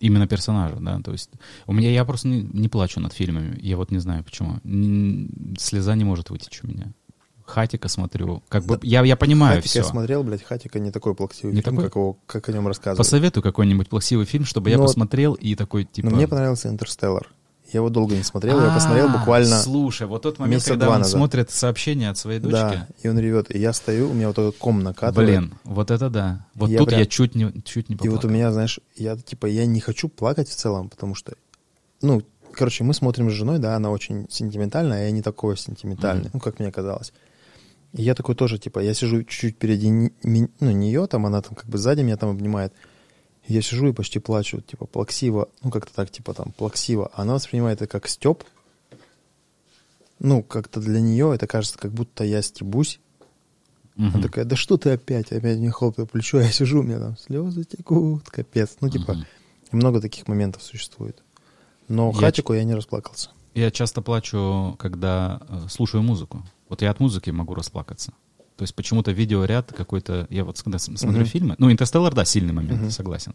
[0.00, 1.00] Именно персонажа, да.
[1.00, 1.30] То есть
[1.66, 3.58] у меня я просто не, не плачу над фильмами.
[3.60, 4.60] Я вот не знаю почему.
[5.58, 6.92] Слеза не может вытечь у меня.
[7.44, 8.42] Хатика смотрю.
[8.48, 9.78] Как бы я, я понимаю Хатика все.
[9.78, 11.88] я смотрел, блядь, Хатика не такой плаксивый Не фильм, такой?
[11.88, 12.98] Как, его, как о нем рассказывают.
[12.98, 16.10] Посоветуй какой-нибудь плаксивый фильм, чтобы я Ну посмотрел и такой типа.
[16.10, 17.28] Но мне понравился «Интерстеллар».
[17.72, 19.58] Я его долго не смотрел, я посмотрел А, буквально...
[19.58, 22.54] Слушай, вот тот момент, когда он смотрит сообщение от своей дочки.
[22.54, 23.54] Да, и он ревет.
[23.54, 25.28] И я стою, у меня вот этот ком накатывает.
[25.28, 26.46] Блин, вот это да.
[26.54, 29.66] Вот тут я чуть не, чуть не И вот у меня, знаешь, я типа, я
[29.66, 31.34] не хочу плакать в целом, потому что,
[32.00, 32.22] ну,
[32.52, 36.40] короче, мы смотрим с женой, да, она очень сентиментальная, а я не такой сентиментальный, ну,
[36.40, 37.12] как мне казалось.
[37.92, 39.90] И я такой тоже, типа, я сижу чуть-чуть впереди
[40.22, 42.72] ну, нее, там, она там как бы сзади меня там обнимает.
[43.48, 47.10] Я сижу и почти плачу, типа, плаксиво, ну, как-то так, типа, там, плаксиво.
[47.14, 48.44] А она воспринимает это как степ.
[50.18, 53.00] Ну, как-то для нее это кажется, как будто я стебусь.
[53.96, 54.10] Мгм.
[54.14, 55.32] Она такая, да что ты опять?
[55.32, 58.76] Опять мне хлопает плечо, я сижу, у меня там слезы текут, капец.
[58.80, 59.16] Ну, типа,
[59.72, 61.22] и много таких моментов существует.
[61.88, 63.30] Но Я хатику я не расплакался.
[63.54, 66.44] Я часто плачу, когда э, слушаю музыку.
[66.68, 68.12] Вот я от музыки могу расплакаться.
[68.58, 70.26] То есть почему-то видеоряд какой-то...
[70.30, 71.24] Я вот когда смотрю Мгм.
[71.26, 71.54] фильмы...
[71.58, 72.90] Ну, «Интерстеллар», да, сильный момент, Мгм.
[72.90, 73.32] согласен.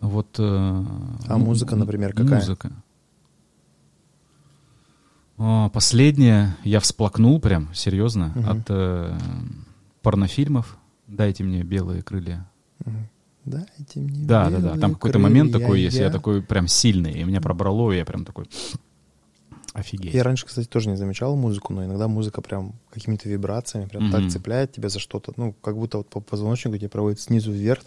[0.00, 0.36] Вот...
[0.38, 2.38] э, А му- музыка, например, какая?
[2.38, 2.70] Музыка.
[5.38, 8.48] О, последнее я всплакнул прям, серьезно, Мгм.
[8.50, 9.18] от э,
[10.02, 10.78] порнофильмов.
[11.08, 12.48] «Дайте мне белые крылья».
[12.84, 13.08] Мгм.
[13.44, 14.76] Дайте мне Да, да, да.
[14.78, 18.04] Там какой-то момент такой есть, я я- такой прям сильный, и меня пробрало, и я
[18.04, 18.48] прям такой
[19.78, 20.14] офигеть.
[20.14, 24.12] Я раньше, кстати, тоже не замечал музыку, но иногда музыка прям какими-то вибрациями прям Мгм.
[24.12, 25.32] так цепляет тебя за что-то.
[25.36, 27.82] Ну, как будто вот по позвоночнику тебе проводит снизу вверх.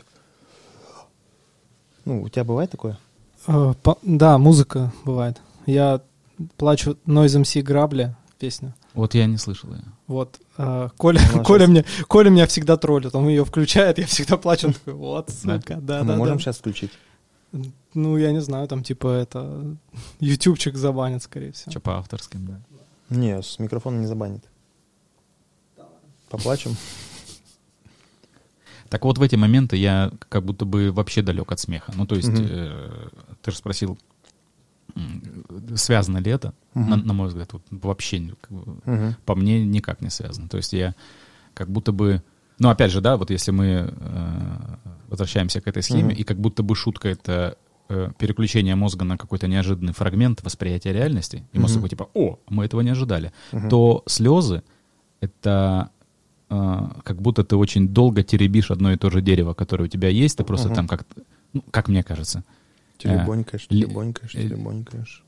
[2.05, 2.97] Ну, у тебя бывает такое?
[3.47, 5.39] Э, по- Да, музыка бывает.
[5.65, 6.01] Я
[6.57, 8.73] плачу Noise MC Грабли песню.
[8.93, 9.83] Вот я не слышал ее.
[10.07, 14.37] Вот, э, Коля, Она Коля, мне, Коля меня всегда троллит, он ее включает, я всегда
[14.37, 15.57] плачу, он такой, вот, Да?
[15.59, 16.41] сука, да, Мы да, можем да.
[16.43, 16.91] сейчас включить?
[17.93, 19.75] Ну, я не знаю, там, типа, это,
[20.19, 21.71] ютубчик забанят, скорее всего.
[21.71, 22.59] Что по авторским, да.
[23.09, 24.43] Не, с микрофона не забанит.
[26.29, 26.75] Поплачем?
[28.89, 31.91] Так вот в эти моменты я как будто бы вообще далек от смеха.
[31.95, 33.09] Ну, то есть, э,
[33.41, 33.97] ты же спросил,
[35.75, 36.53] связано ли это?
[36.73, 40.49] На, на мой взгляд, вот вообще как бы, по мне никак не связано.
[40.49, 40.95] То есть я
[41.53, 42.23] как будто бы...
[42.57, 44.75] Ну, опять же, да, вот если мы э,
[45.07, 47.57] возвращаемся к этой схеме, и как будто бы шутка— это
[47.89, 51.79] э, переключение мозга на какой-то неожиданный фрагмент восприятия реальности, и мозг Мгм.
[51.81, 53.69] такой типа «О, мы этого не ожидали», Мгм.
[53.69, 54.63] то слезы—
[55.21, 55.89] это
[56.51, 60.07] э, как будто ты очень долго теребишь одно и то же дерево, которое у тебя
[60.09, 60.75] есть, ты просто Мгм.
[60.75, 61.05] там как
[61.53, 62.43] ну, как мне кажется.
[62.97, 65.23] Теребонькаешь, ли- теребонькаешь, э, теребонькаешь.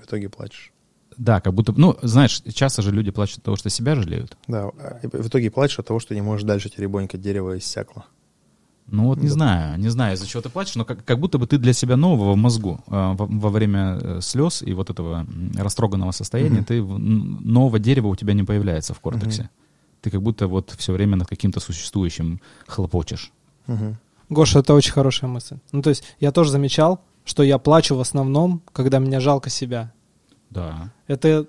[0.00, 0.72] В итоге плачешь.
[1.16, 4.36] Да, как будто, ну, знаешь, часто же люди плачут от того, что себя жалеют.
[4.48, 4.70] Да,
[5.02, 8.06] и в итоге плачешь от того, что не можешь дальше теребонькать, дерево иссякло.
[8.86, 9.32] Ну вот не Да.
[9.34, 11.96] знаю, не знаю, из-за чего ты плачешь, но как, как будто бы ты для себя
[11.96, 15.26] нового в мозгу э, во, во время э, слез и вот этого
[15.56, 16.64] растроганного состояния, Мгм.
[16.64, 19.42] ты в- нового дерева у тебя не появляется в кортексе.
[19.42, 19.50] Мгм.
[20.02, 23.32] Ты как будто вот все время над каким-то существующим хлопочешь.
[23.66, 23.96] Мгм.
[24.28, 25.56] Гоша, это очень хорошая мысль.
[25.72, 29.92] Ну, то есть, я тоже замечал, что я плачу в основном, когда мне жалко себя.
[30.50, 30.90] Да.
[31.06, 31.46] Это,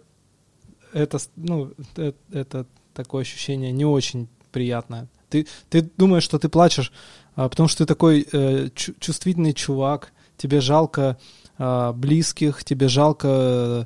[0.94, 5.08] это, ну, это, это такое ощущение не очень приятное.
[5.30, 6.92] Ты, ты думаешь, что ты плачешь,
[7.36, 11.18] потому что ты такой э, чу- чувствительный чувак, тебе жалко
[11.58, 13.86] а, близких, тебе жалко э,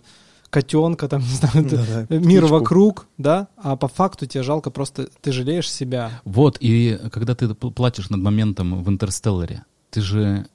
[0.49, 2.57] котенка, там, не знаю, ты- Да-да, мир птичку.
[2.59, 6.11] вокруг, да, а по факту тебе жалко просто, ты жалеешь себя.
[6.23, 10.45] Вот, и когда ты пл- плачешь над моментом в «Интерстелларе», ты же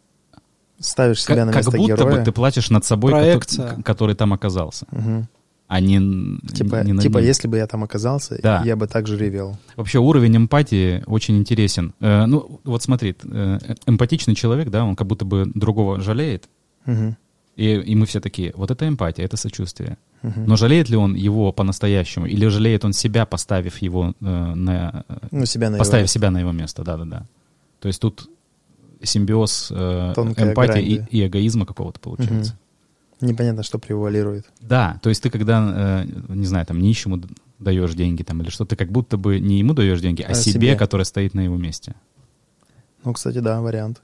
[0.79, 2.19] Ставишь себя как, на как место будто героя.
[2.19, 3.69] бы ты плачешь над собой, Проекция.
[3.77, 5.29] к- который там оказался, Мгм.
[5.75, 8.63] А не, Типа, не над типа если бы я там оказался, Да.
[8.65, 9.57] я бы так же ревел.
[9.77, 11.95] Вообще уровень эмпатии очень интересен.
[12.01, 16.49] Э, ну, вот смотри, э, эмпатичный человек, да, он как будто бы другого жалеет,
[16.85, 17.17] Мгм.
[17.57, 19.97] и, и мы все такие, вот это эмпатия, это сочувствие.
[20.23, 20.45] Мгм.
[20.47, 24.25] Но жалеет ли он его по-настоящему, или жалеет он себя, поставив его э,
[24.55, 25.05] на...
[25.09, 26.15] э, Ну, себя на его поставив место.
[26.19, 27.27] себя на его место, да-да-да.
[27.81, 28.29] То есть тут
[29.03, 31.07] симбиоз э, Тонкая эмпатии грань, и, да.
[31.11, 32.59] и эгоизма какого-то получается.
[33.23, 34.47] Непонятно, что превалирует.
[34.61, 37.21] Да, то есть ты когда, э, не знаю, там нищему
[37.59, 40.35] даешь деньги там или что, ты как будто бы не ему даешь деньги, а, А
[40.35, 40.77] себе, себе.
[40.77, 41.95] который стоит на его месте.
[43.05, 44.03] Ну, кстати, да, вариант.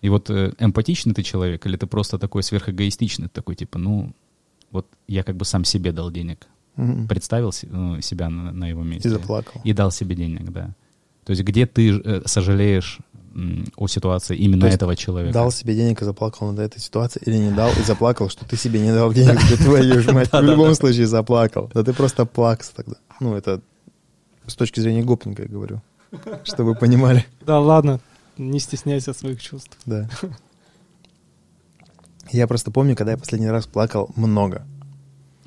[0.00, 4.12] И вот э, эмпатичный ты человек, или ты просто такой сверхэгоистичный, такой типа, ну,
[4.70, 6.46] вот я как бы сам себе дал денег,
[6.76, 7.06] Мгм.
[7.08, 9.08] представил ну, себя на, на его месте.
[9.08, 9.60] И заплакал.
[9.64, 10.74] И дал себе денег, да.
[11.24, 12.98] То есть где ты э, сожалеешь
[13.76, 15.32] о ситуации именно То есть этого человека?
[15.32, 18.56] Дал себе денег и заплакал над этой ситуацией, или не дал и заплакал, что ты
[18.56, 21.70] себе не дал денег, да твою мать, в любом случае заплакал.
[21.72, 22.96] Да ты просто плакс тогда.
[23.20, 23.60] Ну, это
[24.46, 25.80] с точки зрения гопника я говорю.
[26.44, 27.24] Чтобы вы понимали.
[27.46, 28.00] Да ладно,
[28.36, 29.76] не стесняйся своих чувств.
[29.86, 30.08] Да.
[32.32, 34.66] Я просто помню, когда я последний раз плакал много.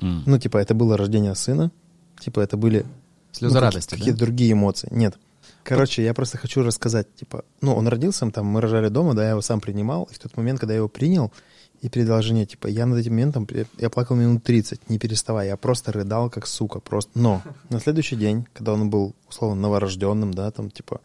[0.00, 1.70] Ну, типа, это было рождение сына.
[2.18, 2.84] Типа, это были...
[3.32, 4.88] Слезы ну, радости, какие- Какие-то другие эмоции.
[4.90, 5.16] Нет.
[5.64, 9.30] Короче, я просто хочу рассказать, типа, ну, он родился, там, мы рожали дома, да, я
[9.30, 11.32] его сам принимал, и в тот момент, когда я его принял,
[11.80, 15.56] и передал жене, типа, я над этим моментом, я- плакал минут 30, не переставая, я
[15.56, 17.10] просто рыдал, как сука, просто.
[17.18, 21.00] Но на следующий день, когда он был, условно, новорожденным, да, там, типа,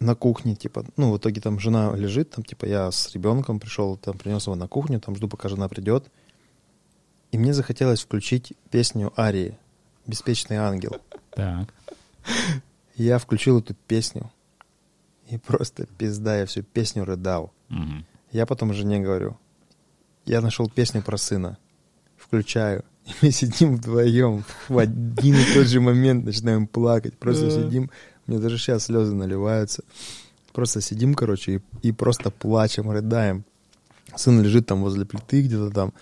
[0.00, 3.96] на кухне, типа, ну, в итоге там жена лежит, там, типа, я с ребенком пришел,
[3.96, 6.04] там, принес его на кухню, там, жду, пока жена придет,
[7.32, 9.58] и мне захотелось включить песню Арии
[10.06, 10.96] «Беспечный ангел».
[11.32, 11.74] Так.
[12.96, 14.30] Я включил эту песню,
[15.28, 17.52] и просто пизда, я всю песню рыдал.
[17.68, 18.04] Мгм.
[18.32, 19.36] Я потом жене говорю,
[20.24, 21.58] я нашел песню про сына,
[22.16, 27.90] включаю, и мы сидим вдвоем в один и тот же момент начинаем плакать, просто сидим,
[28.26, 29.82] мне даже сейчас слезы наливаются,
[30.52, 33.44] просто сидим, короче, и, и просто плачем, рыдаем.
[34.16, 35.92] Сын лежит там возле плиты где-то там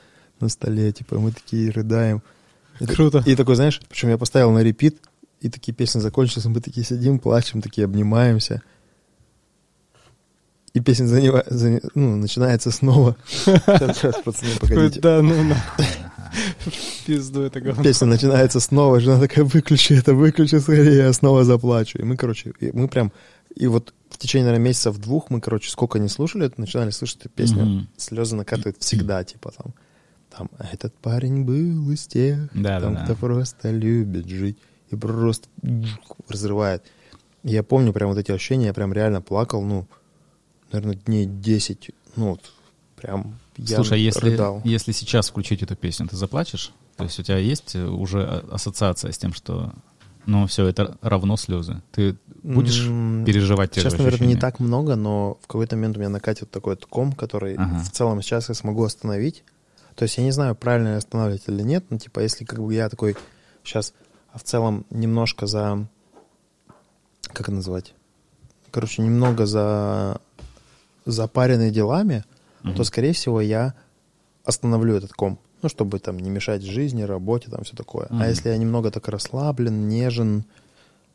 [0.41, 2.23] на столе, типа, мы такие рыдаем.
[2.81, 3.23] И Круто.
[3.27, 4.99] И такой, знаешь, причем я поставил на репит,
[5.41, 8.63] и такие песни закончились, мы такие сидим, плачем, такие обнимаемся.
[10.75, 13.17] И песня занева- зане- ну, начинается снова.
[13.27, 15.01] Сейчас, сейчас, пацаны, погодите.
[15.01, 15.55] Да, ну на.
[15.55, 17.83] В Пизду это говно.
[17.83, 21.99] Песня начинается снова, жена такая, выключи это, выключи скорее, я снова заплачу.
[21.99, 23.13] И мы, короче, мы прям,
[23.57, 27.29] и вот в течение, наверное, месяцев двух мы, короче, сколько не слушали, начинали слышать эту
[27.31, 27.89] песню, Мгм.
[27.97, 29.75] слезы накатывают всегда, типа там,
[30.31, 33.19] там, «А этот парень был из тех, Да, там, да, кто да.
[33.19, 34.59] просто любит жить,
[34.91, 35.49] и просто
[36.29, 36.83] разрывает.
[37.43, 39.87] Я помню прям вот эти ощущения, я прям реально плакал, ну,
[40.73, 42.53] наверное, дней 10, ну, вот,
[42.97, 44.61] прям я Слушай, а если, рыдал.
[44.65, 46.73] если сейчас включить эту песню, ты заплачешь?
[46.97, 49.73] То есть у тебя есть э, уже а- ассоциация с тем, что
[50.27, 51.81] ну все, это равно слезы.
[51.93, 55.97] Ты будешь М, переживать те Сейчас, же наверное, не так много, но в какой-то момент
[55.97, 57.79] у меня накатит такой вот ком, который Ага.
[57.83, 59.45] в целом сейчас я смогу остановить.
[59.95, 62.75] То есть я не знаю, правильно я останавливать или нет, но типа если как бы
[62.75, 63.17] я такой
[63.65, 63.95] сейчас
[64.35, 65.87] в целом немножко за...
[67.23, 67.95] Как это называть?
[68.71, 70.21] Короче, немного за
[71.07, 72.25] запаренный делами,
[72.63, 72.75] Мгм.
[72.75, 73.75] то, скорее всего, я
[74.45, 75.39] остановлю этот ком.
[75.63, 78.07] Ну, чтобы там не мешать жизни, работе, там все такое.
[78.11, 78.23] Мгм.
[78.23, 80.45] А если я немного так расслаблен, нежен,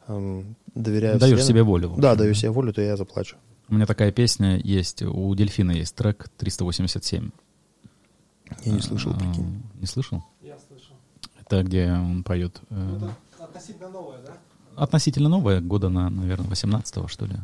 [0.08, 1.94] эм, доверяю Даешь вселенной- себе волю.
[1.98, 3.38] да, даю себе волю, то я заплачу.
[3.70, 7.30] У меня такая песня есть, у Дельфина есть трек 387.
[8.66, 9.64] Я не слышал, А, прикинь.
[9.80, 10.24] Не слышал?
[10.42, 10.73] Я слышал.
[11.54, 12.60] Это где он поет...
[12.72, 13.10] э,
[13.40, 14.34] относительно новое, да?
[14.76, 17.36] относительно новое, года на, наверное, 18 что ли.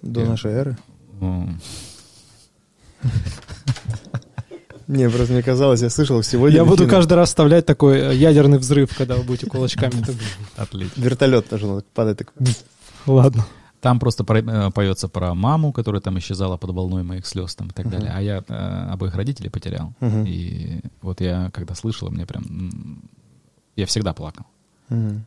[0.00, 0.78] До я- нашей эры?
[1.20, 1.48] Ну,
[4.86, 6.58] Не, просто мне казалось, я слышал сегодня.
[6.58, 10.04] Я буду каждый раз вставлять такой э, ядерный взрыв, когда вы будете кулачками.
[10.56, 11.00] Отлично.
[11.00, 12.32] Вертолет даже он падает так.
[13.06, 13.44] Ладно.
[13.80, 17.68] Там просто про- э, поется про маму, которая там исчезала под волной моих слез там,
[17.68, 17.92] и так Мгм.
[17.92, 18.12] далее.
[18.14, 19.94] А я э, обоих родителей потерял.
[20.00, 20.24] Мгм.
[20.26, 23.02] И вот я, когда слышал, мне прям...
[23.76, 24.44] Я всегда плакал.
[24.90, 25.24] Мгм.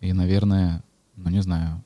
[0.00, 0.82] И, наверное,
[1.16, 1.82] ну не знаю,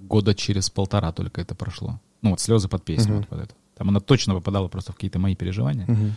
[0.00, 1.98] года через полтора только это прошло.
[2.22, 3.16] Ну вот слезы под песню Мгм.
[3.18, 3.54] вот под эту.
[3.76, 6.14] Там она точно попадала просто в какие-то мои переживания Мгм.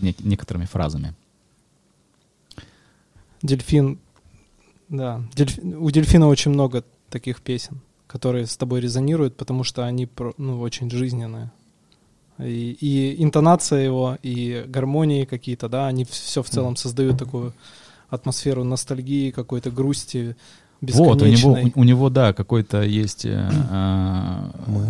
[0.00, 1.12] нек- некоторыми фразами.
[3.42, 3.98] Дельфин,
[4.88, 5.20] да.
[5.34, 7.80] Дельф- У дельфина очень много таких песен,
[8.14, 11.50] которые с тобой резонируют, потому что они про- ну, очень жизненные.
[12.38, 17.52] И, и интонация его, и гармонии какие-то, да, они все в целом создают такую
[18.10, 20.36] атмосферу ностальгии, какой-то грусти,
[20.80, 21.72] Вот, у него, бесконечной.
[21.74, 23.24] у, у него, да, какой-то есть...
[23.26, 24.84] э, а, Мы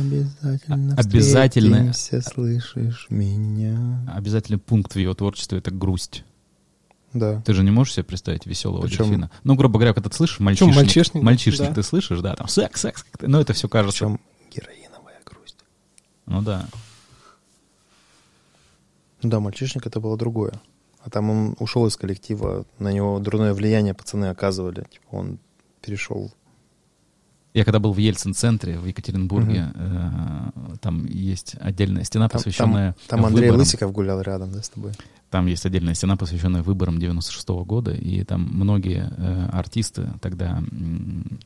[0.00, 1.92] обязательно Обязательно.
[1.92, 4.00] встретимся, слышишь меня?
[4.12, 6.24] обязательный пункт в его творчестве— это грусть.
[7.12, 7.40] Да.
[7.42, 9.30] Ты же не можешь себе представить веселого Причем- дельфина.
[9.44, 11.74] Ну, грубо говоря, когда ты слышишь мальчишник, мальчишник, мальчишник да.
[11.74, 14.04] ты слышишь, да, там секс, секс, как-то, ну, это все кажется...
[14.04, 14.20] Причем
[14.54, 15.56] героиновая грусть.
[16.26, 16.66] Ну да.
[19.22, 20.52] Ну да, мальчишник это было другое.
[21.00, 24.86] А там он ушел из коллектива, на него дурное влияние пацаны оказывали.
[24.90, 25.38] Типа он
[25.80, 26.32] перешел.
[27.54, 30.50] Я когда был в Ельцин-центре в Екатеринбурге, э,
[30.80, 33.60] там есть отдельная стена, Там, посвященная там, там Андрей выборам.
[33.60, 34.92] Лысиков гулял рядом, да, с тобой?
[35.30, 41.38] Там есть отдельная стена, посвященная выборам 96 года, и там многие э, артисты тогда м,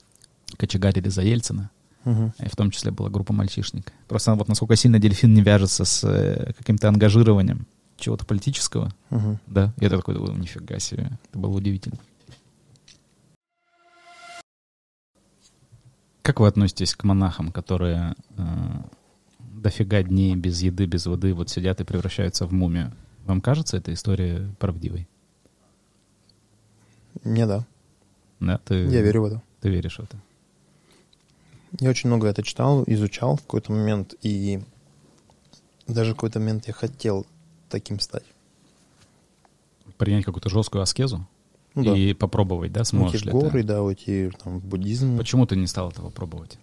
[0.56, 1.70] кочегарили за Ельцина,
[2.04, 2.32] Мгм.
[2.38, 3.92] и в том числе была группа «Мальчишник».
[4.08, 7.66] Просто вот насколько сильно дельфин не вяжется с э, каким-то ангажированием
[7.96, 9.38] чего-то политического, Мгм.
[9.46, 11.98] да, я такой думаю, нифига себе, это было удивительно.
[16.22, 18.42] Как вы относитесь к монахам, которые э,
[19.38, 22.92] дофига дней без еды, без воды вот сидят и превращаются в мумию?
[23.26, 25.08] Вам кажется эта история правдивой?
[27.24, 27.66] Не, да.
[28.40, 29.42] Да, ты, Я верю в это.
[29.60, 30.18] Ты веришь в это?
[31.78, 34.60] Я очень много это читал, изучал в какой-то момент, и
[35.86, 37.26] даже в какой-то момент я хотел
[37.68, 38.24] таким стать.
[39.98, 41.26] Принять какую-то жесткую аскезу
[41.74, 41.96] Ну да.
[41.96, 43.62] и попробовать, да, Уйти сможешь в ли горы, ты?
[43.68, 45.16] да, уйти там, в буддизм.
[45.18, 46.58] Почему ты не стал этого пробовать?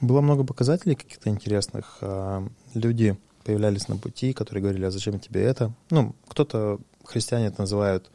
[0.00, 1.98] Было много показателей каких-то интересных.
[2.02, 3.16] а, Люди
[3.46, 5.72] появлялись на пути, которые говорили, а зачем тебе это?
[5.90, 8.10] Ну, кто-то, христиане это называют,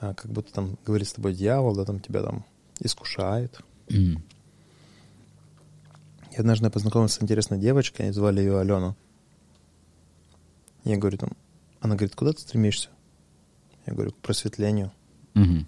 [0.00, 2.44] а, как будто там говорит с тобой дьявол, да, там тебя там
[2.78, 3.60] искушает.
[6.30, 8.94] И однажды я познакомился с интересной девочкой, звали ее Алена.
[10.84, 11.30] Я говорю там,
[11.80, 12.88] она говорит, куда ты стремишься?
[13.86, 14.92] Я говорю, к просветлению.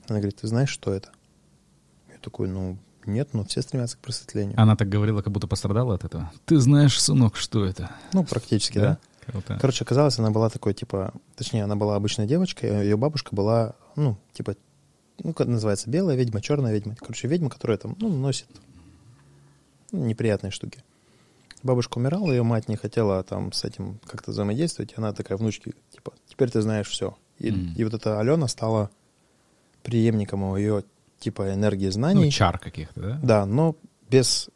[0.09, 1.11] Она говорит, ты знаешь, что это?
[2.13, 4.61] Я такой, ну, нет, но все стремятся к просветлению.
[4.61, 6.33] Она так говорила, как будто пострадала от этого.
[6.47, 7.91] Ты знаешь, сынок, что это?
[8.13, 8.99] Ну, практически, да.
[9.27, 9.57] Круто.
[9.61, 13.75] Короче, оказалось, она была такой, типа, точнее, она была обычной девочкой, а ее бабушка была,
[13.97, 14.55] ну, типа,
[15.23, 16.95] ну, как называется, белая ведьма, черная ведьма.
[16.97, 18.49] Короче, ведьма, которая там, ну, носит
[19.93, 20.83] неприятные штуки.
[21.63, 25.73] Бабушка умирала, ее мать не хотела там с этим как-то взаимодействовать, и она такая внучке,
[25.93, 27.17] типа, теперь ты знаешь все.
[27.39, 27.75] И, Мгм.
[27.77, 28.91] и вот эта Алена стала
[29.83, 30.85] преемником ее,
[31.25, 32.27] типа, энергии знаний.
[32.27, 33.21] Ну, чар каких-то, да?
[33.23, 33.77] Да, но
[34.11, 34.51] без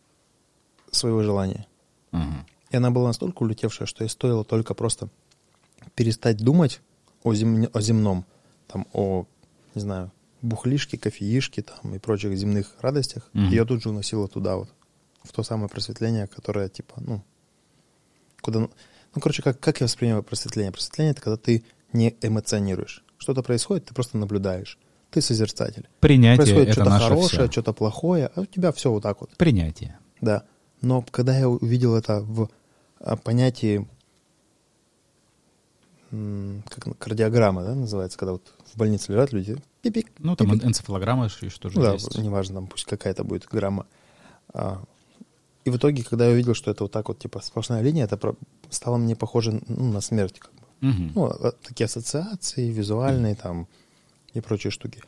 [0.91, 1.67] своего желания.
[2.13, 2.47] Мгм.
[2.71, 5.09] И она была настолько улетевшая, что ей стоило только просто
[5.95, 6.81] перестать думать
[7.23, 8.25] о, земне- о земном,
[8.67, 9.25] там, о,
[9.75, 10.13] не знаю,
[10.43, 13.31] бухлишке, кофеишке там, и прочих земных радостях.
[13.33, 13.49] Мгм.
[13.49, 14.69] Ее тут же уносило туда вот,
[15.23, 17.23] в то самое просветление, которое, типа, ну,
[18.43, 18.61] куда...
[18.61, 20.71] Ну, короче, как, как я воспринимаю просветление?
[20.71, 21.65] Просветление— это когда ты
[21.95, 23.03] не эмоционируешь.
[23.17, 24.79] Что-то происходит, ты просто наблюдаешь.
[25.11, 25.89] Ты созерцатель.
[26.01, 27.51] Принятие Происходит что-то хорошее, всё.
[27.51, 29.31] что-то плохое, а у тебя все вот так вот.
[29.37, 29.99] Принятие.
[30.21, 30.43] Да.
[30.83, 32.51] Но когда я увидел это в
[33.01, 33.87] а, понятии,
[36.11, 40.65] как кардиограмма, да, называется, когда вот в больнице лежат люди, пипик, Ну, там пипик.
[40.67, 42.17] энцефалограмма же что же Ну да, есть.
[42.19, 43.87] неважно, там пусть какая-то будет грамма.
[44.55, 44.83] А,
[45.65, 48.17] и в итоге, когда я увидел, что это вот так вот, типа, сплошная линия, это
[48.17, 48.37] про-
[48.71, 50.61] стало мне похоже ну, на смерть, как бы.
[50.81, 51.13] Мгм.
[51.15, 53.67] Ну, а- такие ассоциации визуальные там
[54.39, 55.03] и прочие штуки.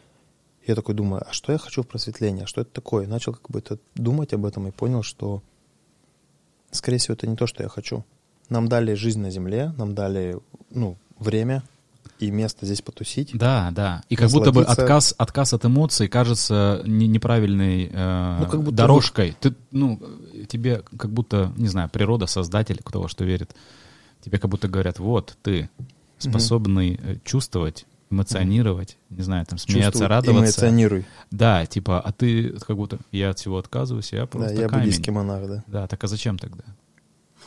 [0.66, 2.44] Я такой думаю, а что я хочу в просветлении?
[2.44, 3.06] А что это такое?
[3.06, 5.42] Начал как бы это думать об этом и понял, что,
[6.70, 8.04] скорее всего, это не то, что я хочу.
[8.48, 10.38] Нам дали жизнь на земле, нам дали,
[10.70, 11.62] ну, время
[12.18, 13.30] и место здесь потусить.
[13.32, 14.02] Да, да.
[14.10, 18.76] И как будто бы отказ, отказ от эмоций кажется не- неправильной э, Ну, как будто
[18.76, 19.36] дорожкой.
[19.40, 20.00] Ты, ну,
[20.48, 23.54] тебе как будто, не знаю, природа, создатель, кто во что верит,
[24.22, 25.70] тебе как будто говорят, вот, ты
[26.18, 30.42] способный э, чувствовать, эмоционировать, не знаю, там, смеяться, Чувствуй, радоваться.
[30.60, 31.04] эмоционируй.
[31.30, 34.84] Да, типа, а ты как будто, я от всего отказываюсь, я Да, просто я камень.
[34.86, 35.64] буддийский монах, да.
[35.66, 36.64] Да, так а зачем тогда?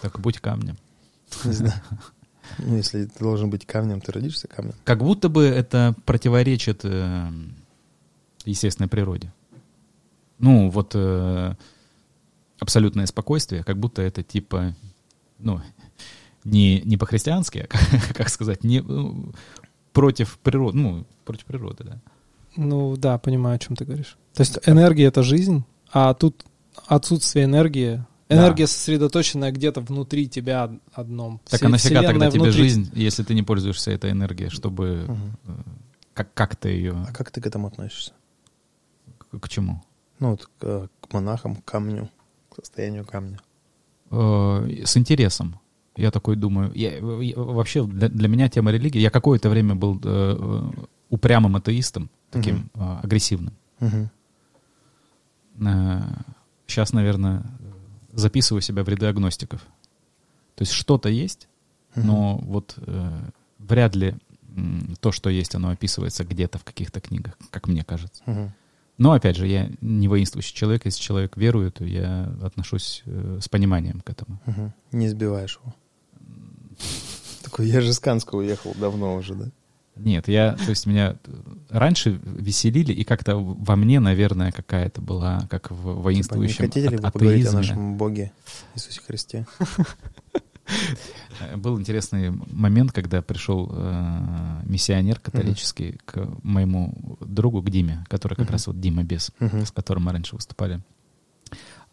[0.02, 0.78] Так будь камнем.
[1.44, 1.74] Не знаю.
[2.58, 4.74] Ну, если ты должен быть камнем, ты родишься камнем.
[4.84, 7.30] Как будто бы это противоречит э,
[8.44, 9.32] естественной природе.
[10.40, 11.56] Ну, вот э,
[12.60, 14.76] абсолютное спокойствие, как будто это типа,
[15.40, 15.62] ну,
[16.44, 17.82] не, не по-христиански, а, как,
[18.16, 19.34] как сказать, не ну,
[19.94, 22.02] против природы, ну, против природы, да.
[22.56, 24.18] Ну да, понимаю, о чем ты говоришь.
[24.34, 26.44] То есть энергия— это жизнь, а тут
[26.88, 31.40] отсутствие энергии, энергия сосредоточенная где-то внутри тебя одном.
[31.50, 32.64] Так Все- а нафига тогда тебе внутри.
[32.64, 35.52] жизнь, если ты не пользуешься этой энергией, чтобы э,
[36.14, 38.14] как, как ты ее, А как ты к этому относишься?
[39.18, 39.84] к, к чему?
[40.20, 42.10] Ну, вот к, к монахам, к камню,
[42.50, 43.40] к состоянию камня.
[44.12, 45.60] Э, с интересом.
[45.96, 50.00] Я такой думаю, я, я- вообще для, для меня тема религии, я какое-то время был
[50.04, 50.72] э, э,
[51.10, 53.54] упрямым атеистом, таким э, агрессивным.
[53.80, 54.10] Мгм.
[56.68, 57.44] сейчас, наверное,
[58.12, 59.62] записываю себя в ряды агностиков.
[60.56, 61.48] То есть что-то есть,
[61.96, 62.08] Мгм.
[62.08, 63.12] но вот э,
[63.60, 64.16] вряд ли
[65.00, 68.24] то, что есть, оно описывается где-то в каких-то книгах, как мне кажется.
[68.26, 68.52] Мгм.
[69.00, 70.86] Но, опять же, я не воинствующий человек.
[70.86, 74.40] Если человек верует, то я отношусь э, с пониманием к этому.
[74.46, 74.74] Мгм.
[74.92, 75.74] Не сбиваешь его.
[77.54, 79.46] Такой, я же с Канска уехал давно уже, да?
[79.96, 81.18] Нет, я, то есть меня
[81.70, 86.88] раньше веселили, и как-то во мне, наверное, какая-то была, как в Типа, не воинствующем хотели
[86.88, 87.58] ли вы поговорить о атеизме.
[87.60, 88.32] нашем Боге
[88.74, 89.46] Иисусе Христе?
[91.58, 98.46] Был интересный момент, когда пришел э, миссионер католический к моему другу, к Диме, который как
[98.46, 98.52] Мгм.
[98.54, 99.66] раз вот Дима Бес, Мгм.
[99.66, 100.82] с которым мы раньше выступали.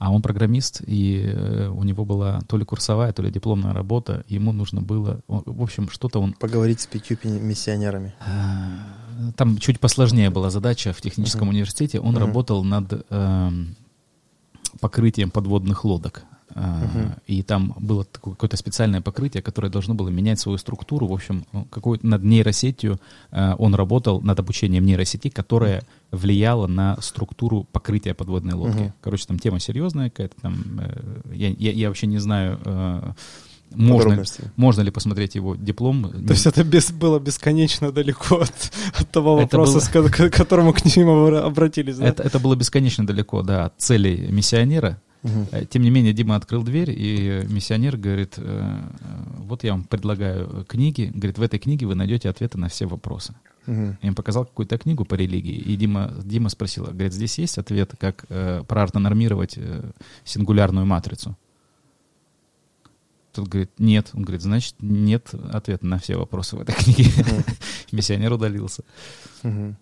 [0.00, 4.24] А он программист, и э, у него была то ли курсовая, то ли дипломная работа.
[4.28, 8.14] Ему нужно было, в общем, что-то он Поговорить с пятью миссионерами.
[8.26, 11.50] Э, Там чуть посложнее была задача в техническом Мгм.
[11.56, 12.00] университете.
[12.00, 12.18] Он Мгм.
[12.18, 13.76] работал над эм,
[14.80, 16.24] покрытием подводных лодок.
[16.54, 21.06] А, и там было такое- какое-то специальное покрытие, которое должно было менять свою структуру.
[21.06, 22.98] В общем, ну, какой над нейросетью
[23.30, 28.92] а, он работал, над обучением нейросети, которая влияла на структуру покрытия подводной лодки.
[29.00, 30.34] Короче, там тема серьезная какая-то.
[30.42, 33.12] Там, э, я, я, я вообще не знаю, э,
[33.72, 34.16] можно,
[34.56, 36.10] можно ли посмотреть его диплом.
[36.26, 40.30] То есть это без, было бесконечно далеко от, от того Это вопроса, было- с ко-
[40.30, 41.98] к которому к обра- обратились.
[41.98, 42.06] да?
[42.08, 45.00] это, это было бесконечно далеко, да, от целей миссионера.
[45.22, 49.06] Э, Тем не менее, Дима открыл дверь, и миссионер говорит, э, э,
[49.38, 53.34] вот я вам предлагаю книги, говорит, в этой книге вы найдете ответы на все вопросы.
[53.66, 53.98] Мгм.
[54.00, 57.94] Я им показал какую-то книгу по религии, и Дима, Дима спросил, говорит, здесь есть ответ,
[57.98, 59.90] как э, проортонормировать э,
[60.24, 61.36] сингулярную матрицу?
[63.32, 64.10] Тут говорит, нет.
[64.14, 67.10] Он говорит, значит, нет ответа на все вопросы в этой книге.
[67.92, 68.82] Миссионер удалился.
[69.42, 69.76] Мгм.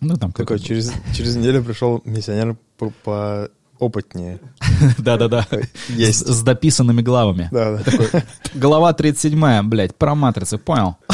[0.00, 4.40] Ну, там Такой, через, через неделю пришел миссионер по- поопытнее.
[4.98, 5.46] Да-да-да.
[5.88, 6.26] Есть.
[6.26, 7.48] С, дописанными главами.
[7.52, 8.24] Да, да.
[8.54, 10.96] Глава 37, блядь, про матрицы, понял?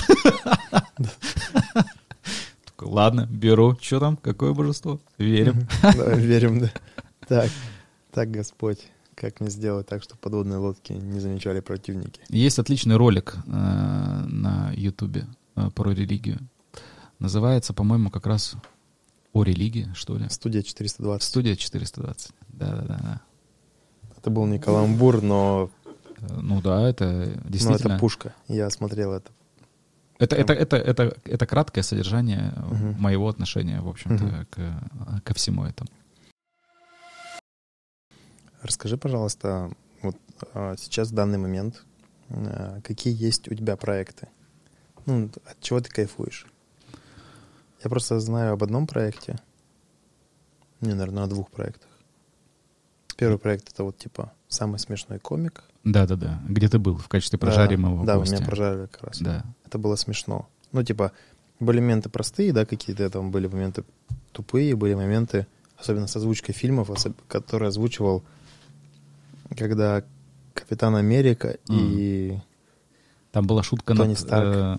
[2.80, 3.76] Ладно, беру.
[3.80, 4.16] Что там?
[4.16, 5.00] Какое божество?
[5.18, 5.66] Верим.
[6.16, 6.70] Верим, да.
[7.26, 7.50] Так,
[8.12, 8.78] так, Господь,
[9.14, 12.20] как мне сделать так, чтобы подводные лодки не замечали противники?
[12.28, 15.26] Есть отличный ролик э, на Ютубе
[15.56, 16.38] э, про религию.
[17.18, 18.54] Называется, по-моему, как раз
[19.34, 20.28] о религии, что ли.
[20.30, 21.22] Студия 420.
[21.28, 22.30] Студия 420.
[22.48, 23.20] Да-да-да.
[24.16, 25.70] Это был не каламбур, но,
[26.20, 27.04] Э, Ну да, это
[27.44, 27.92] но действительно...
[27.94, 28.32] это пушка.
[28.48, 29.30] Я смотрел это.
[30.18, 33.02] Это, это, это, это, это краткое содержание э, Мгм.
[33.02, 34.46] моего отношения, в общем-то, Мгм.
[34.50, 35.90] к- ко всему этому.
[38.62, 39.70] Расскажи, пожалуйста,
[40.02, 40.16] вот
[40.54, 41.84] а, сейчас в данный момент,
[42.30, 44.28] а, какие есть у тебя проекты?
[45.06, 46.46] Ну, от чего ты кайфуешь?
[47.84, 49.38] Я просто знаю об одном проекте.
[50.80, 51.88] Не, наверное, о двух проектах.
[53.16, 55.62] Первый проект это вот типа самый смешной комик.
[55.84, 56.40] Да-да-да.
[56.48, 58.36] Где ты был в качестве Да, прожаримого Да, гостя?
[58.36, 59.20] меня прожарили как раз.
[59.20, 59.44] Да.
[59.66, 60.48] Это было смешно.
[60.72, 61.12] Ну, типа,
[61.60, 63.84] были моменты простые, да, какие-то там были моменты
[64.32, 65.46] тупые, были моменты,
[65.76, 66.90] особенно с озвучкой фильмов,
[67.28, 68.24] которые озвучивал,
[69.56, 70.02] когда
[70.54, 72.38] Капитан Америка и...
[73.34, 74.46] Там была шутка Тони над, Старк.
[74.54, 74.76] э,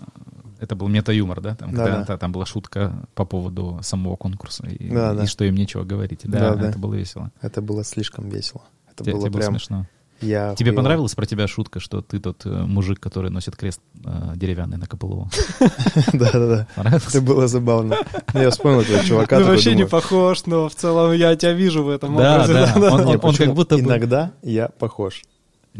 [0.58, 1.54] это был мета-юмор, да?
[1.54, 2.04] Там, Да, когда- да.
[2.06, 5.26] та- там была шутка по поводу самого конкурса и, Да, и да.
[5.26, 6.22] что им нечего говорить.
[6.24, 6.68] Да, Да, да.
[6.70, 7.30] это было весело.
[7.40, 8.62] Это было слишком весело.
[8.90, 9.52] Это Те- было тебе было прям...
[9.52, 9.86] смешно.
[10.22, 10.76] Я Тебе охуел.
[10.82, 14.86] понравилась про тебя шутка, что ты тот э, мужик, который носит крест э, деревянный на
[14.86, 15.28] КПЛУ?
[16.14, 16.66] Да-да-да.
[16.76, 17.96] Это было забавно.
[18.32, 19.36] Ну, Я вспомнил этого чувака.
[19.36, 22.52] Ты такой вообще не похож, но в целом я тебя вижу в этом Да, образе.
[22.54, 22.74] да.
[22.94, 25.22] Он- «Не, он как будто бы- Иногда я похож.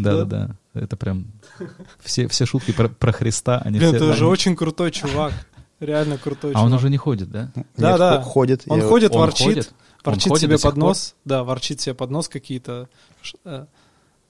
[0.03, 0.57] Да-да-да.
[0.75, 1.27] Это прям...
[2.03, 3.99] Все, все шутки про, про Христа, они Блин, все...
[3.99, 4.13] ты да.
[4.15, 5.33] же очень крутой чувак.
[5.81, 6.79] Реально крутой А он чувак.
[6.81, 7.51] уже не ходит, да?
[7.77, 8.23] Да, Нет, да.
[8.23, 8.63] Ходит.
[8.67, 9.73] Он я- ходит, Он ворчит, ходит?
[10.05, 11.15] Он ворчит ходит себе под нос.
[11.25, 12.89] Да, ворчит себе под нос какие-то.
[13.45, 13.67] э,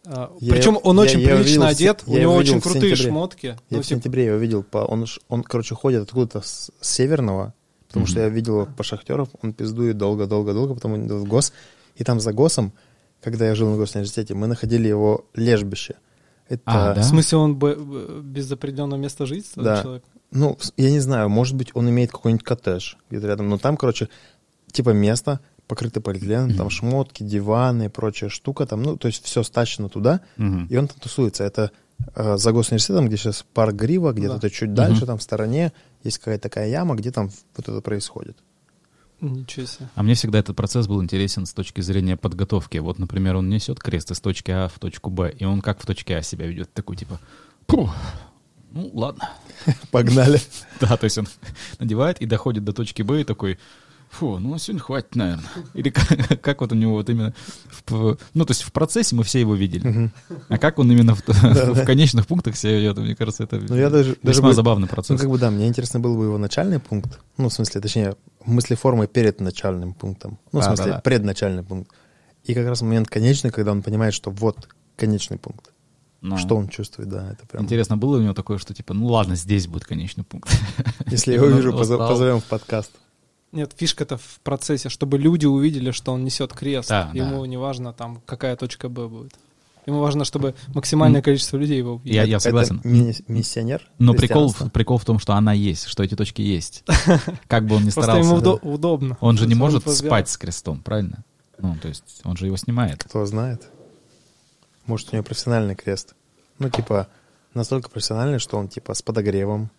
[0.07, 2.61] э, Я Причем он я- очень я прилично видел одет, я у его него очень
[2.61, 3.11] крутые сентябре.
[3.11, 3.47] шмотки.
[3.47, 4.63] Я Ну, в типа, сентябре его видел.
[4.65, 7.55] По, он, он, короче, ходит откуда-то с, с северного,
[7.89, 8.11] потому Мгм.
[8.11, 11.53] что я видел его по шахтеров, он пиздует долго-долго-долго, потом он идет в ГОС.
[11.95, 12.73] И там за ГОСом,
[13.27, 15.97] когда я жил на госуниверситете, мы находили его лежбище.
[16.49, 17.01] Это, А, да?
[17.01, 19.83] В смысле, он б- без определенного места жительства Да.
[19.83, 20.05] человек?
[20.31, 24.09] ну, я не знаю, может быть, он имеет какой-нибудь коттедж где-то рядом, но там, короче,
[24.71, 26.71] типа место, покрыто полиэтиленом, там Мгм.
[26.71, 30.67] шмотки, диваны и прочая штука, там, ну, то есть все стачено туда, Мгм.
[30.67, 31.43] и он там тусуется.
[31.43, 31.73] Это
[32.15, 34.51] э, за госуниверситетом, где сейчас парк Грива, где-то Да.
[34.51, 35.07] чуть дальше, Мгм.
[35.07, 35.73] там в стороне,
[36.05, 38.37] есть какая-то такая яма, где там вот это происходит.
[39.21, 39.89] Ничего себе.
[39.95, 42.79] А мне всегда этот процесс был интересен с точки зрения подготовки.
[42.79, 45.87] Вот, например, он несет крест из точки А в точку Б, и он как в
[45.87, 47.19] точке А себя ведет, такой типа,
[47.67, 47.95] «Пух,
[48.73, 49.31] ну ладно.
[49.91, 50.41] Погнали.
[50.81, 51.27] Да, то есть он
[51.79, 53.59] надевает и доходит до точки Б и такой,
[54.11, 55.45] фу, ну сегодня хватит, наверное.
[55.75, 57.35] Или как, как вот у него вот именно,
[57.87, 60.13] в- ну то есть в процессе мы все его видели, Мгм.
[60.49, 61.33] а как он именно в, Да,
[61.73, 61.85] в да.
[61.85, 64.95] конечных пунктах себя ведет, мне кажется, это Ну, я даже, даже весьма бы- забавный Ну,
[64.95, 65.21] процесс.
[65.21, 67.21] как бы, да, мне интересно был бы его начальный пункт.
[67.37, 70.39] Ну, в смысле, точнее, мыслеформы перед начальным пунктом.
[70.53, 71.01] Ну, в А, смысле, да-да.
[71.01, 71.91] предначальный пункт.
[72.45, 75.73] И как раз момент конечный, когда он понимает, что вот конечный пункт.
[76.23, 77.65] Ну, Что он чувствует, да, это прям...
[77.65, 80.51] Интересно, было у него такое, что типа, ну ладно, здесь будет конечный пункт.
[81.07, 82.91] Если я его вижу, позовем в подкаст.
[83.57, 86.91] Нет, фишка-то в процессе, чтобы люди увидели, что он несет крест.
[86.91, 87.47] Да, Ему да.
[87.49, 89.33] не важно, там, какая точка Б будет.
[89.87, 92.15] Ему важно, чтобы максимальное количество людей его увидели.
[92.17, 92.81] Я, я Это согласен.
[92.85, 96.85] ми- миссионер Но прикол, прикол в том, что она есть, что эти точки есть.
[97.49, 98.29] Как бы он ни Просто старался.
[98.29, 98.51] ему да.
[98.51, 99.17] удо- удобно.
[99.21, 101.25] Он же не Он может спать с крестом, правильно?
[101.59, 103.05] Ну, то есть он же его снимает.
[103.05, 103.63] Кто знает.
[104.87, 106.15] Может, у него профессиональный крест.
[106.59, 107.09] Ну, типа,
[107.55, 109.71] настолько профессиональный, что он, типа, с подогревом.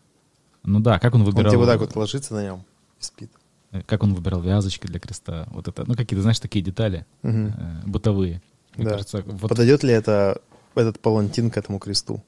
[0.63, 1.51] Ну да, как он Он, выбирал...
[1.51, 2.63] типа, вот так вот ложится на нем
[2.99, 3.31] и спит.
[3.71, 5.47] Э, Как он выбирал вязочки для креста.
[5.51, 7.47] Вот это, ну, какие-то, знаешь, такие детали Мгм.
[7.47, 8.41] э, бытовые.
[8.75, 8.91] Мне Да.
[8.91, 10.41] кажется, вот, Подойдет ли это,
[10.75, 12.23] этот палантин к этому кресту?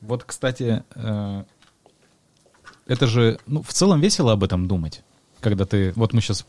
[0.00, 1.44] вот, кстати, э,
[2.86, 5.02] это же, ну, в целом весело об этом думать,
[5.40, 6.44] когда ты, вот мы сейчас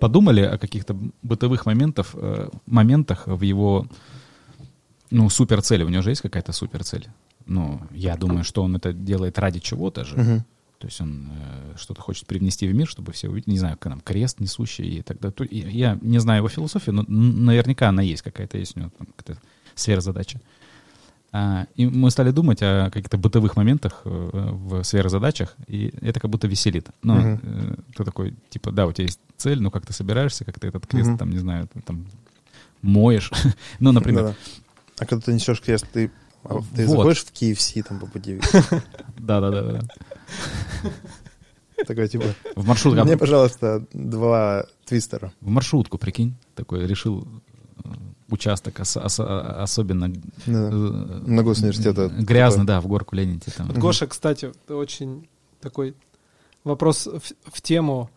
[0.00, 3.86] подумали о каких-то бытовых моментах, э, моментах в его,
[5.10, 5.84] ну, суперцели.
[5.84, 7.06] У него же есть какая-то суперцель.
[7.46, 10.16] Ну, я думаю, что он это делает ради чего-то же.
[10.16, 10.44] Мгм.
[10.78, 13.92] То есть он э, что-то хочет привнести в мир, чтобы все увидели, не знаю, как
[13.92, 15.32] там, крест несущий и так далее.
[15.32, 18.90] То- и Я не знаю его философию, но наверняка она есть какая-то, есть у него
[18.98, 19.40] там какая-то
[19.74, 20.40] сверхзадача.
[21.36, 24.08] А, и мы стали думать о каких-то бытовых моментах э,
[24.52, 26.88] в сверхзадачах, и это как будто веселит.
[27.02, 27.40] Ну, Мгм.
[27.42, 30.68] э, ты такой, типа, да, у тебя есть цель, но как ты собираешься, как ты
[30.68, 31.18] этот крест, Мгм.
[31.18, 32.06] там, не знаю, там
[32.82, 33.30] моешь.
[33.80, 34.36] ну, например, Да-да.
[35.00, 36.12] А когда ты несешь крест, ты,
[36.44, 36.98] а, ты Вот.
[36.98, 38.38] заходишь в KFC там по пути,
[39.18, 39.80] да-да-да.
[41.86, 42.26] Такой типа,
[42.56, 43.04] В маршрутку.
[43.04, 45.32] мне, пожалуйста, два твистера.
[45.40, 47.26] В маршрутку, прикинь, такой решил
[47.84, 47.88] э,
[48.30, 50.20] участок ос- ос- особенно Да.
[50.46, 50.52] э,
[51.26, 52.08] На госуниверситета.
[52.08, 53.66] грязно, да, в горку лените там.
[53.68, 55.28] Вот Гоша, кстати, очень
[55.60, 55.94] такой
[56.62, 57.20] вопрос в,
[57.52, 58.10] в тему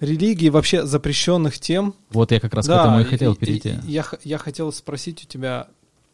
[0.00, 1.94] религии, вообще запрещенных тем.
[2.10, 3.78] Вот я как раз к Да, этому и хотел перейти.
[3.86, 5.68] и я, я хотел спросить у тебя,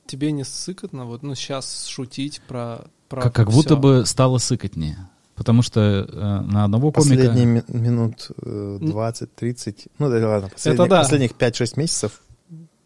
[0.06, 2.86] тебе не сыкотно вот, ну, сейчас шутить про...
[3.08, 5.08] про как, как будто бы стало сыкотнее.
[5.34, 7.16] Потому что э, на одного комика...
[7.16, 11.00] Последние ми- минут э, 20-30, ну да ладно, последних, да.
[11.00, 12.20] последних 5-6 месяцев,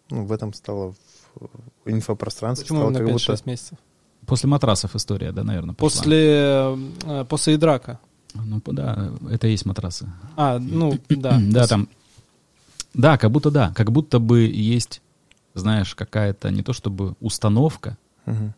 [0.09, 0.95] ну, в этом стало
[1.35, 3.51] в инфопространстве, Почему стало именно как 5-6 будто...
[3.51, 3.78] месяцев?
[4.27, 5.99] После матрасов история, да, наверное, пошла.
[5.99, 8.01] После, э, после Идрака.
[8.35, 10.11] Ну, да, это и есть матрасы.
[10.36, 11.39] А, ну, да.
[11.40, 11.89] да, там...
[12.95, 13.73] Да, как будто да.
[13.74, 15.03] Как будто бы есть,
[15.55, 17.97] знаешь, какая-то не то чтобы установка,
[18.27, 18.55] Мгм.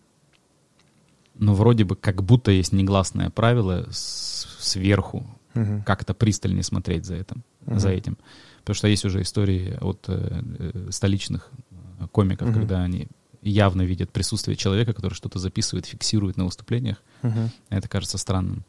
[1.41, 5.83] Но вроде бы как будто есть негласное правило сверху, Мгм.
[5.83, 7.81] как-то пристальнее смотреть за этим, Мгм.
[7.81, 8.19] за этим.
[8.61, 12.59] Потому что есть уже истории от э, э, столичных э, комиков, Мгм.
[12.61, 13.09] когда они
[13.43, 17.03] явно видят присутствие человека, который что-то записывает, фиксирует на выступлениях.
[17.23, 17.51] Мгм.
[17.71, 18.65] Это кажется странным.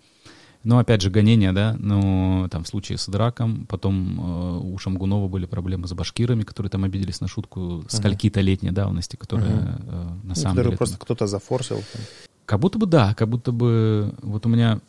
[0.64, 5.28] Но опять же, гонения, да, но там в случае с драком, потом э, у Шамгунова
[5.28, 9.84] были проблемы с башкирами, которые там обиделись на шутку скольки-то летней давности, которая Мгм.
[9.88, 10.78] э, на Ну, самом деле...
[10.78, 11.78] просто кто-то зафорсил.
[11.94, 12.02] там.
[12.46, 14.80] Как будто бы да, как будто бы вот у меня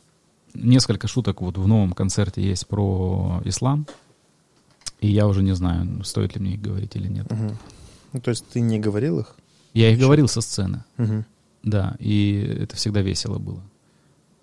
[0.53, 3.87] несколько шуток вот в новом концерте есть про ислам,
[5.01, 7.31] и я уже не знаю, стоит ли мне их говорить или нет.
[7.31, 7.57] Мгм.
[8.13, 9.37] Ну, то есть ты не говорил их?
[9.73, 11.25] Я их говорил со сцены, Мгм.
[11.63, 13.63] да, и это всегда весело было.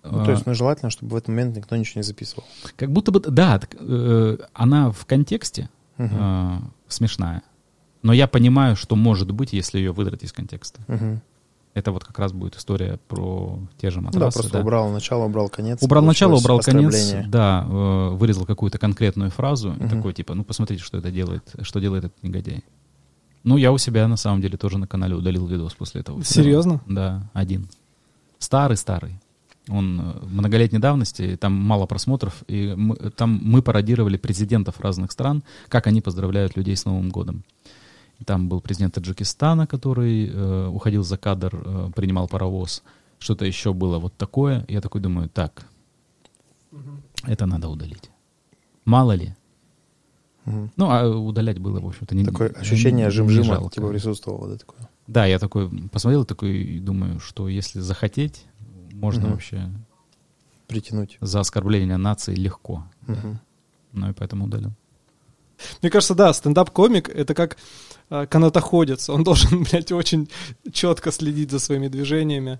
[0.02, 2.44] Ну, А, то есть, ну, желательно, чтобы в этот момент никто ничего не записывал.
[2.76, 5.68] Как будто бы, да, так, э, она в контексте
[5.98, 6.16] Мгм.
[6.18, 6.58] э,
[6.88, 7.42] смешная,
[8.02, 10.80] но я понимаю, что может быть, если ее выдрать из контекста.
[10.88, 11.20] Мгм.
[11.74, 14.18] Это вот как раз будет история про те же Ну матрасы.
[14.26, 15.78] да, просто убрал начало, убрал конец.
[15.82, 19.88] Убрал начало, убрал конец, да, э, вырезал какую-то конкретную фразу и Мгм.
[19.88, 22.64] такой типа, ну посмотрите, что это делает, что делает этот негодяй.
[23.44, 26.24] Ну я у себя на самом деле тоже на канале удалил видос после этого.
[26.24, 26.80] Серьезно?
[26.86, 27.68] Да, один.
[28.38, 29.20] Старый, старый.
[29.70, 35.42] Он э, многолетней давности, там мало просмотров, и мы, там мы пародировали президентов разных стран,
[35.68, 37.44] как они поздравляют людей с Новым годом.
[38.26, 42.82] Там был президент Таджикистана, который э, уходил за кадр, э, принимал паровоз.
[43.18, 44.64] Что-то еще было вот такое.
[44.68, 45.66] Я такой думаю, так,
[47.26, 48.10] это надо удалить.
[48.84, 49.34] Мало ли.
[50.44, 50.70] Мгм.
[50.76, 54.88] Ну, а удалять было, в общем-то, не Такое ощущение не жим-жима типа присутствовало, да, такое.
[55.06, 58.46] Да, я такой посмотрел такой и думаю, что если захотеть,
[59.00, 59.30] можно Мгм.
[59.32, 59.70] вообще
[60.68, 61.18] Притянуть.
[61.20, 62.84] за оскорбление нации легко.
[63.06, 63.40] Мгм.
[63.92, 64.72] Ну и поэтому удалил.
[65.82, 67.56] Мне кажется, да, стендап-комик— это как
[68.08, 69.08] э, канатоходец.
[69.10, 70.28] Он должен, блядь, очень
[70.72, 72.58] четко следить за своими движениями,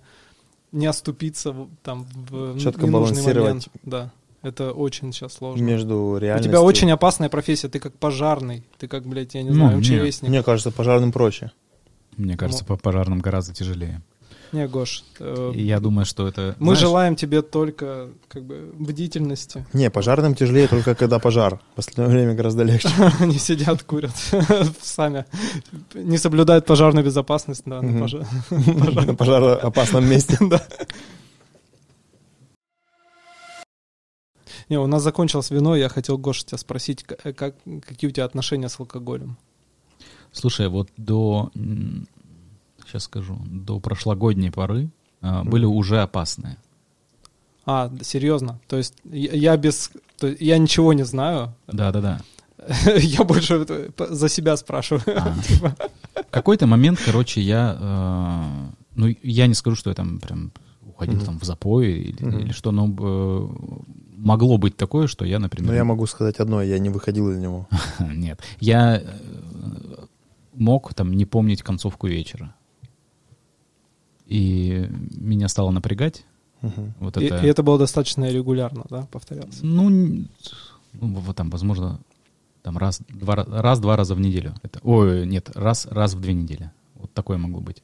[0.72, 3.44] не оступиться в- там в ненужный балансировать.
[3.48, 3.68] момент.
[3.84, 4.10] Да,
[4.42, 5.62] это очень сейчас сложно.
[5.64, 6.50] Между У реальностью...
[6.52, 10.00] тебя очень опасная профессия, ты как пожарный, ты как, блядь, я не Ну, знаю, не.
[10.08, 10.28] МЧСник.
[10.28, 11.50] Мне кажется, пожарным проще.
[12.16, 14.02] Мне кажется, по пожарным гораздо тяжелее.
[14.52, 16.56] Не, Гош, э, я думаю, что это...
[16.58, 19.64] мы знаешь, желаем тебе только как бы бдительности.
[19.72, 21.60] Не, пожарным тяжелее только когда пожар.
[21.72, 22.88] В последнее время гораздо легче.
[23.20, 24.14] Они сидят, курят
[24.80, 25.24] сами.
[25.94, 30.36] Не соблюдают пожарную безопасность, да, на пожароопасном месте.
[30.40, 30.60] Да.
[34.68, 37.56] Не, у нас закончилось вино, я хотел, Гоша, тебя спросить, э, как,
[37.86, 39.36] какие у тебя отношения с алкоголем?
[40.32, 41.50] Слушай, вот до...
[42.90, 43.38] Сейчас скажу.
[43.46, 44.90] До прошлогодней поры
[45.20, 46.56] а, были уже опасные.
[47.64, 48.58] А, серьезно?
[48.66, 49.92] То есть я я без...
[50.18, 52.20] то есть я ничего не знаю, Да-да-да.
[52.96, 53.64] я больше
[53.96, 55.04] за себя спрашиваю.
[55.06, 55.34] А.
[55.48, 55.76] Типа,
[56.14, 57.76] В какой-то момент, короче, я...
[57.80, 60.50] э, ну, я не скажу, что я там прям
[60.84, 63.48] уходил там в запой или, что, но э,
[64.16, 65.70] могло быть такое, что я, например...
[65.70, 67.68] Но я могу сказать одно, я не выходил из него.
[68.00, 68.40] Нет.
[68.58, 69.04] Я э,
[70.54, 72.54] мог там не помнить концовку вечера.
[74.30, 74.86] И
[75.16, 76.24] меня стало напрягать.
[76.62, 76.94] Мгм.
[77.00, 79.58] Вот И, это, и это было достаточно регулярно, да, повторялось?
[79.62, 80.26] ну, ну,
[80.92, 81.98] вот там, возможно,
[82.62, 84.54] там раз, два, ра- раз-два раза в неделю.
[84.62, 86.70] Это, ой, нет, раз, раз в две недели.
[86.94, 87.82] Вот такое могло быть.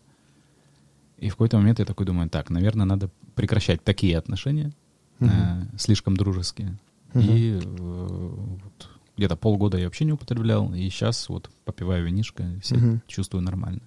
[1.19, 4.73] И в какой-то момент я такой думаю, так, наверное, надо прекращать такие отношения,
[5.19, 5.31] Мгм.
[5.31, 6.79] э, слишком дружеские.
[7.15, 12.77] И э, вот где-то полгода я вообще не употреблял, и сейчас вот попиваю винишко, все
[12.77, 13.03] Мгм.
[13.09, 13.81] чувствую нормально.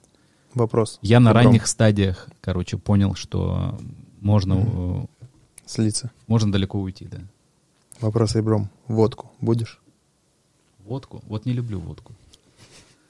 [0.56, 1.00] Вопрос.
[1.02, 3.78] Я на ранних стадиях, короче, понял, что
[4.22, 5.08] можно,
[5.66, 6.12] Слиться.
[6.28, 7.20] можно далеко уйти, да.
[8.02, 8.70] Вопрос ребром.
[8.88, 9.80] Водку будешь?
[10.86, 11.22] Водку?
[11.28, 12.14] Вот не люблю водку.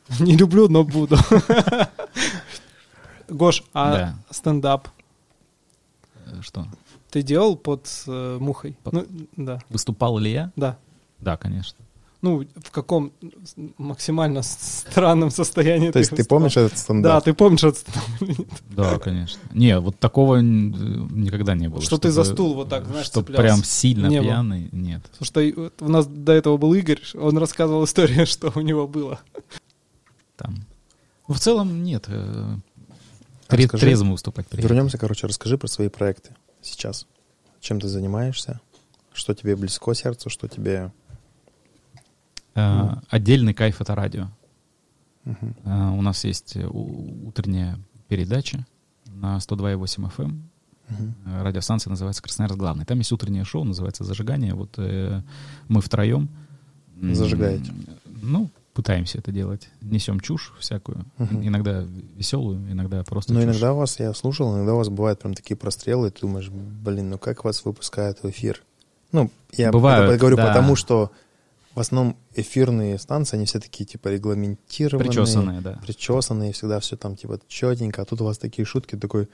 [0.20, 1.18] Не люблю, но буду.
[3.30, 4.16] Гош, а Да.
[4.32, 4.88] стендап
[6.26, 6.66] Э, Что?
[7.12, 8.76] ты делал под э, мухой?
[8.84, 9.06] Под- Ну,
[9.38, 10.52] да, Выступал ли я?
[10.56, 10.78] да.
[11.20, 11.78] Да, конечно.
[12.22, 13.14] Ну, в каком
[13.78, 17.24] максимально странном состоянии То есть ты помнишь этот Да, стандарт?
[17.24, 17.78] ты помнишь этот
[18.18, 18.46] стендап?
[18.72, 19.40] Да, конечно.
[19.54, 21.82] Не, вот такого никогда не было.
[21.82, 23.42] Что ты за стул вот так, знаешь, цеплялся.
[23.42, 24.28] прям сильно Не было.
[24.32, 25.02] пьяный, нет.
[25.22, 29.22] Что вот у нас до этого был Игорь, он рассказывал историю, что у него было.
[30.36, 30.58] Там.
[31.28, 32.04] В целом нет.
[32.08, 32.56] э,
[33.48, 33.86] тре- Расскажи.
[33.86, 34.68] Трезво выступать приятно.
[34.74, 36.32] Вернемся, короче, расскажи про свои проекты
[36.62, 37.06] сейчас.
[37.62, 38.60] Чем ты занимаешься?
[39.14, 40.92] Что тебе близко сердцу, что тебе...
[42.56, 44.28] Э, Отдельный кайф— это радио.
[45.26, 47.78] Э, У нас есть э, утренняя
[48.08, 48.66] передача
[49.06, 50.42] на 102,8 FM.
[50.90, 52.86] Э, Радиостанция называется «Красноярск главный».
[52.86, 54.54] Там есть утреннее шоу, называется «Зажигание».
[54.56, 55.22] Вот э,
[55.68, 56.30] мы втроем.
[57.02, 57.72] Зажигаете.
[58.22, 59.70] Ну, пытаемся это делать.
[59.82, 61.06] Несем чушь всякую.
[61.18, 61.86] Иногда
[62.18, 63.50] веселую, иногда просто Но чушь.
[63.52, 66.50] иногда у вас, я слушал, иногда у вас бывают прям такие прострелы, и ты думаешь,
[66.50, 68.62] блин, ну как вас выпускают в эфир?
[69.12, 70.48] Ну, я Бывают, это говорю да.
[70.48, 71.12] потому, что
[71.80, 75.08] в основном эфирные станции, они все такие, типа, регламентированные.
[75.10, 75.80] Причесанные, да.
[75.82, 79.30] Причесанные, всегда все там, типа, четенько, а тут у вас такие шутки, такой,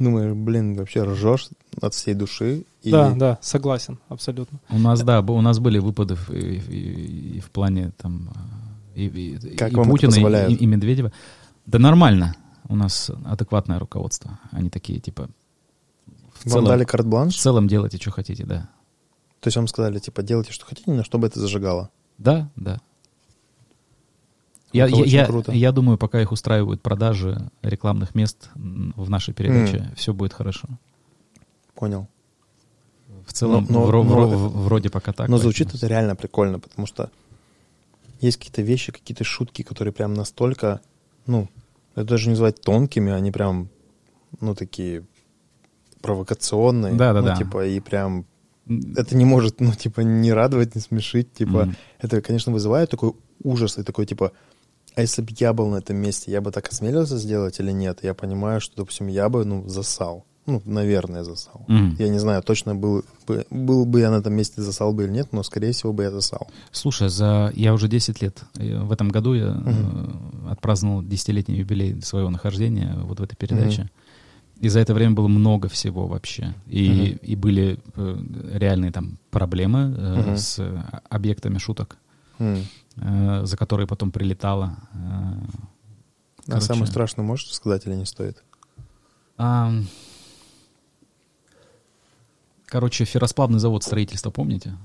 [0.00, 1.48] думаешь, блин, вообще ржешь
[1.80, 2.64] от всей души.
[2.82, 4.58] И Да, да, согласен, абсолютно.
[4.70, 8.28] У нас, да, у нас были выпады в- и, и- и в плане там
[8.96, 10.14] и, и- Как и вам Путина,
[10.48, 11.12] и, и- и Медведева.
[11.66, 12.34] Да нормально.
[12.68, 14.38] У нас адекватное руководство.
[14.50, 15.28] Они такие, типа,
[16.34, 17.36] в Вам целом, дали в карт-бланш?
[17.36, 18.68] целом делайте, что хотите, да.
[19.40, 21.90] То есть вам сказали, типа, делайте, что хотите, но чтобы это зажигало.
[22.18, 22.80] Да, да.
[24.72, 25.52] Я, Это я, я- круто.
[25.52, 30.68] я думаю, пока их устраивают продажи рекламных мест в нашей передаче, все будет хорошо.
[31.74, 32.06] Понял.
[33.26, 35.28] В целом, Но- но- вро- но- вро- вроде пока так.
[35.28, 37.10] Но поэтому- звучит это реально прикольно, потому что
[38.20, 40.80] есть какие-то вещи, какие-то шутки, которые прям настолько,
[41.26, 41.48] ну,
[41.94, 43.68] это даже не назвать тонкими, они прям,
[44.40, 45.04] ну, такие
[46.02, 46.94] провокационные.
[46.94, 47.32] Да-да-да.
[47.34, 48.26] Ну, типа, и прям
[48.96, 51.76] это не может, ну, типа, не радовать, не смешить, типа, Мгм.
[52.00, 53.12] это, конечно, вызывает такой
[53.42, 54.32] ужас и такой, типа,
[54.94, 58.00] а если бы я был на этом месте, я бы так осмелился сделать или нет?
[58.02, 60.24] Я понимаю, что, допустим, я бы, ну, засал.
[60.46, 61.64] Ну, наверное, засал.
[61.68, 61.96] Мгм.
[61.98, 65.10] Я не знаю, точно был бы, был бы я на этом месте засал бы или
[65.12, 66.48] нет, но, скорее всего, бы я засал.
[66.72, 68.42] Слушай, за я уже 10 лет.
[68.58, 73.90] э, В этом году я э, отпраздновал десятилетний юбилей своего нахождения вот в этой передаче.
[74.60, 76.54] И за это время было много всего вообще.
[76.66, 77.18] И, Мгм.
[77.22, 78.18] и были э,
[78.54, 80.36] реальные там проблемы э, Мгм.
[80.36, 81.96] с э, объектами шуток,
[82.40, 82.64] М.
[82.96, 84.76] э, за которые потом прилетало.
[86.48, 88.42] э, А самое страшное можешь сказать или не стоит?
[89.36, 89.70] А,
[92.66, 94.76] короче, ферросплавный завод строительства, помните?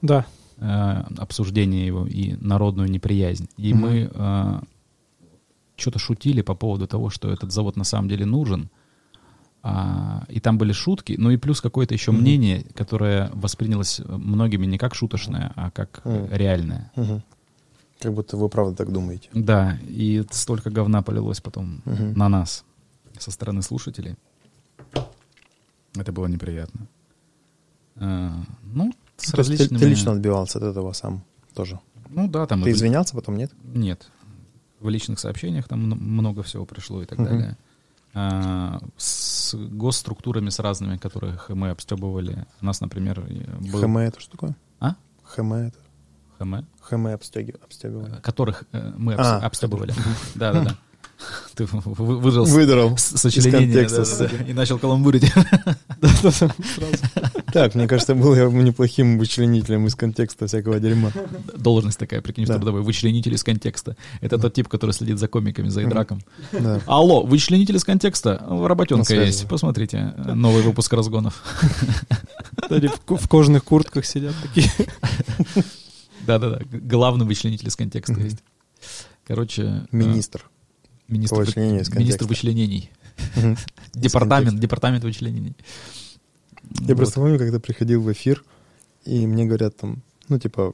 [0.00, 0.26] Да.
[0.58, 3.48] э, обсуждение его и народную неприязнь.
[3.56, 3.80] И Мгм.
[3.82, 4.62] мы
[5.76, 8.68] что-то шутили по поводу того, что этот завод на самом деле нужен.
[9.64, 12.20] А, и там были шутки, ну и плюс какое-то еще Мгм.
[12.22, 16.28] мнение, которое воспринялось многими не как шуточное, а как Мгм.
[16.32, 16.90] реальное.
[16.96, 17.22] Мгм.
[18.00, 19.28] Как будто вы правда так думаете.
[19.32, 22.14] Да, и столько говна полилось потом Мгм.
[22.14, 22.64] на нас
[23.18, 24.16] со стороны слушателей.
[25.96, 26.88] Это было неприятно.
[27.96, 28.32] А,
[28.64, 29.78] ну, с То есть ты- различными...
[29.78, 31.22] ты, лично отбивался от этого сам
[31.54, 31.78] тоже.
[32.08, 32.62] Ну да, там...
[32.62, 33.52] Ты и- извинялся, потом нет?
[33.62, 34.10] Нет.
[34.80, 37.28] В личных сообщениях там мно- много всего пришло и так Мгм.
[37.28, 37.56] далее.
[38.14, 42.46] А, с госструктурами с разными, которых мы обстебывали.
[42.60, 43.20] У нас, например,
[43.72, 43.80] был...
[43.80, 44.56] ХМ это что такое?
[44.80, 44.94] А?
[45.24, 45.78] ХМ это?
[46.38, 46.54] ХМ?
[46.80, 48.20] ХМ обстеги- обстегивание.
[48.20, 49.16] Которых э, мы А.
[49.40, 49.94] обс- обстебывали.
[50.34, 50.76] Да-да-да.
[51.54, 52.96] Ты Выдрал.
[52.96, 55.30] с- сочленение контекста, да, да, да, и начал каламбурить.
[57.52, 61.12] Так, мне кажется, был я неплохим вычленителем из контекста всякого дерьма.
[61.54, 62.54] Должность такая, прикинь, в Да.
[62.54, 62.80] трудовой.
[62.80, 63.94] Вычленитель из контекста.
[64.22, 66.22] Это тот тип, который следит за комиками, за идраком.
[66.52, 66.80] Да.
[66.86, 68.42] Алло, вычленитель из контекста.
[68.48, 69.46] Работенка есть.
[69.48, 70.14] Посмотрите.
[70.16, 71.42] Новый выпуск разгонов.
[73.06, 74.70] В, кожаных куртках сидят такие.
[76.26, 76.60] Да-да-да.
[76.70, 78.38] Главный вычленитель из контекста есть.
[79.26, 80.44] Короче, э, Министр.
[81.12, 82.90] Министр, по вы- вычленению из министр вычленений.
[83.94, 85.54] Департамент, департамент вычленений.
[86.80, 88.44] Я просто помню, когда приходил в эфир,
[89.04, 90.72] и мне говорят там, ну, типа,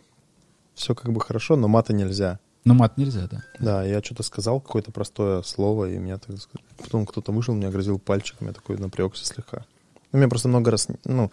[0.75, 2.39] все как бы хорошо, но мата нельзя.
[2.65, 3.43] Ну, мат нельзя, да.
[3.59, 6.37] Да, я что-то сказал, какое-то простое слово, и меня так...
[6.77, 9.65] Потом кто-то вышел, меня грозил пальчиком, я такой напрягся слегка.
[10.13, 11.31] Ну, меня просто много раз, ну,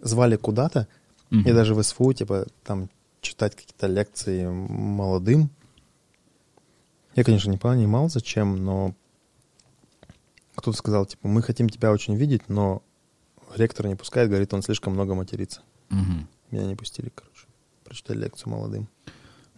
[0.00, 0.86] звали куда-то,
[1.30, 1.46] Мгм.
[1.46, 2.88] и даже в СФУ, типа, там,
[3.20, 5.50] читать какие-то лекции молодым.
[7.18, 8.94] Я, конечно, не понимал, зачем, но
[10.54, 12.82] кто-то сказал, типа, мы хотим тебя очень видеть, но
[13.56, 15.62] ректор не пускает, говорит, он слишком много матерится.
[15.88, 16.28] Мгм.
[16.50, 17.46] Меня не пустили, короче,
[17.84, 18.88] прочитать лекцию молодым.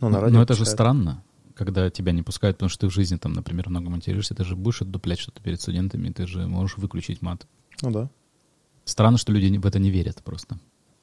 [0.01, 1.23] Ну, Но, на радио но это же странно,
[1.55, 4.57] когда тебя не пускают, потому что ты в жизни, там, например, много материшься, ты же
[4.57, 7.47] будешь отдуплять что-то перед студентами, ты же можешь выключить мат.
[7.83, 8.11] Ну да.
[8.85, 10.59] Странно, что люди в это не верят просто.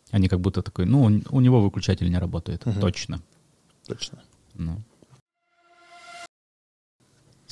[0.09, 2.79] Они как будто такой, ну, у- него выключатель не работает, Мгм.
[2.79, 3.21] точно.
[3.85, 4.23] Точно.
[4.55, 4.81] Ну.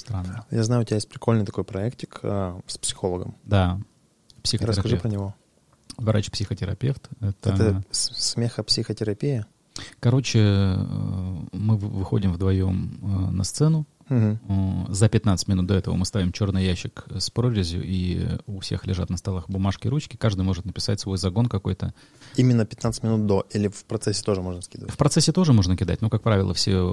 [0.06, 0.46] Странно.
[0.52, 3.36] Я знаю, у тебя есть прикольный такой проектик а, с психологом.
[3.44, 3.80] Да.
[4.44, 5.02] Расскажи Психотерапевт.
[5.02, 5.36] про него.
[5.98, 7.10] Врач-психотерапевт.
[7.22, 9.48] Это, Это смехопсихотерапия?
[10.00, 10.76] Короче, э,
[11.52, 13.86] мы вы- выходим вдвоем э, на сцену.
[14.10, 14.36] Э,
[14.90, 19.10] За 15 минут до этого мы ставим черный ящик с прорезью, и у всех лежат
[19.10, 20.16] на столах бумажки и ручки.
[20.18, 21.94] Каждый может написать свой загон какой-то.
[22.36, 24.94] Именно 15 минут до, или в процессе тоже можно скидывать?
[24.94, 26.84] В процессе тоже можно кидать, но, как правило, все э,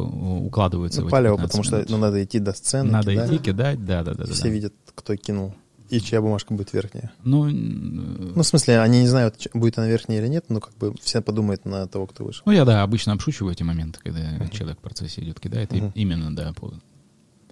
[0.47, 1.91] укладываются Ну, в палево, 15 потому что минут.
[1.91, 2.91] ну, надо идти до сцены.
[2.91, 3.31] Надо кидать.
[3.31, 4.25] идти, кидать, да, да, да.
[4.25, 4.49] И да, все да.
[4.49, 5.55] видят, кто кинул.
[5.91, 7.13] И чья бумажка будет верхняя.
[7.23, 10.75] Ну, э, Ну, в смысле, они не знают, будет она верхняя или нет, но как
[10.79, 12.43] бы все подумают на того, кто вышел.
[12.47, 14.49] ну, я, да, обычно обшучиваю эти моменты, когда Мгм.
[14.49, 15.93] человек в процессе идет, кидает, и Мгм.
[15.95, 16.73] именно, да, по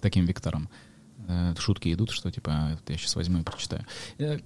[0.01, 0.69] таким векторам.
[1.27, 3.85] Э, Шутки идут, что типа, «А, вот я сейчас возьму и прочитаю.
[4.17, 4.37] Э,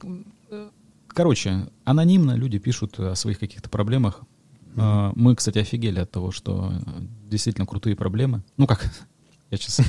[0.51, 0.69] э,
[1.07, 4.21] Короче, анонимно люди пишут о своих каких-то проблемах.
[4.75, 6.73] Э, Мы, кстати, офигели от того, что
[7.29, 8.43] действительно крутые проблемы.
[8.57, 8.83] Ну как,
[9.51, 9.81] я сейчас,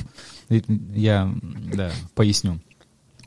[0.49, 1.31] я,
[1.73, 2.59] да, поясню,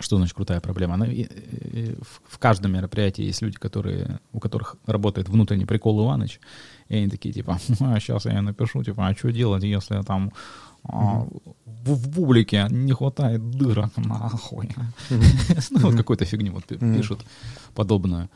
[0.00, 0.94] что значит крутая проблема.
[0.94, 6.40] Она, в каждом мероприятии есть люди, которые, у которых работает внутренний прикол Иваныч,
[6.88, 10.32] и они такие, типа, а сейчас я напишу, типа, а что делать, если там
[10.84, 11.26] а,
[11.64, 14.70] в, в публике не хватает дырок, нахуй.
[15.70, 17.20] Ну, вот какую-то фигню вот пишут
[17.74, 18.28] подобную.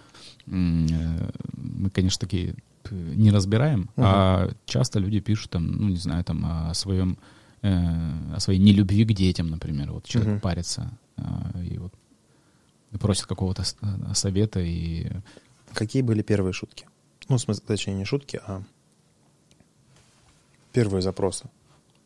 [0.46, 2.54] Э, Мы, конечно, такие
[2.90, 7.16] не разбираем, а часто люди пишут там, ну, не знаю, там о своем,
[7.62, 9.92] э, о своей нелюбви к детям, например.
[9.92, 11.94] Вот человек парится а, и вот
[13.00, 15.10] просит какого-то э, совета и
[15.74, 16.86] Какие были первые шутки?
[17.28, 18.62] Ну, в смысле, точнее, не шутки, а
[20.72, 21.48] первые запросы.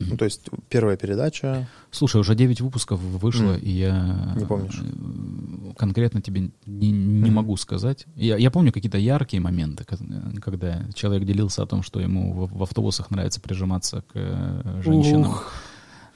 [0.00, 1.66] Ну, то есть первая передача.
[1.90, 3.58] Слушай, уже 9 выпусков вышло, М.
[3.58, 4.34] и я...
[4.36, 4.80] Не помнишь?
[4.80, 7.34] э, Конкретно тебе не, не Мгм.
[7.34, 8.06] могу сказать.
[8.14, 9.98] Я, я помню какие-то яркие моменты, ко-
[10.40, 15.30] когда человек делился о том, что ему в, в автобусах нравится прижиматься к э, женщинам.
[15.30, 15.52] Ух.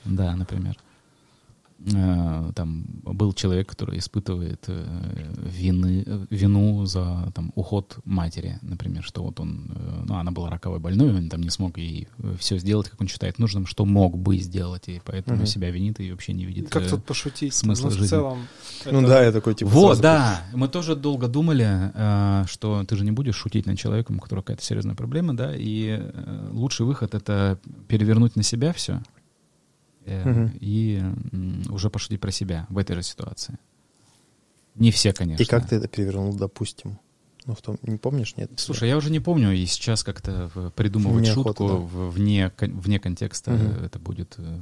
[0.04, 0.76] Да, например.
[1.94, 9.02] Э, Там был человек, который испытывает э, вины, э, вину за там, уход матери, например,
[9.02, 9.72] что вот он,
[10.06, 12.06] ну, она была раковой больной, он там не смог ей
[12.38, 15.46] все сделать, как он считает нужным, что мог бы сделать, и поэтому Мгм.
[15.46, 16.68] себя винит и вообще не видит.
[16.70, 17.52] Как э, тут пошутить?
[17.54, 18.06] смысла Ну, в жизни.
[18.08, 18.38] целом...
[18.90, 19.70] Ну это- да, я такой типа.
[19.70, 20.42] вот, да.
[20.54, 24.42] Мы тоже долго думали, э, что ты же не будешь шутить над человеком, у которого
[24.42, 29.02] какая-то серьезная проблема, да, и э, лучший выход— это перевернуть на себя все
[30.06, 30.50] Мгм.
[30.60, 31.02] и
[31.70, 33.58] уже пошутить про себя в этой же ситуации.
[34.74, 35.42] Не все, конечно.
[35.42, 36.98] И как ты это перевернул, допустим?
[37.44, 38.50] Ну, в том, не помнишь, нет?
[38.56, 41.74] Слушай, я уже не помню, и сейчас как-то придумывать Неохота, шутку да.
[41.74, 44.60] в- вне, вне контекста э, это будет э,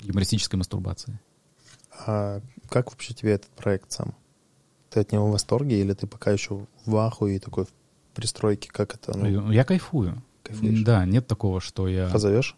[0.00, 1.18] юмористической мастурбацией.
[2.06, 4.14] А как вообще тебе этот проект сам?
[4.90, 7.68] Ты от него в восторге или ты пока еще в ахуе такой в
[8.14, 8.68] пристройке?
[8.70, 9.16] Как это?
[9.16, 10.22] Ну, Я кайфую.
[10.42, 10.82] кайфуешь?
[10.82, 12.56] Да, нет такого, что я Позовешь?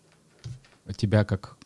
[0.92, 1.56] Тебя как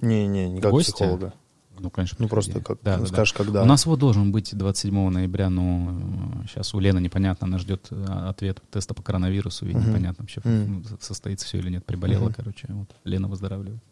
[0.00, 0.92] Не-не, не как Гостя?
[0.92, 1.32] психолога.
[1.78, 2.52] Ну, конечно, Ну, приходи.
[2.52, 3.14] просто как Да, ну, да, да.
[3.14, 3.62] скажешь, когда.
[3.62, 8.04] У нас вот должен быть 27 ноября, но сейчас у Лены непонятно, она ждет э,
[8.28, 9.88] ответ теста по коронавирусу, и Мгм.
[9.90, 12.32] непонятно вообще, ну, состоится все или нет, приболела, Мгм.
[12.34, 12.66] короче.
[12.70, 12.88] Вот.
[13.04, 13.82] Лена выздоравливает.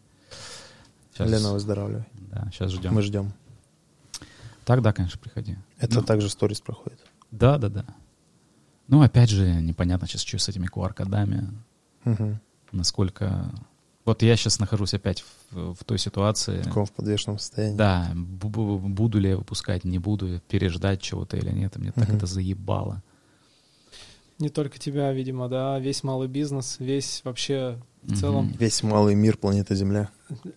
[1.15, 2.05] Щас- Лена, выздоравливай.
[2.31, 2.93] Да, сейчас ждем.
[2.93, 3.31] Мы ждем.
[4.65, 5.55] Так, да, конечно, приходи.
[5.77, 6.99] Это Ну, также сторис проходит.
[7.29, 7.85] Да, да, да.
[8.87, 11.49] Ну, опять же, непонятно сейчас, что с этими QR-кодами,
[12.03, 12.39] Мгм.
[12.71, 13.51] насколько...
[14.05, 16.59] Вот я сейчас нахожусь опять в, в той ситуации.
[16.61, 17.75] В таком в подвешенном состоянии.
[17.75, 21.75] Да, бу- бу- буду ли я выпускать, не буду, переждать чего-то или нет.
[21.77, 22.17] Мне так Мгм.
[22.17, 23.01] это заебало.
[24.37, 29.37] Не только тебя, видимо, да, весь малый бизнес, весь вообще в целом Весь малый мир
[29.37, 30.09] планеты Земля.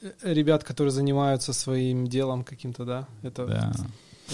[0.03, 3.73] э, ребят, которые занимаются своим делом каким-то, да, это, Да.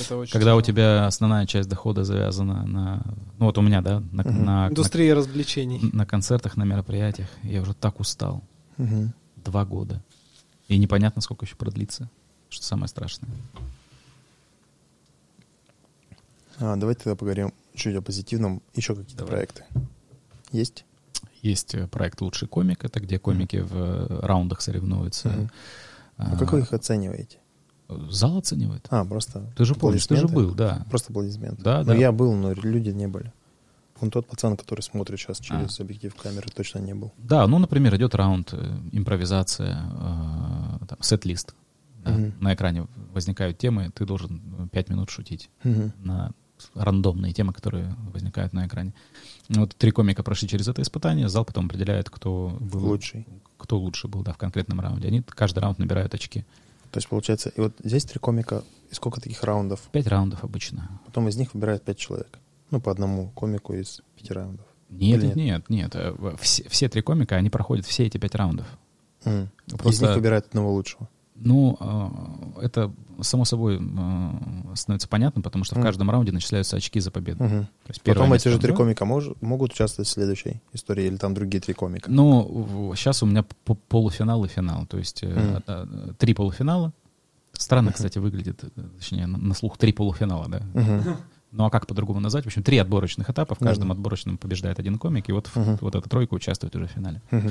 [0.01, 0.75] это очень Когда у тяжело.
[0.75, 3.03] тебя основная часть дохода завязана на...
[3.39, 5.79] Ну вот у меня, да, на, на, развлечений.
[5.93, 8.43] на- на концертах, на мероприятиях, я уже так устал.
[8.79, 9.13] Мгм.
[9.37, 10.03] два года.
[10.69, 12.09] И непонятно, сколько еще продлится.
[12.49, 13.31] Что самое страшное.
[16.59, 18.63] А, давайте тогда поговорим чуть о позитивном.
[18.75, 19.33] Еще какие-то Давай.
[19.33, 19.65] проекты.
[20.53, 20.85] Есть?
[21.43, 25.29] Есть э, проект «Лучший комик», это где комики в э, раундах соревнуются.
[25.29, 25.51] Мгм.
[26.17, 27.39] А, А как вы их оцениваете?
[28.09, 28.87] Зал оценивает.
[28.91, 30.87] А, просто Ты же помнишь, ты же был, да.
[30.89, 31.63] Просто аплодисменты.
[31.63, 31.95] Да, Ну, да.
[31.95, 33.33] я был, но люди не были.
[34.01, 35.45] Он тот пацан, который смотрит сейчас А.
[35.45, 37.13] через объектив камеры, точно не был.
[37.19, 39.77] Да, ну, например, идет раунд, э, импровизация,
[40.81, 41.55] э, там, сет-лист.
[42.05, 42.11] Да.
[42.11, 42.35] Мгм.
[42.41, 45.93] На экране возникают темы, ты должен пять минут шутить Мгм.
[46.03, 46.33] на
[46.75, 48.93] рандомные темы, которые возникают на экране.
[49.49, 53.27] Вот три комика прошли через это испытание, зал потом определяет, кто был Лучший.
[53.59, 55.09] кто лучше был да, в конкретном раунде.
[55.09, 56.45] Они каждый раунд набирают очки.
[56.91, 59.81] То есть, получается, и вот здесь три комика, и сколько таких раундов?
[59.93, 61.01] Пять раундов обычно.
[61.07, 62.39] Потом из них выбирают пять человек.
[62.75, 64.67] Ну, по одному комику из пяти раундов.
[64.91, 65.95] Нет, Или нет, нет, нет.
[65.95, 68.67] Э, в- Все, все три комика, они проходят все эти пять раундов.
[69.25, 71.09] Из Просто- них выбирают одного лучшего.
[71.37, 75.87] Ну, э, это само собой э, становится понятно, потому что в Мгм.
[75.87, 77.43] каждом раунде начисляются очки за победу.
[77.45, 77.65] Мгм.
[77.67, 81.33] То есть Потом эти же три комика мож- могут участвовать в следующей истории, или там
[81.35, 82.11] другие три комика.
[82.11, 83.45] Ну, сейчас у меня
[83.89, 84.87] полуфинал и финал.
[84.87, 86.93] То есть э, три полуфинала.
[87.53, 87.95] Странно, Мгм.
[87.95, 88.65] кстати, выглядит,
[88.99, 90.61] точнее, на, слух три полуфинала, да.
[90.75, 91.17] Мгм.
[91.57, 92.45] Ну а как по-другому назвать?
[92.45, 93.55] В общем, три отборочных этапа.
[93.55, 93.95] В каждом да.
[93.95, 95.79] отборочном побеждает один комик, и вот, Мгм.
[95.81, 97.23] вот эта тройка участвует уже в финале.
[97.31, 97.51] Мгм.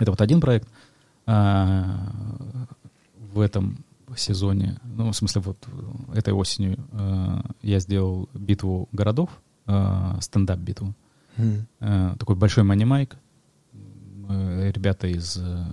[0.00, 0.68] Это вот один проект.
[1.24, 2.12] А,
[3.32, 3.78] в этом
[4.16, 5.58] сезоне, ну, в смысле, вот
[6.14, 9.30] этой осенью э, я сделал битву городов,
[9.66, 10.94] э, стендап-битву.
[11.36, 11.66] Мгм.
[11.80, 13.16] Э, такой большой мани-майк.
[14.28, 15.36] Э, ребята из...
[15.36, 15.64] э,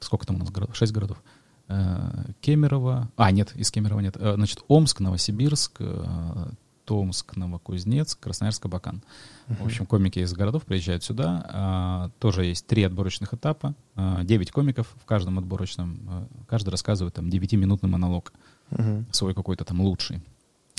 [0.00, 0.76] сколько там у нас городов?
[0.76, 1.22] Шесть городов.
[1.68, 3.08] Э, Кемерово...
[3.16, 4.16] А, нет, из Кемерово нет.
[4.18, 6.50] Э, значит, Омск, Новосибирск, э,
[6.84, 9.02] Томск, Новокузнецк, Красноярск, Абакан.
[9.48, 11.46] В общем, комики из городов приезжают сюда.
[11.48, 13.74] А, тоже есть три отборочных этапа.
[13.94, 15.98] А, Девять комиков в каждом отборочном.
[16.08, 18.32] а, Каждый рассказывает там девятиминутный монолог.
[18.70, 19.06] Мгм.
[19.12, 20.20] Свой какой-то там лучший.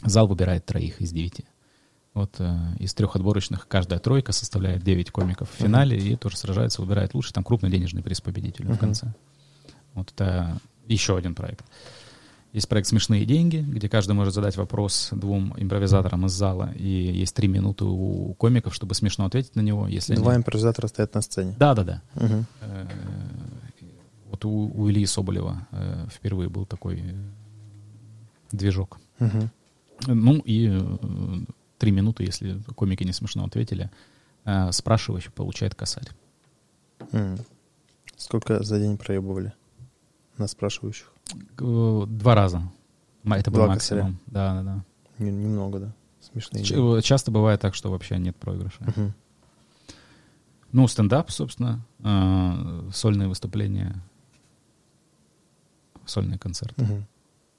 [0.04, 1.46] Зал выбирает троих из девяти.
[2.14, 6.82] Вот э, из трех отборочных каждая тройка составляет 9 комиков в финале и тоже сражается,
[6.82, 7.34] выбирает лучший.
[7.34, 8.78] Там крупный денежный приз победителю в Мгм.
[8.80, 9.14] конце.
[9.96, 11.66] Вот это еще один проект.
[12.54, 17.36] Есть проект «Смешные деньги», где каждый может задать вопрос двум импровизаторам из зала, и есть
[17.36, 19.88] три минуты у комиков, чтобы смешно ответить на него.
[19.88, 21.56] Если Два они- импровизатора стоят на сцене.
[21.58, 22.02] Да-да-да.
[22.16, 22.86] Э,
[24.30, 27.14] Вот у, у Ильи Соболева э, впервые был такой э,
[28.52, 29.00] движок.
[29.20, 29.50] Мгм.
[30.08, 30.80] Ну и
[31.80, 33.90] три минуты, если комики не смешно ответили,
[34.72, 36.10] спрашивающий получает косарь.
[38.18, 39.54] Сколько за день проебывали
[40.38, 41.13] на спрашивающих?
[41.58, 42.62] Два раза.
[43.26, 44.18] Это был Два максимум.
[44.28, 44.84] Да, да, да.
[45.24, 45.94] Не- Немного, да.
[46.22, 46.64] Смешные.
[46.64, 49.14] Ч- Часто бывает так, что вообще нет проигрыша.
[50.72, 53.96] Ну, стендап, собственно, э, сольные выступления,
[56.06, 57.06] сольные концерты.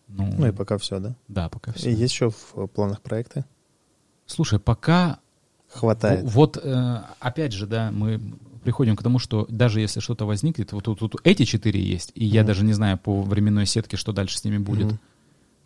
[0.09, 1.15] Ну, Ну и пока все, да?
[1.29, 1.91] да, пока все.
[1.91, 3.45] И есть еще в планах проекты?
[4.27, 5.19] Слушай, пока
[5.69, 6.25] Хватает.
[6.25, 8.21] Вот, э, опять же, да, мы
[8.65, 12.25] приходим к тому, что даже если что-то возникнет, вот тут, тут эти четыре есть, и
[12.25, 14.87] я даже не знаю по временной сетке, что дальше с ними будет.
[14.87, 14.99] Мгм.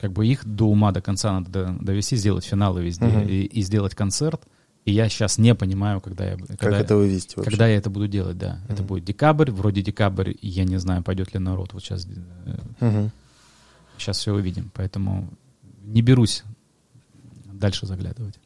[0.00, 3.26] Как бы их до ума, до конца надо до- довести, сделать финалы везде Мгм.
[3.28, 4.42] и, и сделать концерт.
[4.84, 7.50] И я сейчас не понимаю, когда я, Как когда, это вывести вообще?
[7.50, 8.60] когда я это буду делать, да.
[8.68, 8.86] Это Мгм.
[8.86, 11.72] будет декабрь, вроде декабрь, я не знаю, пойдет ли народ.
[11.74, 12.06] Вот сейчас,
[12.80, 13.10] Мгм.
[13.98, 14.70] сейчас все увидим.
[14.74, 15.28] Поэтому
[15.84, 16.44] не берусь
[17.52, 18.38] дальше заглядывать.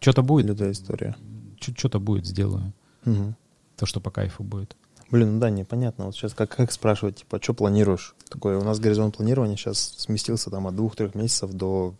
[0.00, 1.16] Что-то будет, Лютая история.
[1.60, 2.72] что-то будет, сделаю.
[3.12, 3.36] Мгм.
[3.76, 4.76] То, что по кайфу будет.
[5.10, 6.04] Блин, ну да, непонятно.
[6.06, 8.14] Вот сейчас как, как спрашивать, типа, что планируешь?
[8.28, 11.94] Такое, у нас горизонт планирования сейчас сместился там от двух-трех месяцев до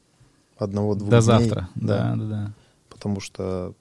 [0.58, 1.22] одного-двух До дней.
[1.22, 1.68] завтра.
[1.74, 2.52] Да, да, да.
[2.90, 3.72] Потому что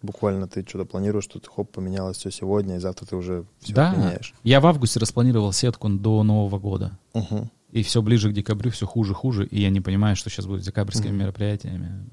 [0.00, 3.94] буквально ты что-то планируешь, тут хоп, поменялось все сегодня, и завтра ты уже все Да.
[3.94, 4.32] меняешь.
[4.44, 6.92] Я в августе распланировал сетку до Нового года.
[7.12, 7.50] Мгм.
[7.72, 9.46] И все ближе к декабрю, все хуже, хуже.
[9.46, 11.18] И я не понимаю, что сейчас будет с декабрьскими Мгм.
[11.18, 12.06] мероприятиями.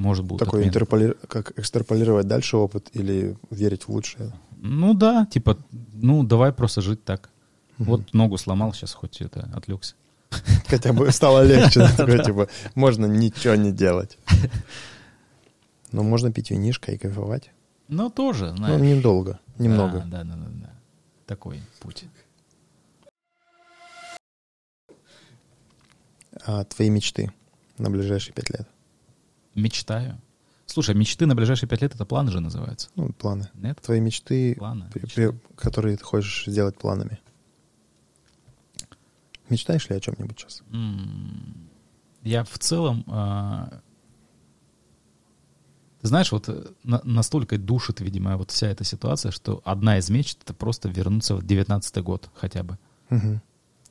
[0.00, 4.32] Может, будут Такой интерполи- как экстраполировать дальше опыт или верить в лучшее.
[4.56, 5.58] Ну да, типа,
[5.92, 7.28] ну давай просто жить так.
[7.76, 7.90] Мгм.
[7.90, 9.94] Вот ногу сломал, сейчас хоть это отвлекся.
[10.68, 11.80] Хотя бы стало легче.
[11.80, 14.16] да, такое, Типа, можно ничего не делать.
[15.92, 17.50] Но можно пить винишко и кайфовать.
[17.88, 18.80] Но тоже, Ну, знаешь.
[18.80, 19.98] недолго, немного.
[20.06, 20.70] Да, да, да, да, да.
[21.26, 22.04] Такой путь.
[26.46, 27.32] А твои мечты
[27.76, 28.68] на ближайшие пять лет?
[29.54, 30.20] Мечтаю.
[30.66, 32.88] Слушай, мечты на ближайшие пять лет это планы же называются.
[32.94, 33.48] Ну, планы.
[33.54, 33.80] Нет?
[33.82, 34.88] Твои мечты, Планы.
[34.92, 35.32] при- мечты.
[35.32, 37.18] при- которые ты хочешь сделать планами.
[39.48, 40.62] Мечтаешь ли о чем-нибудь сейчас?
[40.72, 41.68] М,
[42.22, 43.80] Я в целом а,
[46.02, 50.08] Ты знаешь, вот э, на- настолько душит, видимо, вот вся эта ситуация, что одна из
[50.08, 52.78] мечт— это просто вернуться в 19 год хотя бы.
[53.10, 53.42] Мгм.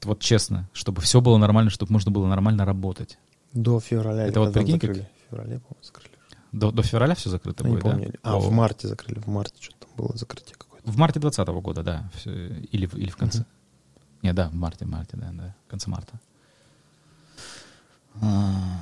[0.03, 3.19] Вот честно, чтобы все было нормально, чтобы можно было нормально работать.
[3.53, 4.25] До февраля.
[4.25, 5.09] Это вот прикинь, как- закрыли?
[5.29, 6.13] Феврале, по-моему, закрыли.
[6.51, 8.19] До, до февраля все закрыто Я не будет, да?
[8.23, 9.19] А, О, в марте закрыли.
[9.19, 10.89] В марте что-то там было закрытие какое-то.
[10.89, 12.09] В марте 2020 года, да.
[12.25, 13.45] Или, в- или в конце.
[14.21, 15.55] Не, да, в марте, в марте, да, да.
[15.67, 16.19] В конце марта.
[18.21, 18.79] А,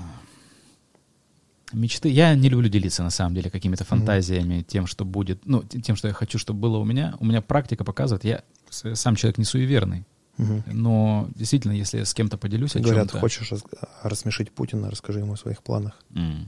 [1.73, 2.07] Мечты.
[2.09, 6.07] Я не люблю делиться, на самом деле, какими-то фантазиями, тем, что будет, ну, тем, что
[6.07, 7.15] я хочу, чтобы было у меня.
[7.19, 10.05] У меня практика показывает, я сам человек не суеверный,
[10.37, 13.19] Но действительно, если я с кем-то поделюсь о Говорят, чем-то...
[13.19, 13.63] хочешь рас-
[14.03, 15.93] рассмешить Путина, расскажи ему о своих планах.
[16.15, 16.47] М.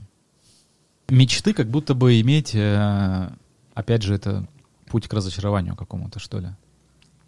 [1.08, 3.30] Мечты как будто бы иметь, э,
[3.74, 4.46] опять же, это
[4.86, 6.48] путь к разочарованию какому-то, что ли.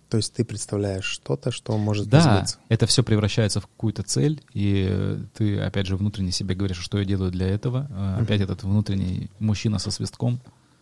[0.09, 2.59] То есть ты представляешь что-то, что может Да, сбыться.
[2.69, 6.99] это все превращается в какую-то цель, и э, ты, опять же, внутренне себе говоришь, что
[6.99, 7.89] я делаю для этого.
[7.91, 10.39] Э, Опять этот внутренний мужчина со свистком,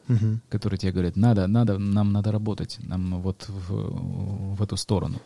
[0.09, 0.41] Мгм.
[0.51, 5.21] который тебе говорит, надо, надо, нам надо работать, нам вот в, в эту сторону.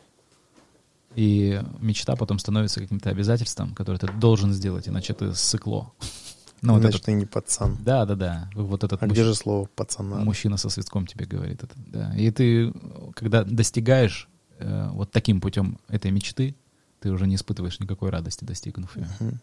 [1.14, 5.92] И мечта потом становится каким-то обязательством, которое ты должен сделать, иначе ты сыкло.
[6.62, 7.76] Ну, вот Значит, этот- ты не пацан.
[7.84, 8.50] да, да, да.
[8.54, 10.16] Вот этот А мужч- где же слово пацана?
[10.16, 11.74] мужчина со свистком тебе говорит это.
[11.76, 12.14] Да.
[12.16, 12.72] И ты,
[13.14, 14.28] когда достигаешь
[14.58, 16.54] э, вот таким путем этой мечты,
[17.00, 19.06] ты уже не испытываешь никакой радости, достигнув ее.
[19.20, 19.40] Мгм.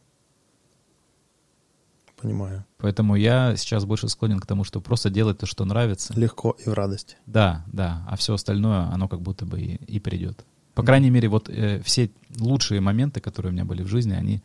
[2.21, 2.65] Понимаю.
[2.77, 6.13] Поэтому я сейчас больше склонен к тому, чтобы просто делать то, что нравится.
[6.15, 7.17] Легко и в радости.
[7.25, 8.05] Да, да.
[8.07, 10.45] А все остальное, оно как будто бы и, и придет.
[10.73, 14.41] По крайней мере, вот э, все лучшие моменты, которые у меня были в жизни, они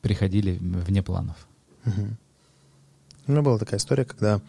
[0.00, 1.46] приходили вне планов.
[1.84, 2.16] Мгм.
[3.26, 4.40] У меня была такая история, когда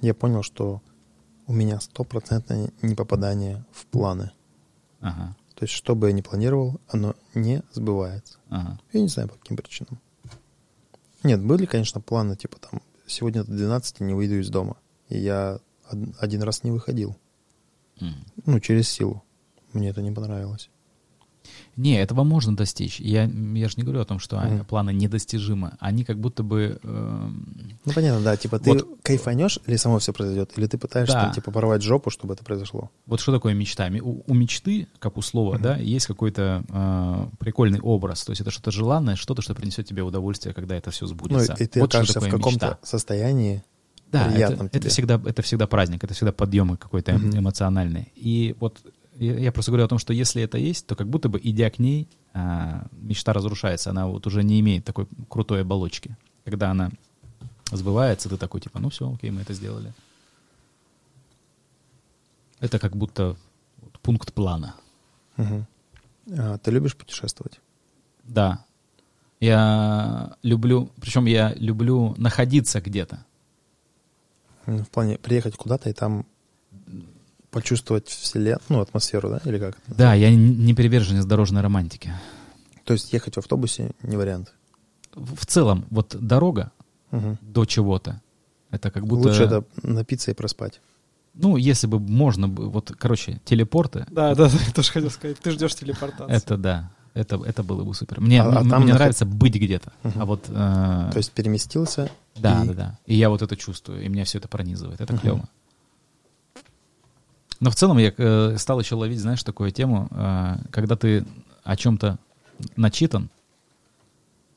[0.00, 0.82] я понял, что
[1.46, 4.30] у меня стопроцентное непопадание в планы.
[5.00, 8.38] Ага, То есть, что бы я ни планировал, оно не сбывается.
[8.50, 8.78] ага.
[8.92, 9.98] Я не знаю, по каким причинам.
[11.22, 14.76] Нет, были, конечно, планы, типа там, сегодня до 12 не выйду из дома.
[15.08, 15.58] И я
[15.90, 17.16] од- один раз не выходил.
[18.00, 18.14] М.
[18.46, 19.22] Ну, через силу.
[19.72, 20.68] Мне это не понравилось.
[21.76, 23.00] Не, этого можно достичь.
[23.00, 24.64] Я, я же не говорю о том, что Мгм.
[24.66, 25.72] планы недостижимы.
[25.80, 26.78] Они как будто бы...
[26.82, 31.14] эм, Ну, понятно, да, типа ты Вот- кайфанешь, или само все произойдет, или ты пытаешься,
[31.14, 31.24] Да.
[31.24, 32.90] там, типа, порвать жопу, чтобы это произошло.
[33.06, 33.88] Вот что такое мечта?
[34.02, 35.62] У, у мечты, как у слова, Мгм.
[35.62, 38.24] да, есть какой-то э, прикольный образ.
[38.24, 41.54] То есть это что-то желанное, что-то, что принесет тебе удовольствие, когда это все Ну, сбудется.
[41.54, 42.78] и ты вот что окажешься в каком-то мечта.
[42.82, 43.62] состоянии,
[44.12, 44.90] Да, это, приятном это тебе.
[44.90, 47.38] всегда, это всегда праздник, это всегда подъемы какой-то Мгм.
[47.38, 48.12] эмоциональный.
[48.14, 48.78] И вот
[49.20, 51.70] я, я просто говорю о том, что если это есть, то как будто бы, идя
[51.70, 56.16] к ней, а, мечта разрушается, она вот уже не имеет такой крутой оболочки.
[56.44, 56.90] Когда она
[57.70, 59.92] сбывается, ты такой, типа, ну все, окей, мы это сделали.
[62.60, 63.36] Это как будто
[63.82, 64.74] вот пункт плана.
[65.36, 65.66] Мгм.
[66.38, 67.60] А, ты любишь путешествовать?
[68.24, 68.64] Да.
[69.38, 73.24] Я люблю, причем я люблю находиться где-то.
[74.66, 76.26] М, В плане приехать куда-то и там
[77.50, 79.76] почувствовать вселенную, ну, атмосферу, да, или как?
[79.88, 82.12] Да, я не приверженец дорожной романтики.
[82.84, 84.52] То есть ехать в автобусе не вариант.
[85.14, 86.70] В целом, вот дорога
[87.10, 87.38] Мгм.
[87.42, 88.20] до чего-то,
[88.70, 89.28] это как будто...
[89.28, 90.80] Лучше это напиться и проспать.
[91.34, 95.38] Ну, если бы можно, бы, вот, короче, телепорты, Да, да, да, я тоже хотел сказать.
[95.38, 96.32] Ты ждешь телепортации.
[96.36, 98.20] это да, это, это было бы супер.
[98.20, 100.22] Мне, А- а там мне наход- нравится быть где-то, Мгм.
[100.22, 100.44] а вот...
[100.48, 100.52] э,
[101.12, 102.10] То есть переместился.
[102.36, 102.98] Да, и- да, да.
[103.06, 105.00] И я вот это чувствую, и меня все это пронизывает.
[105.00, 105.20] Это Мгм.
[105.22, 105.48] клево.
[107.60, 111.24] Но в целом я э, стал еще ловить, знаешь, такую тему, э, когда ты
[111.62, 112.18] о чем-то
[112.76, 113.30] начитан,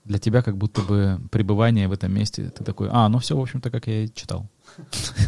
[0.06, 3.42] для тебя как будто бы пребывание в этом месте, ты такой, а, ну все, в
[3.42, 4.50] общем-то, как я и читал.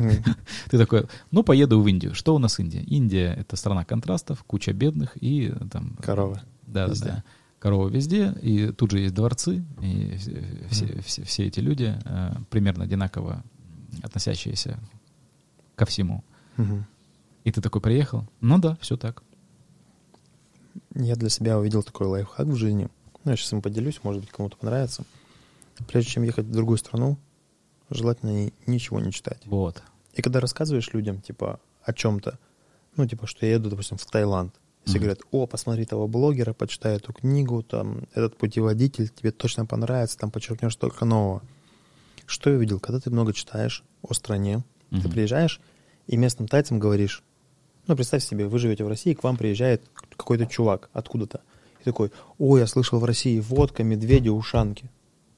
[0.70, 2.14] Ты такой, ну поеду в Индию.
[2.16, 2.82] Что у нас Индия?
[2.82, 5.96] Индия— это страна контрастов, куча бедных и там...
[6.02, 6.42] Коровы.
[6.68, 7.24] Да, да, да.
[7.60, 12.32] Коровы везде, и тут же есть дворцы, и все, все- все- все эти люди э,
[12.50, 13.44] примерно одинаково
[14.04, 14.78] относящиеся
[15.76, 16.24] ко всему.
[17.46, 18.26] И ты такой приехал?
[18.42, 19.24] Ну да, все так.
[20.94, 22.90] Я для себя увидел такой лайфхак в жизни.
[23.24, 25.06] Ну, я сейчас им поделюсь, может быть, кому-то понравится.
[25.88, 27.18] Прежде чем ехать в другую страну,
[27.90, 29.42] желательно ни- ничего не читать.
[29.46, 29.82] Вот.
[30.14, 32.40] И когда рассказываешь людям, типа, о чем-то,
[32.96, 34.54] ну, типа, что я еду, допустим, в Таиланд,
[34.86, 35.00] все Мгм.
[35.02, 40.32] говорят, о, посмотри того блогера, почитай эту книгу, там, этот путеводитель, тебе точно понравится, там
[40.32, 41.42] подчеркнешь столько нового.
[42.26, 42.80] Что я видел?
[42.80, 45.12] Когда ты много читаешь о стране, ты Мгм.
[45.12, 45.60] приезжаешь
[46.08, 47.24] и местным тайцам говоришь,
[47.88, 49.84] ну, представь себе, вы живете в России, к вам приезжает
[50.16, 51.42] какой-то чувак откуда-то.
[51.82, 54.90] И такой, о, я слышал в России водка, медведи, ушанки.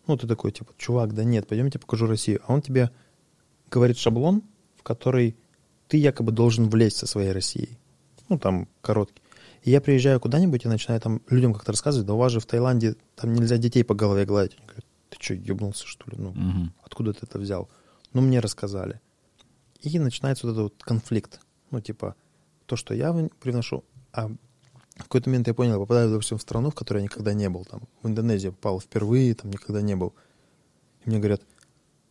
[0.08, 2.42] Ну, ты такой, типа, чувак, да нет, пойдемте покажу Россию.
[2.48, 2.90] А он тебе
[3.70, 4.42] говорит шаблон,
[4.78, 5.36] в который
[5.90, 7.78] ты якобы должен влезть со своей Россией.
[8.30, 9.22] Ну, там, короткий.
[9.64, 12.46] И я приезжаю куда-нибудь и начинаю там людям как-то рассказывать, да у вас же в
[12.46, 14.56] Таиланде там нельзя детей по голове гладить.
[14.58, 16.18] Они говорят, ты что, ебнулся, что ли?
[16.18, 16.74] Ну, Мгм.
[16.84, 17.70] откуда ты это взял?
[18.14, 19.00] ну, мне рассказали.
[19.82, 21.40] И начинается вот этот вот конфликт.
[21.70, 22.16] Ну, типа,
[22.68, 23.84] то, что я привношу,
[24.14, 27.34] а в какой-то момент я понял, я попадаю, допустим, в страну, в которой я никогда
[27.34, 27.66] не был.
[27.66, 30.14] Там, в Индонезию попал впервые, там никогда не был.
[31.06, 31.42] И мне говорят,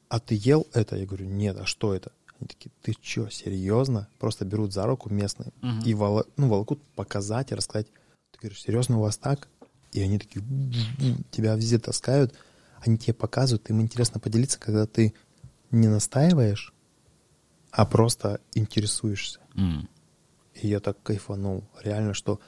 [0.08, 0.96] а ты ел это?
[0.96, 2.12] Я говорю, нет, а что это?
[2.38, 4.08] Они такие, ты что, серьезно?
[4.18, 5.80] Просто берут за руку местные Мгм.
[5.80, 7.86] и воло- ну, волокут показать и рассказать.
[8.32, 9.48] Ты говоришь, серьезно, у вас так?
[9.92, 10.44] И они такие,
[11.30, 12.34] тебя везде таскают,
[12.80, 15.14] они тебе показывают, им интересно поделиться, когда ты
[15.70, 16.72] не настаиваешь,
[17.72, 19.40] а просто интересуешься.
[19.54, 19.88] М.
[20.62, 21.64] И я так кайфанул.
[21.82, 22.40] Реально, что...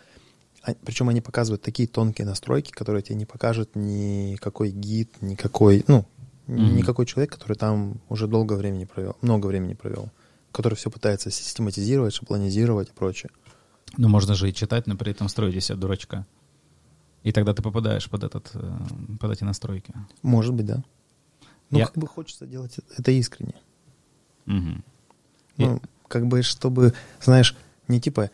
[0.85, 5.85] причем они показывают такие тонкие настройки, которые тебе не покажет никакой гид, никакой...
[5.89, 6.06] Ну,
[6.47, 6.76] Мгм.
[6.76, 10.09] никакой человек, который там уже долго времени провел, много времени провел,
[10.51, 13.30] который все пытается систематизировать, шаблонизировать и прочее.
[13.98, 16.26] Ну, можно же и читать, но при этом строить из себя дурачка.
[17.22, 18.72] И тогда ты попадаешь под, этот, э,
[19.20, 19.93] под эти настройки.
[20.22, 20.82] Может быть, да.
[21.68, 23.55] Ну, Я- как бы хочется делать это искренне.
[24.47, 24.82] Мгм.
[25.59, 27.55] Ну, как бы, чтобы, знаешь,
[27.89, 28.31] не типа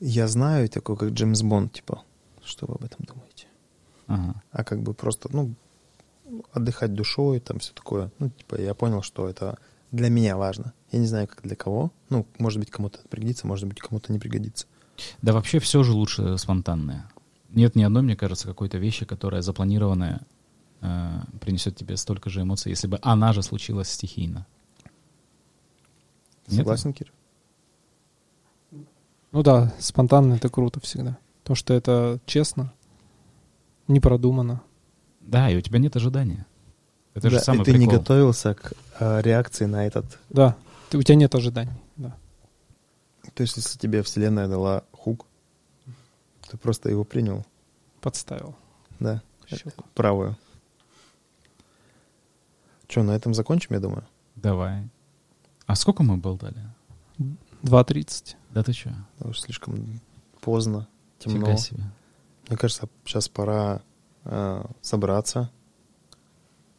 [0.00, 2.02] я знаю, такой, как Джеймс Бонд, типа,
[2.44, 3.46] что вы об этом думаете?
[4.06, 4.42] Ага.
[4.52, 5.54] А как бы просто, ну,
[6.52, 8.10] отдыхать душой, там все такое.
[8.18, 9.58] Ну, типа, я понял, что это
[9.90, 10.72] для меня важно.
[10.92, 11.90] Я не знаю, как для кого.
[12.10, 14.66] Ну, может быть, кому-то пригодится, может быть, кому-то не пригодится.
[15.22, 17.10] Да вообще все же лучше спонтанное.
[17.50, 20.20] Нет ни одной, мне кажется, какой-то вещи, которая запланированная,
[20.80, 24.46] э, принесет тебе столько же эмоций, если бы она же случилась стихийно.
[26.46, 26.58] Нет?
[26.58, 27.12] Согласен, Кир?
[29.32, 31.18] Ну да, спонтанно это круто всегда.
[31.44, 32.72] То, что это честно,
[33.86, 34.62] не продумано.
[35.20, 36.46] Да, и у тебя нет ожидания.
[37.14, 37.98] Это же Да, самый и ты не прикол.
[37.98, 40.18] готовился к э, реакции на этот.
[40.30, 40.56] Да,
[40.90, 41.72] ты, у тебя нет ожиданий.
[41.96, 42.16] Да.
[43.34, 45.26] То есть, если тебе вселенная дала хук,
[46.50, 47.44] ты просто его принял,
[48.00, 48.54] Подставил.
[49.00, 49.84] да, Щеку.
[49.94, 50.36] правую.
[52.86, 54.04] Че, на этом закончим, я думаю?
[54.36, 54.88] Давай.
[55.66, 56.56] А сколько мы болтали?
[57.62, 58.36] 2.30.
[58.58, 58.92] Да ты что?
[59.18, 60.00] Потому что слишком
[60.40, 60.88] поздно,
[61.20, 61.46] темно.
[61.46, 61.84] Фига себе.
[62.48, 63.82] Мне кажется, сейчас пора
[64.24, 65.48] э, собраться,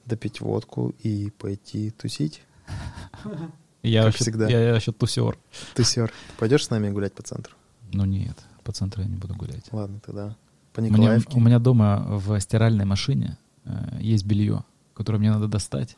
[0.05, 2.41] допить водку и пойти тусить.
[3.81, 4.49] Я Как вообще, всегда.
[4.49, 5.39] Я, я вообще тусер.
[5.73, 6.11] Тусер.
[6.37, 7.55] Пойдешь с нами гулять по центру?
[7.93, 9.71] Ну нет, по центру я не буду гулять.
[9.71, 10.35] Ладно, тогда
[10.73, 11.37] по У меня, Николаевке.
[11.37, 15.95] у меня дома в стиральной машине э, есть белье, которое мне надо достать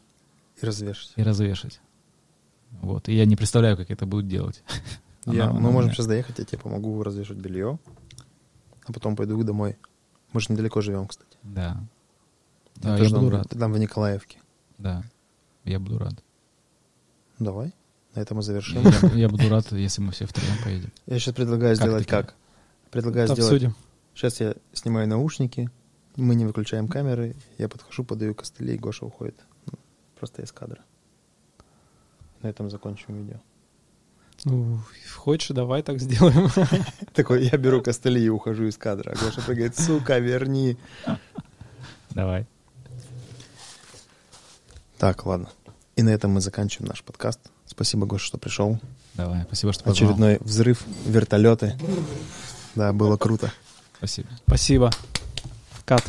[0.62, 1.14] И развешать.
[1.16, 1.82] и развешать.
[2.70, 3.10] Вот.
[3.10, 4.64] И я не представляю, как это будет делать.
[5.26, 7.77] Я- Оно- мы можем меня- сейчас доехать, я тебе помогу развешать белье,
[8.85, 9.77] а потом пойду домой.
[10.34, 11.38] Мы же недалеко живем, кстати.
[11.43, 11.81] Да.
[12.77, 13.49] Я Да, я буду там, рад.
[13.49, 14.39] там в Николаевке.
[14.77, 15.03] Да.
[15.64, 16.14] Я буду рад.
[17.38, 17.73] Давай,
[18.15, 18.81] на этом мы завершим.
[18.84, 20.91] Я, я буду рад, если мы все втроем поедем.
[21.06, 22.35] Я сейчас предлагаю Как сделать ты как?
[22.89, 23.41] Предлагаю сделать...
[23.43, 23.76] Обсудим.
[24.15, 25.69] Сейчас я снимаю наушники,
[26.15, 29.39] мы не выключаем камеры, я подхожу, подаю костыли, и Гоша уходит.
[30.18, 30.84] Просто из кадра.
[32.41, 33.39] На этом закончим видео.
[34.44, 34.80] Ну,
[35.18, 36.50] хочешь, давай так сделаем.
[37.14, 39.12] Такой, я беру костыли и ухожу из кадра.
[39.12, 40.78] А Гоша прыгает, сука, верни.
[42.12, 42.46] Давай.
[44.98, 45.50] Так, ладно.
[45.96, 47.40] И на этом мы заканчиваем наш подкаст.
[47.66, 48.80] Спасибо, Гоша, что пришел.
[49.14, 49.44] Давай.
[49.44, 50.10] Спасибо, что позвал.
[50.10, 51.78] Очередной взрыв, вертолеты.
[52.76, 53.52] Да, было круто.
[53.98, 54.30] Спасибо.
[54.48, 54.92] Спасибо.
[55.86, 56.04] Кат.